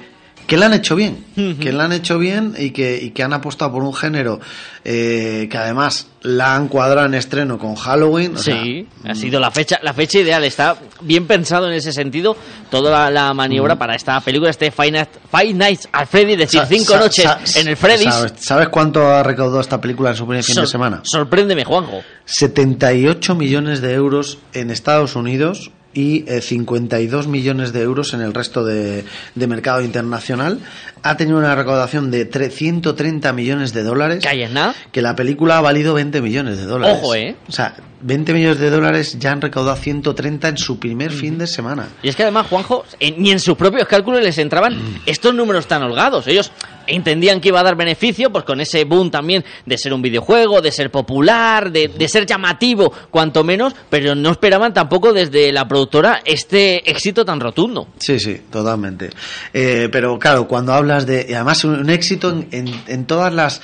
[0.49, 1.25] que la han hecho bien,
[1.61, 4.41] que la han hecho bien y que, y que han apostado por un género
[4.85, 8.35] eh, que además la han cuadrado en estreno con Halloween.
[8.35, 10.43] o sea, Sí, ha sido la fecha, la fecha ideal.
[10.45, 12.35] Está bien pensado en ese sentido
[12.71, 13.79] toda la, la maniobra Mm.
[13.79, 17.69] para esta película, este Five Nights, Five Nights at Freddy, es decir, cinco noches en
[17.69, 18.05] el Freddy's.
[18.15, 21.01] ¿sabes, sabes cuánto ha recaudado esta película en su primer fin de Sor- semana?
[21.05, 22.01] Sorpréndeme, Juanjo.
[22.25, 28.35] 78 millones de euros en Estados Unidos y eh, 52 millones de euros en el
[28.35, 29.05] resto de,
[29.35, 30.61] de mercado internacional.
[31.03, 34.23] Ha tenido una recaudación de tre- 130 millones de dólares.
[34.23, 34.75] ¿Calles nada?
[34.93, 36.99] Que la película ha valido 20 millones de dólares.
[37.01, 37.37] Ojo, ¿eh?
[37.49, 41.47] O sea, 20 millones de dólares ya han recaudado 130 en su primer fin de
[41.47, 41.89] semana.
[42.03, 45.67] Y es que además, Juanjo, en- ni en sus propios cálculos les entraban estos números
[45.67, 46.27] tan holgados.
[46.29, 46.53] Ellos
[46.87, 50.61] entendían que iba a dar beneficio, pues con ese boom también de ser un videojuego,
[50.63, 55.69] de ser popular, de, de ser llamativo, cuanto menos, pero no esperaban tampoco desde la
[55.69, 57.89] productora este éxito tan rotundo.
[57.99, 59.11] Sí, sí, totalmente.
[59.53, 61.27] Eh, pero claro, cuando hablas de.
[61.29, 63.61] Y además, un, un éxito en, en- en todas las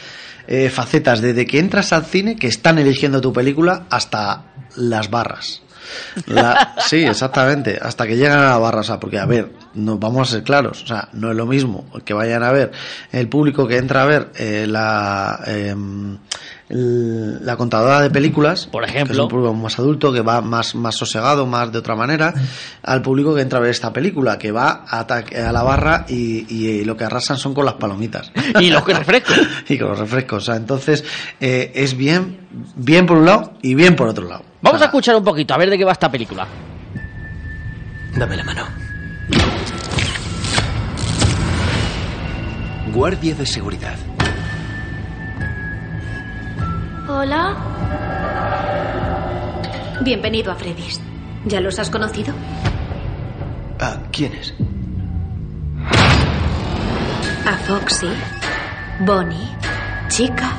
[0.47, 5.64] eh, facetas, desde que entras al cine, que están eligiendo tu película, hasta las barras.
[6.27, 9.99] La- sí, exactamente, hasta que llegan a la barra, o sea, porque a ver, no,
[9.99, 12.73] vamos a ser claros, o sea, no es lo mismo que vayan a ver
[13.13, 16.19] el público que entra a ver eh, la, el-
[17.45, 19.07] la contadora de películas, Por ejemplo.
[19.07, 22.33] que es un público más adulto, que va más, más sosegado, más de otra manera,
[22.83, 26.47] al público que entra a ver esta película, que va a, a la barra y,
[26.53, 28.33] y lo que arrasan son con las palomitas.
[28.61, 29.37] Y los refrescos.
[29.69, 31.05] y con los refrescos, o sea, entonces
[31.41, 32.39] eh, es bien,
[32.77, 34.45] bien por un lado y bien por otro lado.
[34.65, 36.47] Vamos a escuchar un poquito, a ver de qué va esta película.
[38.17, 38.65] Dame la mano.
[42.95, 43.99] Guardia de seguridad.
[47.07, 47.55] Hola.
[50.01, 50.99] Bienvenido a Freddy's.
[51.45, 52.33] ¿Ya los has conocido?
[53.79, 54.55] Ah, ¿quién es?
[57.45, 58.09] A Foxy,
[59.01, 59.51] Bonnie,
[60.09, 60.55] Chica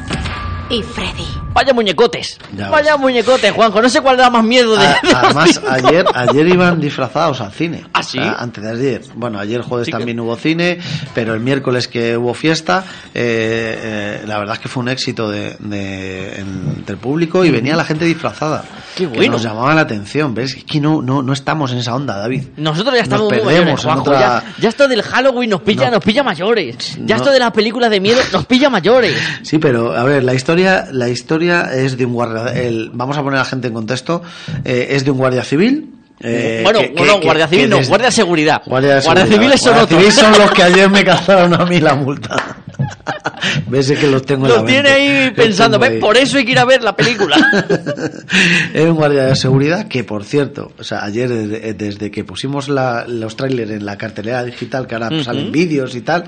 [0.70, 1.26] y Freddy.
[1.54, 2.38] Vaya muñecotes.
[2.58, 3.82] Ya Vaya muñecotes, Juanjo.
[3.82, 4.86] No sé cuál da más miedo de.
[4.86, 5.68] A- de los además, cinco.
[5.70, 7.86] ayer, ayer iban disfrazados al cine.
[7.94, 8.20] ¿Ah, sí?
[8.20, 9.02] O sea, antes de ayer.
[9.16, 10.80] Bueno, ayer jueves Sí que- también hubo cine,
[11.14, 12.84] pero el miércoles que hubo fiesta,
[13.14, 17.52] eh, eh, la verdad es que fue un éxito de, de- en- del público y
[17.52, 18.66] venía la gente disfrazada.
[18.96, 19.34] Qué Que bueno.
[19.34, 20.56] nos llamaba la atención, ¿ves?
[20.58, 22.44] Es que no, no, no estamos en esa onda, David.
[22.58, 24.02] Nosotros ya Nos estamos muy perdemos mayores, en Juanjo.
[24.04, 25.92] otra- Ya, ya esto del Halloween nos pilla, No.
[25.96, 26.96] nos pilla mayores.
[27.06, 27.22] Ya No.
[27.22, 29.16] esto de las películas de miedo nos pilla mayores.
[29.44, 32.54] Sí, pero a ver, la historia, la historia es de un guardia.
[32.54, 34.22] el- vamos a poner a la gente en contexto.
[34.64, 35.92] eh, es de un guardia civil.
[36.22, 38.62] eh, bueno, que- no, que- guardia civil no, desde- guardia de seguridad.
[38.66, 39.42] Guardia, de Guardia seguridad.
[39.42, 40.00] civiles son Guardia otros.
[40.00, 42.58] civiles son los que ayer me cazaron a mí la multa.
[43.68, 44.92] Ves es que los tengo en Lo la tiene mente.
[44.94, 46.00] ahí Los pensando, ahí.
[46.00, 47.36] Por eso hay que ir a ver la película.
[48.74, 52.68] Es un guardia de seguridad que, por cierto, o sea, ayer desde, desde que pusimos
[52.68, 56.26] la- los trailers en la cartelera digital, que ahora salen vídeos y tal,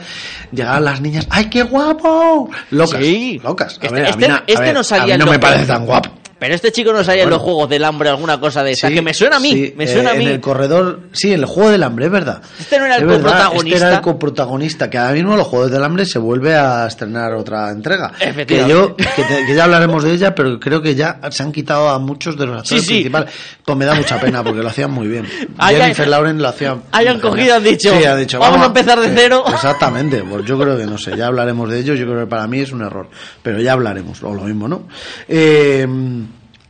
[0.51, 2.49] llegaban las niñas, ¡ay, qué guapo!
[2.71, 3.01] Locas,
[3.43, 3.79] locas.
[3.81, 5.33] A Este- ver, a este- mí, a este ver, no salía a mí no los
[5.33, 6.11] me parece tan guapo.
[6.39, 7.37] Pero este chico no salía en Bueno.
[7.37, 8.87] los juegos del hambre alguna cosa de esa.
[8.89, 10.25] Sí, que me suena a mí, sí, me suena eh, a mí.
[10.25, 12.41] En el corredor, sí, en el juego del hambre, es verdad.
[12.59, 13.75] Este no era el Es verdad, coprotagonista.
[13.75, 17.33] Este era el coprotagonista, que ahora mismo los Juegos del Hambre se vuelve a estrenar
[17.33, 18.11] otra entrega.
[18.45, 21.51] Que yo, que, te- que ya hablaremos de ella, pero creo que ya se han
[21.51, 23.33] quitado a muchos de los actores Sí, principales.
[23.65, 25.25] Pues me da mucha pena porque lo hacían muy bien.
[25.57, 26.77] Hayan- Jennifer Lauren lo hacía.
[26.91, 29.43] hayan cogido, han dicho, Sí, ha dicho, "Vamos a empezar de cero".
[29.51, 31.95] Exactamente, pues yo creo que no sé, ya hablaremos de ello.
[31.95, 33.09] Yo creo que para mí es un error,
[33.41, 34.87] pero ya hablaremos, o lo mismo, ¿no?
[35.27, 35.87] Eh,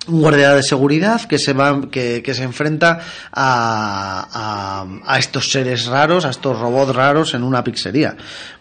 [0.08, 3.00] un guardia de seguridad que se va que, que se enfrenta
[3.32, 8.16] a, a, a estos seres raros, a estos robots raros en una pizzería.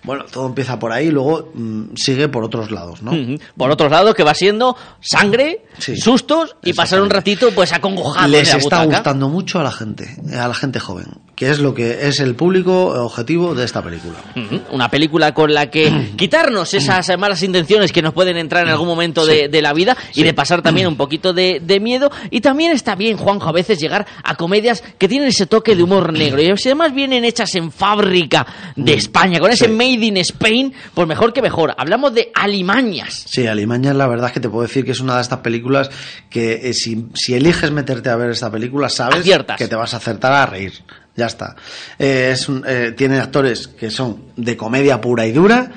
[0.07, 3.11] Bueno, todo empieza por ahí y luego mm, sigue por otros lados, ¿no?
[3.11, 3.39] Ujú.
[3.57, 8.49] Por otro lado, que va siendo sangre, sustos y pasar un ratito pues acongojado Les
[8.49, 11.74] en la está gustando mucho a la gente, a la gente joven, que es lo
[11.74, 14.16] que es el público objetivo de esta película.
[14.37, 14.61] Ujú.
[14.73, 18.87] Una película con la que quitarnos esas malas intenciones que nos pueden entrar en algún
[18.89, 19.49] momento de, Sí.
[19.49, 20.23] de la vida y Sí.
[20.23, 22.11] de pasar también un poquito de, de miedo.
[22.31, 25.83] Y también está bien, Juanjo, a veces llegar a comedias que tienen ese toque de
[25.83, 26.41] humor negro.
[26.41, 28.47] Y además vienen hechas en fábrica
[28.77, 31.74] de España, con ese Made in Spain, pues mejor que mejor.
[31.78, 33.24] Hablamos de alimañas.
[33.27, 35.90] Sí, Alimañas, la verdad es que te puedo decir que es una de estas películas
[36.31, 39.56] que eh, si, si eliges meterte a ver esta película, sabes Aciertas.
[39.56, 40.73] que te vas a acertar a reír.
[41.16, 41.56] Ya está.
[41.98, 45.70] Eh, es un- eh, tiene actores que son de comedia pura y dura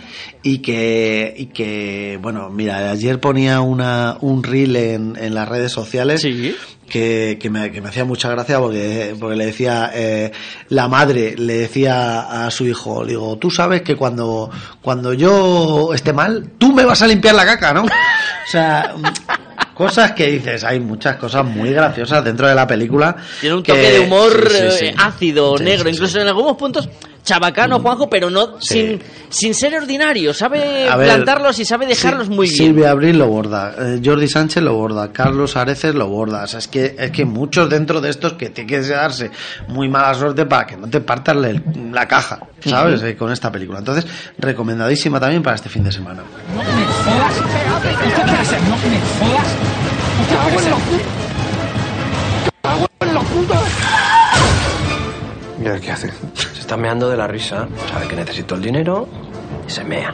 [0.43, 5.71] y que, y que bueno, mira, ayer ponía una, un reel en, en las redes
[5.71, 6.21] sociales
[6.89, 10.31] que, que, me, que me hacía mucha gracia porque, porque le decía, eh,
[10.69, 14.49] la madre le decía a su hijo, le digo, tú sabes que cuando,
[14.81, 17.83] cuando yo esté mal, tú me vas a limpiar la caca, ¿no?
[18.49, 18.95] O sea,
[19.79, 23.15] cosas que dices, hay muchas cosas muy graciosas dentro de la película.
[23.39, 24.85] Tiene un que- toque de humor sí, sí, sí.
[24.87, 26.89] eh, ácido, negro, incluso en algunos puntos
[27.29, 28.73] chabacano, Juanjo, pero no Sí.
[28.73, 30.33] sin, sin ser ordinario.
[30.33, 30.59] Sabe
[30.97, 32.57] ver, plantarlos y sabe dejarlos Sí, muy bien.
[32.57, 36.43] Silvia Abril lo borda, eh, Jordi Sánchez lo borda, Carlos Areces lo borda.
[36.43, 39.29] O sea, es que, es que muchos dentro de estos que tienen que darse
[39.67, 43.01] muy mala suerte para que no te partan el- la caja, ¿sabes?
[43.03, 43.79] Eh, con esta película.
[43.79, 44.05] Entonces,
[44.37, 46.23] recomendadísima también para este fin de semana.
[46.57, 48.61] ¿Usted quiere ser?
[48.63, 49.47] No me jodas.
[50.21, 50.73] ¿Usted quiere ser?
[52.61, 53.61] ¡Cago en la puta!
[55.61, 56.09] ¿Y ahora qué hace?
[56.35, 57.67] Se está meando de la risa.
[57.91, 59.07] Sabe que necesito el dinero
[59.67, 60.13] y se mea.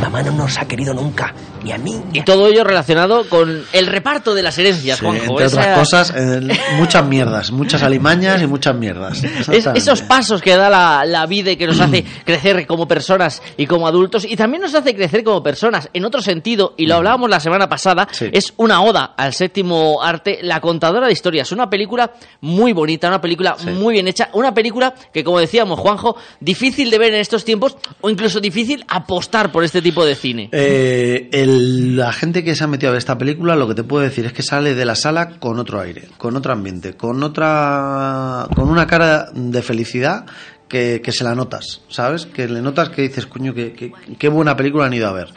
[0.00, 1.34] Mamá no nos ha querido nunca.
[1.64, 2.00] Ni a mí.
[2.12, 5.30] Y todo ello relacionado con el reparto de las herencias, Sí, Juanjo.
[5.32, 6.40] entre Esa- otras cosas, eh,
[6.78, 9.22] muchas mierdas, muchas alimañas y muchas mierdas.
[9.50, 13.42] Es- esos pasos que da la, la vida y que nos hace crecer como personas
[13.56, 16.96] y como adultos y también nos hace crecer como personas en otro sentido y lo
[16.96, 21.68] hablábamos la semana pasada es una oda al séptimo arte La contadora de historias una
[21.68, 22.12] película
[22.42, 26.98] muy bonita una película muy bien hecha una película que como decíamos Juanjo difícil de
[26.98, 31.96] ver en estos tiempos o incluso difícil apostar por este tipo de cine Eh, el-
[31.96, 34.26] la gente que se ha metido a ver esta película lo que te puedo decir
[34.26, 38.68] es que sale de la sala con otro aire, con otro ambiente, con otra, con
[38.68, 40.26] una cara de felicidad
[40.68, 42.26] que, que se la notas, ¿sabes?
[42.26, 45.28] Que le notas que dices, coño, que, que- qué buena película han ido a ver.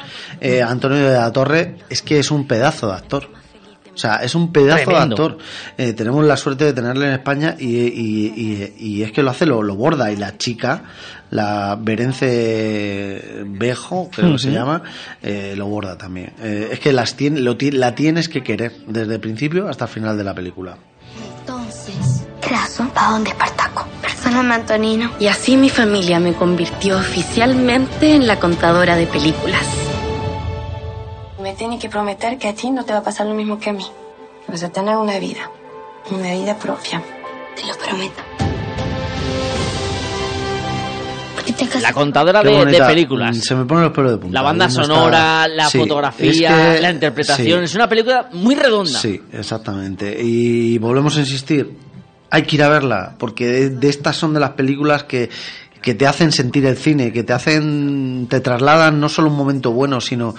[0.42, 3.30] Eh, Antonio de la Torre es que es un pedazo de actor.
[3.94, 5.16] O sea, es un pedazo Tremendo.
[5.16, 5.38] de actor.
[5.78, 9.30] Eh, tenemos la suerte de tenerle en España y, y- y- y es que lo
[9.32, 10.10] hace, lo, lo borda.
[10.12, 10.84] Y la chica,
[11.32, 14.82] la Berence Bejo, creo que se llama,
[15.22, 16.34] eh, lo borda también.
[16.42, 19.92] Eh, es que las tiene, lo la tienes que querer desde el principio hasta el
[19.92, 20.78] final de la película.
[21.40, 23.86] Entonces, ¿qué razón para dónde Espartaco?
[24.02, 25.12] Perdóname, Antonino.
[25.20, 29.66] Y así mi familia me convirtió oficialmente en la contadora de películas.
[31.42, 33.70] Me tiene que prometer que a ti no te va a pasar lo mismo que
[33.70, 33.86] a mí.
[34.48, 35.50] Vas a tener una vida.
[36.12, 37.02] Una vida propia.
[37.56, 38.49] Te lo prometo.
[41.82, 44.34] La contadora de, películas Se me ponen los pelos de punta.
[44.34, 47.60] la banda sonora, la Sí, fotografía, es que- la interpretación.
[47.60, 47.66] sí.
[47.66, 49.00] Es una película muy redonda.
[49.00, 50.18] Sí, exactamente.
[50.22, 51.70] Y volvemos a insistir,
[52.30, 55.30] hay que ir a verla, porque de, de estas son de las películas que,
[55.82, 59.72] que te hacen sentir el cine, que te hacen, te trasladan no solo un momento
[59.72, 60.36] bueno, sino,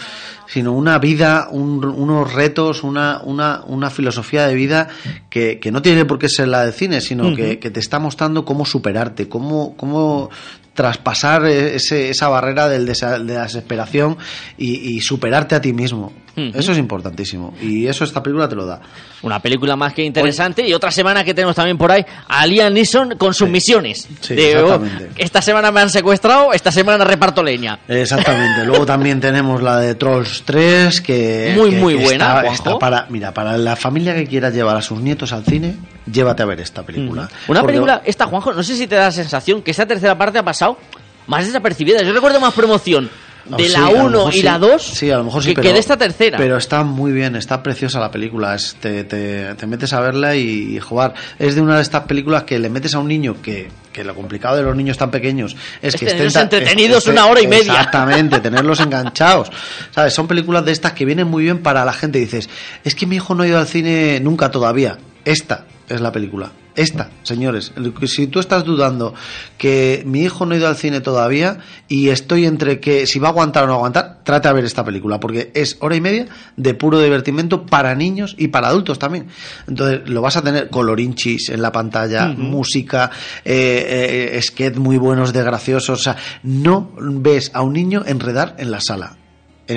[0.46, 4.88] sino una vida, un- unos retos, una, una, una filosofía de vida
[5.30, 7.98] que, que no tiene por qué ser la del cine, sino que, que te está
[7.98, 10.28] mostrando cómo superarte, cómo, cómo
[10.74, 14.16] traspasar ese, esa barrera del de la desesperación
[14.56, 16.12] y, y superarte a ti mismo.
[16.54, 17.54] Eso es importantísimo.
[17.60, 18.80] Y eso esta película te lo da.
[19.22, 20.66] Una película más que interesante.
[20.66, 24.08] Y otra semana que tenemos también por ahí a Liam Neeson con sus misiones.
[24.20, 25.10] Sí, De, oh, exactamente.
[25.22, 27.78] esta semana me han secuestrado, esta semana reparto leña.
[27.86, 28.64] Exactamente.
[28.64, 31.54] Luego también tenemos la de Trolls 3, que.
[31.56, 34.76] Muy, que- muy que buena, está- está para, mira, para la familia que quiera llevar
[34.76, 35.76] a sus nietos al cine,
[36.10, 37.28] llévate a ver esta película.
[37.48, 40.16] Una Porque- película, esta Juanjo, no sé si te da la sensación que esta tercera
[40.16, 40.78] parte ha pasado
[41.26, 42.02] más desapercibida.
[42.02, 43.08] Yo recuerdo más promoción
[43.56, 45.42] de Oh, sí, la a lo 1 mejor y la 2 Sí, a lo mejor
[45.42, 46.38] sí, que, pero, que de esta tercera.
[46.38, 48.54] Pero está muy bien, está preciosa la película.
[48.54, 51.14] Es, te, te- te metes a verla y, jugar.
[51.38, 54.14] Es de una de estas películas que le metes a un niño que, que lo
[54.14, 57.72] complicado de los niños tan pequeños es, Es que ta- entretenidos una hora y media.
[57.72, 59.50] Exactamente, tenerlos enganchados.
[59.90, 60.12] ¿Sabes?
[60.14, 62.18] Son películas de estas que vienen muy bien para la gente.
[62.18, 62.48] Dices,
[62.84, 64.98] es que mi hijo no ha ido al cine nunca todavía.
[65.24, 66.50] Esta es la película.
[66.76, 67.72] Esta, señores.
[68.06, 69.14] Si tú estás dudando
[69.58, 73.28] que mi hijo no ha ido al cine todavía y estoy entre que si va
[73.28, 76.26] a aguantar o no aguantar, trate a ver esta película porque es hora y media
[76.56, 79.26] de puro divertimento para niños y para adultos también.
[79.66, 83.10] Entonces lo vas a tener colorinchis en la pantalla, música,
[83.44, 86.00] eh, eh, sketch muy buenos de graciosos.
[86.00, 89.19] O sea, no ves a un niño enredar en la sala eh,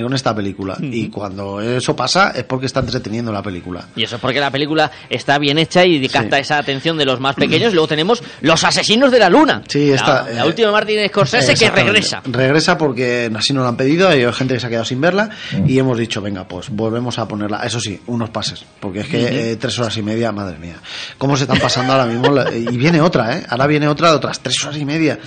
[0.02, 0.78] con esta película.
[0.82, 3.86] Y cuando eso pasa es porque está entreteniendo la película.
[3.96, 7.20] Y eso es porque la película está bien hecha y capta esa atención de los
[7.20, 7.74] más pequeños.
[7.74, 9.64] Luego tenemos Los Asesinos de la Luna.
[9.68, 12.22] Sí, esta, la, la eh, última de Martin Scorsese que regresa.
[12.26, 15.30] Regresa porque así nos lo han pedido, hay gente que se ha quedado sin verla
[15.68, 17.62] y hemos dicho, venga, pues volvemos a ponerla.
[17.64, 20.76] Eso sí, unos pases, porque es que eh, tres horas y media, madre mía.
[21.18, 22.24] ¿Cómo se están pasando ahora mismo?
[22.54, 23.46] Y viene otra, ¿eh?
[23.50, 25.20] Ahora viene otra de otras tres horas y media.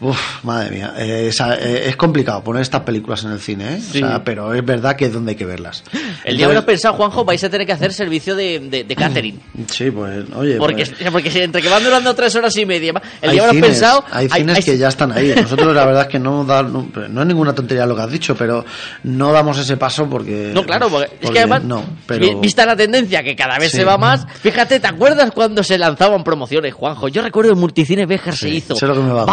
[0.00, 1.28] Uf, madre mía, eh,
[1.60, 3.78] eh, es complicado poner estas películas en el cine, ¿eh?
[3.80, 3.98] O Sí.
[3.98, 5.82] sea, pero es verdad que es donde hay que verlas.
[6.24, 9.40] El día menos pensado, Juanjo, vais a tener que hacer servicio de, de, de catering.
[9.68, 13.30] Sí, pues, oye, Porque, pues, porque entre que van durando tres horas y media, el
[13.30, 14.04] hay día pensado.
[14.12, 15.34] hay cines que ya están ahí.
[15.34, 18.10] Nosotros la verdad es que no da, no, no es ninguna tontería lo que has
[18.12, 18.64] dicho, pero
[19.02, 22.76] no damos ese paso porque No, claro, porque, es que además, no, pero vista la
[22.76, 23.78] tendencia que cada vez Sí.
[23.78, 27.08] se va más, fíjate, ¿te acuerdas cuando se lanzaban promociones, Juanjo?
[27.08, 28.76] Yo recuerdo en Multicine Béjar se hizo.
[28.76, 29.26] sé lo que me va a.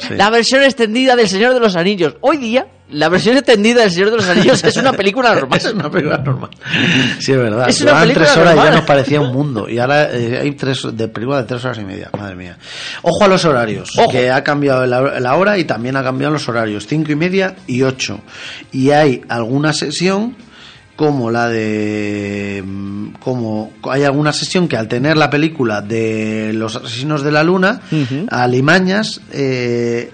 [0.00, 0.14] Sí.
[0.14, 2.16] la versión extendida del Señor de los Anillos.
[2.20, 5.58] Hoy día, la versión extendida del Señor de los Anillos es una película normal.
[5.58, 6.50] es una película normal.
[7.18, 7.68] Sí, es verdad.
[7.68, 8.74] Es una Duraban película tres horas y ya normal.
[8.80, 9.68] nos parecía un mundo.
[9.68, 12.10] Y ahora eh, hay tres de película de tres horas y media.
[12.18, 12.58] Madre mía.
[13.02, 13.92] Ojo a los horarios.
[14.10, 16.86] Que ha cambiado la, la hora y también ha cambiado los horarios.
[16.86, 18.20] Cinco y media y ocho.
[18.72, 20.36] Y hay alguna sesión
[20.96, 22.62] como la de
[23.20, 27.80] como hay alguna sesión que al tener la película de los asesinos de la luna
[28.30, 30.12] Alimañas eh,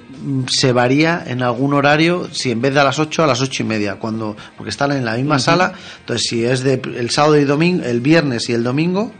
[0.48, 3.62] se varía en algún horario si en vez de a las 8 a las ocho
[3.62, 5.72] y media cuando porque están en la misma sala.
[6.00, 9.12] Entonces si es de el sábado y domingo el viernes y el domingo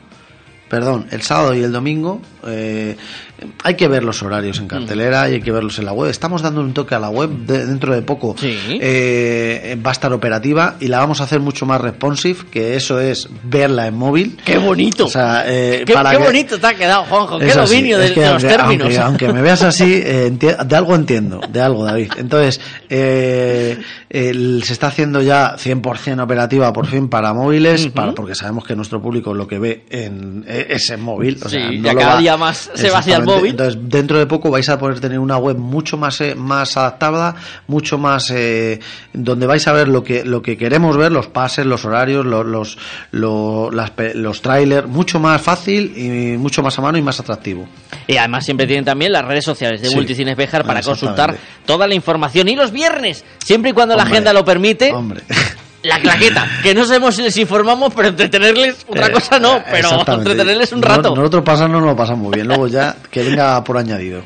[0.69, 2.97] perdón el sábado y el domingo Eh,
[3.63, 6.11] hay que ver los horarios en cartelera y hay que verlos en la web.
[6.11, 8.35] Estamos dando un toque a la web de- dentro de poco.
[8.43, 12.99] Eh, va a estar operativa y la vamos a hacer mucho más responsive, que eso
[13.01, 14.39] es verla en móvil.
[14.45, 15.07] ¡Qué bonito!
[15.07, 17.39] O sea, eh, Qué, para qué que- bonito te ha quedado, Juanjo.
[17.39, 18.85] Qué dominio de, que de los aunque, términos.
[18.87, 22.13] aunque- aunque me veas así, eh, enti- de algo entiendo, de algo, David.
[22.19, 23.79] Entonces, eh,
[24.11, 28.75] el- se está haciendo ya 100% operativa por fin para móviles, para, porque sabemos que
[28.75, 31.39] nuestro público lo que ve en, eh, es en móvil.
[31.45, 33.28] O Sí, sea, no ya cada va- día más se va hacia el.
[33.37, 33.51] Móvil.
[33.53, 37.35] Entonces, dentro de poco vais a poder tener una web mucho más, eh, más adaptada,
[37.67, 38.81] mucho más, eh,
[39.13, 42.79] donde vais a ver lo que, lo que queremos ver, los pases, los horarios, los,
[43.13, 47.69] los, las los trailers, mucho más fácil y mucho más a mano y más atractivo.
[48.07, 49.95] Y además siempre tienen también las redes sociales de Sí.
[49.95, 51.37] Multicines Bejar para consultar
[51.67, 52.49] toda la información.
[52.49, 55.23] Y los viernes, siempre y cuando la agenda lo permite, Hombre.
[55.89, 56.47] la claqueta.
[56.63, 60.31] Que no sabemos si les informamos, pero entretenerles otra Eh, cosa no, pero Exactamente.
[60.31, 61.15] entretenerles un rato.
[61.15, 62.47] Nosotros pasamos, no lo pasamos muy bien.
[62.47, 64.23] Luego ya que venga por añadido.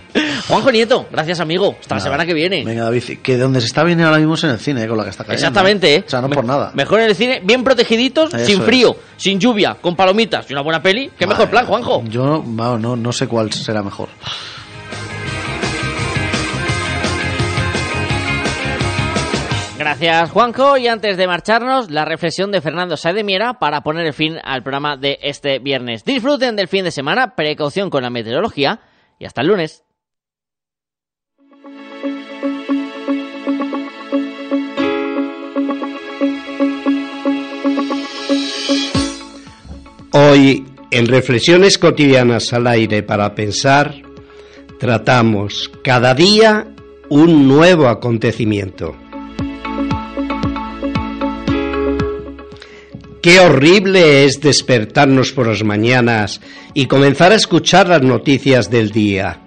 [0.48, 1.76] Juanjo Nieto, gracias amigo.
[1.80, 2.64] Hasta la semana que viene.
[2.64, 4.98] Venga, David, que donde se está bien ahora mismo es en el cine, eh, con
[4.98, 5.38] la que está cayendo.
[5.46, 6.04] Exactamente, ¿eh?
[6.06, 6.72] O sea, no por nada.
[6.74, 8.66] Mejor en el cine, bien protegiditos, Eso sin es.
[8.66, 11.10] frío, sin lluvia, con palomitas y una buena peli.
[11.18, 12.02] ¿Qué mejor plan, Juanjo?
[12.08, 14.08] Yo no, no sé cuál será mejor.
[19.82, 20.76] Gracias, Juanjo.
[20.76, 24.36] Y antes de marcharnos, la reflexión de Fernando Saez de Miera para poner el fin
[24.44, 26.04] al programa de este viernes.
[26.04, 28.78] Disfruten del fin de semana, precaución con la meteorología
[29.18, 29.82] y hasta el lunes.
[40.12, 43.96] Hoy, en Reflexiones cotidianas al aire para pensar,
[44.78, 46.68] tratamos cada día
[47.08, 49.01] un nuevo acontecimiento.
[53.22, 56.40] Qué horrible es despertarnos por las mañanas
[56.74, 59.38] y comenzar a escuchar las noticias del día.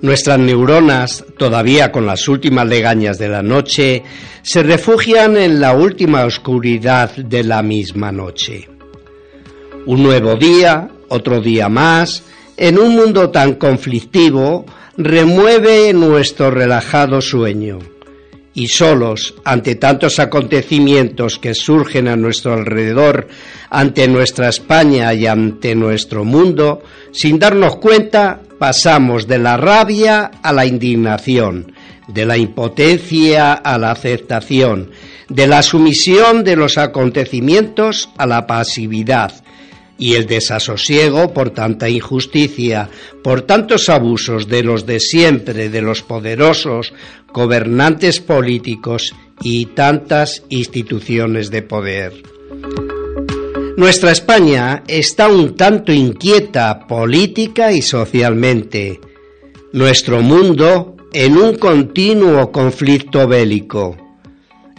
[0.00, 4.04] Nuestras neuronas, todavía con las últimas legañas de la noche,
[4.42, 8.68] se refugian en la última oscuridad de la misma noche.
[9.86, 12.22] Un nuevo día, otro día más,
[12.56, 14.66] en un mundo tan conflictivo,
[14.96, 17.93] remueve nuestro relajado sueño.
[18.54, 23.26] Y solos, ante tantos acontecimientos que surgen a nuestro alrededor,
[23.68, 30.52] ante nuestra España y ante nuestro mundo, sin darnos cuenta, pasamos de la rabia a
[30.52, 31.72] la indignación,
[32.06, 34.90] de la impotencia a la aceptación,
[35.28, 39.32] de la sumisión de los acontecimientos a la pasividad,
[39.98, 42.88] y el desasosiego por tanta injusticia,
[43.22, 46.92] por tantos abusos de los de siempre, de los poderosos,
[47.34, 52.22] gobernantes políticos y tantas instituciones de poder.
[53.76, 59.00] Nuestra España está un tanto inquieta política y socialmente.
[59.72, 63.96] Nuestro mundo en un continuo conflicto bélico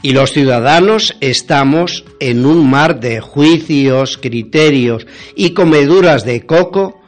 [0.01, 5.05] y los ciudadanos estamos en un mar de juicios, criterios
[5.35, 7.01] y comeduras de coco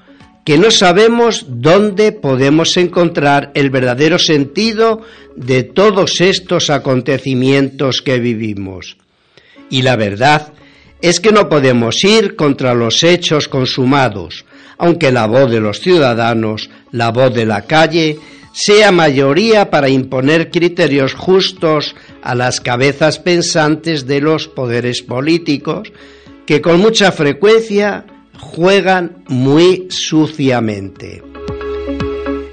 [0.47, 5.01] que no sabemos dónde podemos encontrar el verdadero sentido
[5.35, 8.95] de todos estos acontecimientos que vivimos.
[9.69, 10.53] Y la verdad
[11.01, 14.45] es que no podemos ir contra los hechos consumados,
[14.77, 18.17] aunque la voz de los ciudadanos, la voz de la calle,
[18.53, 25.91] sea mayoría para imponer criterios justos a las cabezas pensantes de los poderes políticos,
[26.45, 28.05] que con mucha frecuencia
[28.39, 31.23] juegan muy suciamente.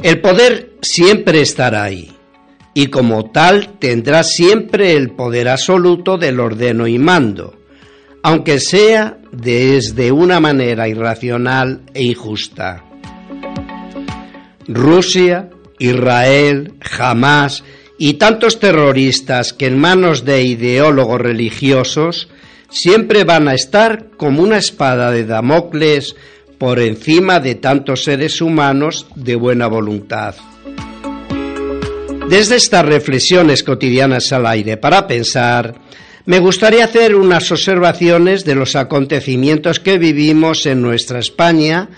[0.02, 2.12] El poder siempre estará ahí,
[2.74, 7.55] y como tal tendrá siempre el poder absoluto del ordeno y mando,
[8.23, 12.85] aunque sea desde una manera irracional e injusta.
[14.66, 17.65] Rusia, Israel, Hamas
[17.98, 22.28] y tantos terroristas que en manos de ideólogos religiosos
[22.75, 26.17] siempre van a estar como una espada de Damocles
[26.59, 30.35] por encima de tantos seres humanos de buena voluntad.
[32.29, 35.75] Desde estas reflexiones cotidianas al aire para pensar,
[36.27, 41.89] me gustaría hacer unas observaciones de los acontecimientos que vivimos en nuestra España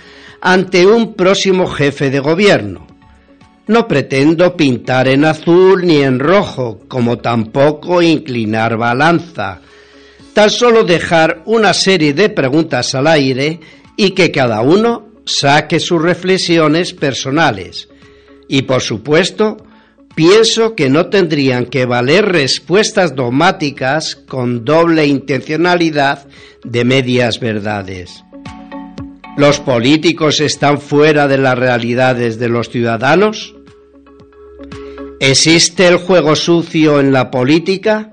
[0.42, 2.86] ante un próximo jefe de gobierno.
[3.68, 9.60] No pretendo pintar en azul ni en rojo, como tampoco inclinar balanza.
[10.36, 13.58] Tan solo dejar una serie de preguntas al aire
[13.96, 17.88] y que cada uno saque sus reflexiones personales.
[18.46, 19.56] Y por supuesto,
[20.14, 26.26] pienso que no tendrían que valer respuestas dogmáticas con doble intencionalidad
[26.62, 28.22] de medias verdades.
[29.38, 33.54] ¿Los políticos están fuera de las realidades de los ciudadanos?
[35.18, 38.10] ¿Existe el juego sucio en la política?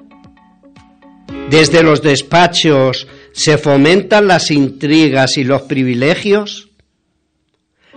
[1.50, 6.70] ¿Desde los despachos se fomentan las intrigas y los privilegios?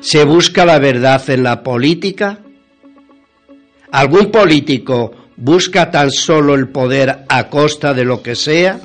[0.00, 2.40] ¿Se busca la verdad en la política?
[3.90, 8.78] ¿Algún político busca tan solo el poder a costa de lo que sea?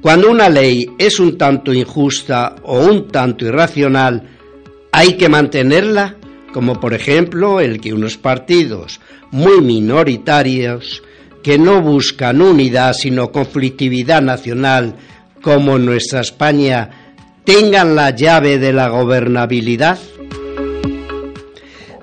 [0.00, 4.30] Cuando una ley es un tanto injusta o un tanto irracional,
[4.90, 6.16] hay que mantenerla,
[6.52, 9.00] como por ejemplo el que unos partidos
[9.30, 11.02] muy minoritarios,
[11.42, 14.96] que no buscan unidad sino conflictividad nacional,
[15.42, 17.14] como nuestra España,
[17.44, 19.98] tengan la llave de la gobernabilidad?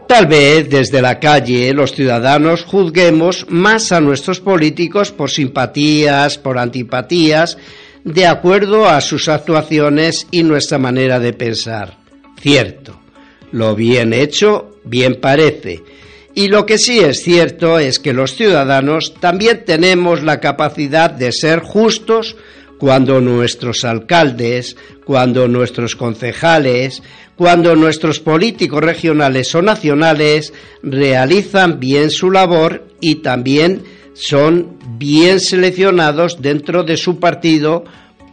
[0.09, 6.57] Tal vez desde la calle los ciudadanos juzguemos más a nuestros políticos por simpatías, por
[6.57, 7.59] antipatías,
[8.03, 11.97] de acuerdo a sus actuaciones y nuestra manera de pensar.
[12.41, 12.99] Cierto,
[13.51, 15.83] lo bien hecho, bien parece.
[16.35, 21.31] Y lo que sí es cierto es que los ciudadanos también tenemos la capacidad de
[21.31, 22.35] ser justos
[22.77, 27.03] cuando nuestros alcaldes, cuando nuestros concejales,
[27.35, 30.53] cuando nuestros políticos regionales o nacionales
[30.83, 33.83] realizan bien su labor y también
[34.13, 37.83] son bien seleccionados dentro de su partido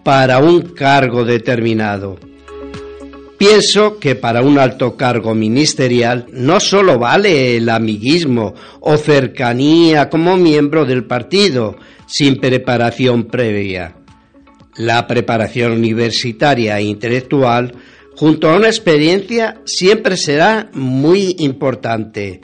[0.05, 2.19] para un cargo determinado.
[3.39, 10.39] Pienso que para un alto cargo ministerial no solo vale el amiguismo o cercanía como
[10.39, 11.77] miembro del partido
[12.07, 13.97] sin preparación previa.
[14.77, 17.75] La preparación universitaria e intelectual
[18.17, 22.41] junto a una experiencia siempre será muy importante.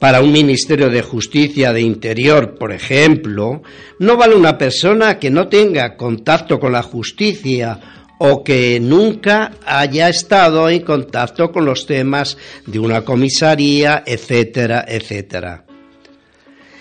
[0.00, 3.62] Para un Ministerio de Justicia de Interior, por ejemplo,
[4.00, 7.78] no vale una persona que no tenga contacto con la justicia
[8.24, 15.64] o que nunca haya estado en contacto con los temas de una comisaría, etcétera, etcétera.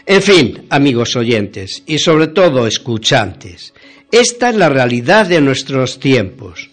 [0.05, 3.73] En fin, amigos oyentes y sobre todo escuchantes,
[4.11, 6.69] esta es la realidad de nuestros tiempos.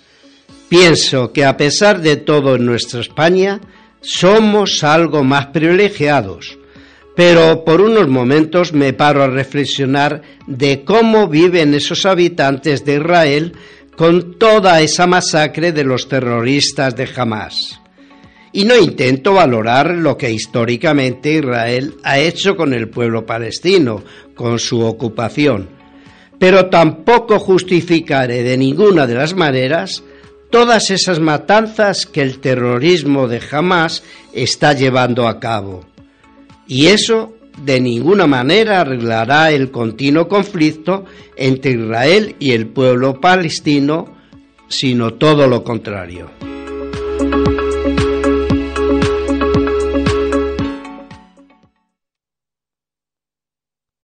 [0.68, 3.62] Pienso que a pesar de todo en nuestra España,
[4.02, 6.58] somos algo más privilegiados,
[7.16, 13.54] pero por unos momentos me paro a reflexionar de cómo viven esos habitantes de Israel
[13.98, 17.80] con toda esa masacre de los terroristas de Hamas.
[18.52, 24.04] Y no intento valorar lo que históricamente Israel ha hecho con el pueblo palestino,
[24.36, 25.68] con su ocupación,
[26.38, 30.04] pero tampoco justificaré de ninguna de las maneras
[30.48, 35.84] todas esas matanzas que el terrorismo de Hamas está llevando a cabo.
[36.68, 41.04] Y eso de ninguna manera arreglará el continuo conflicto
[41.36, 44.14] entre Israel y el pueblo palestino,
[44.68, 46.30] sino todo lo contrario.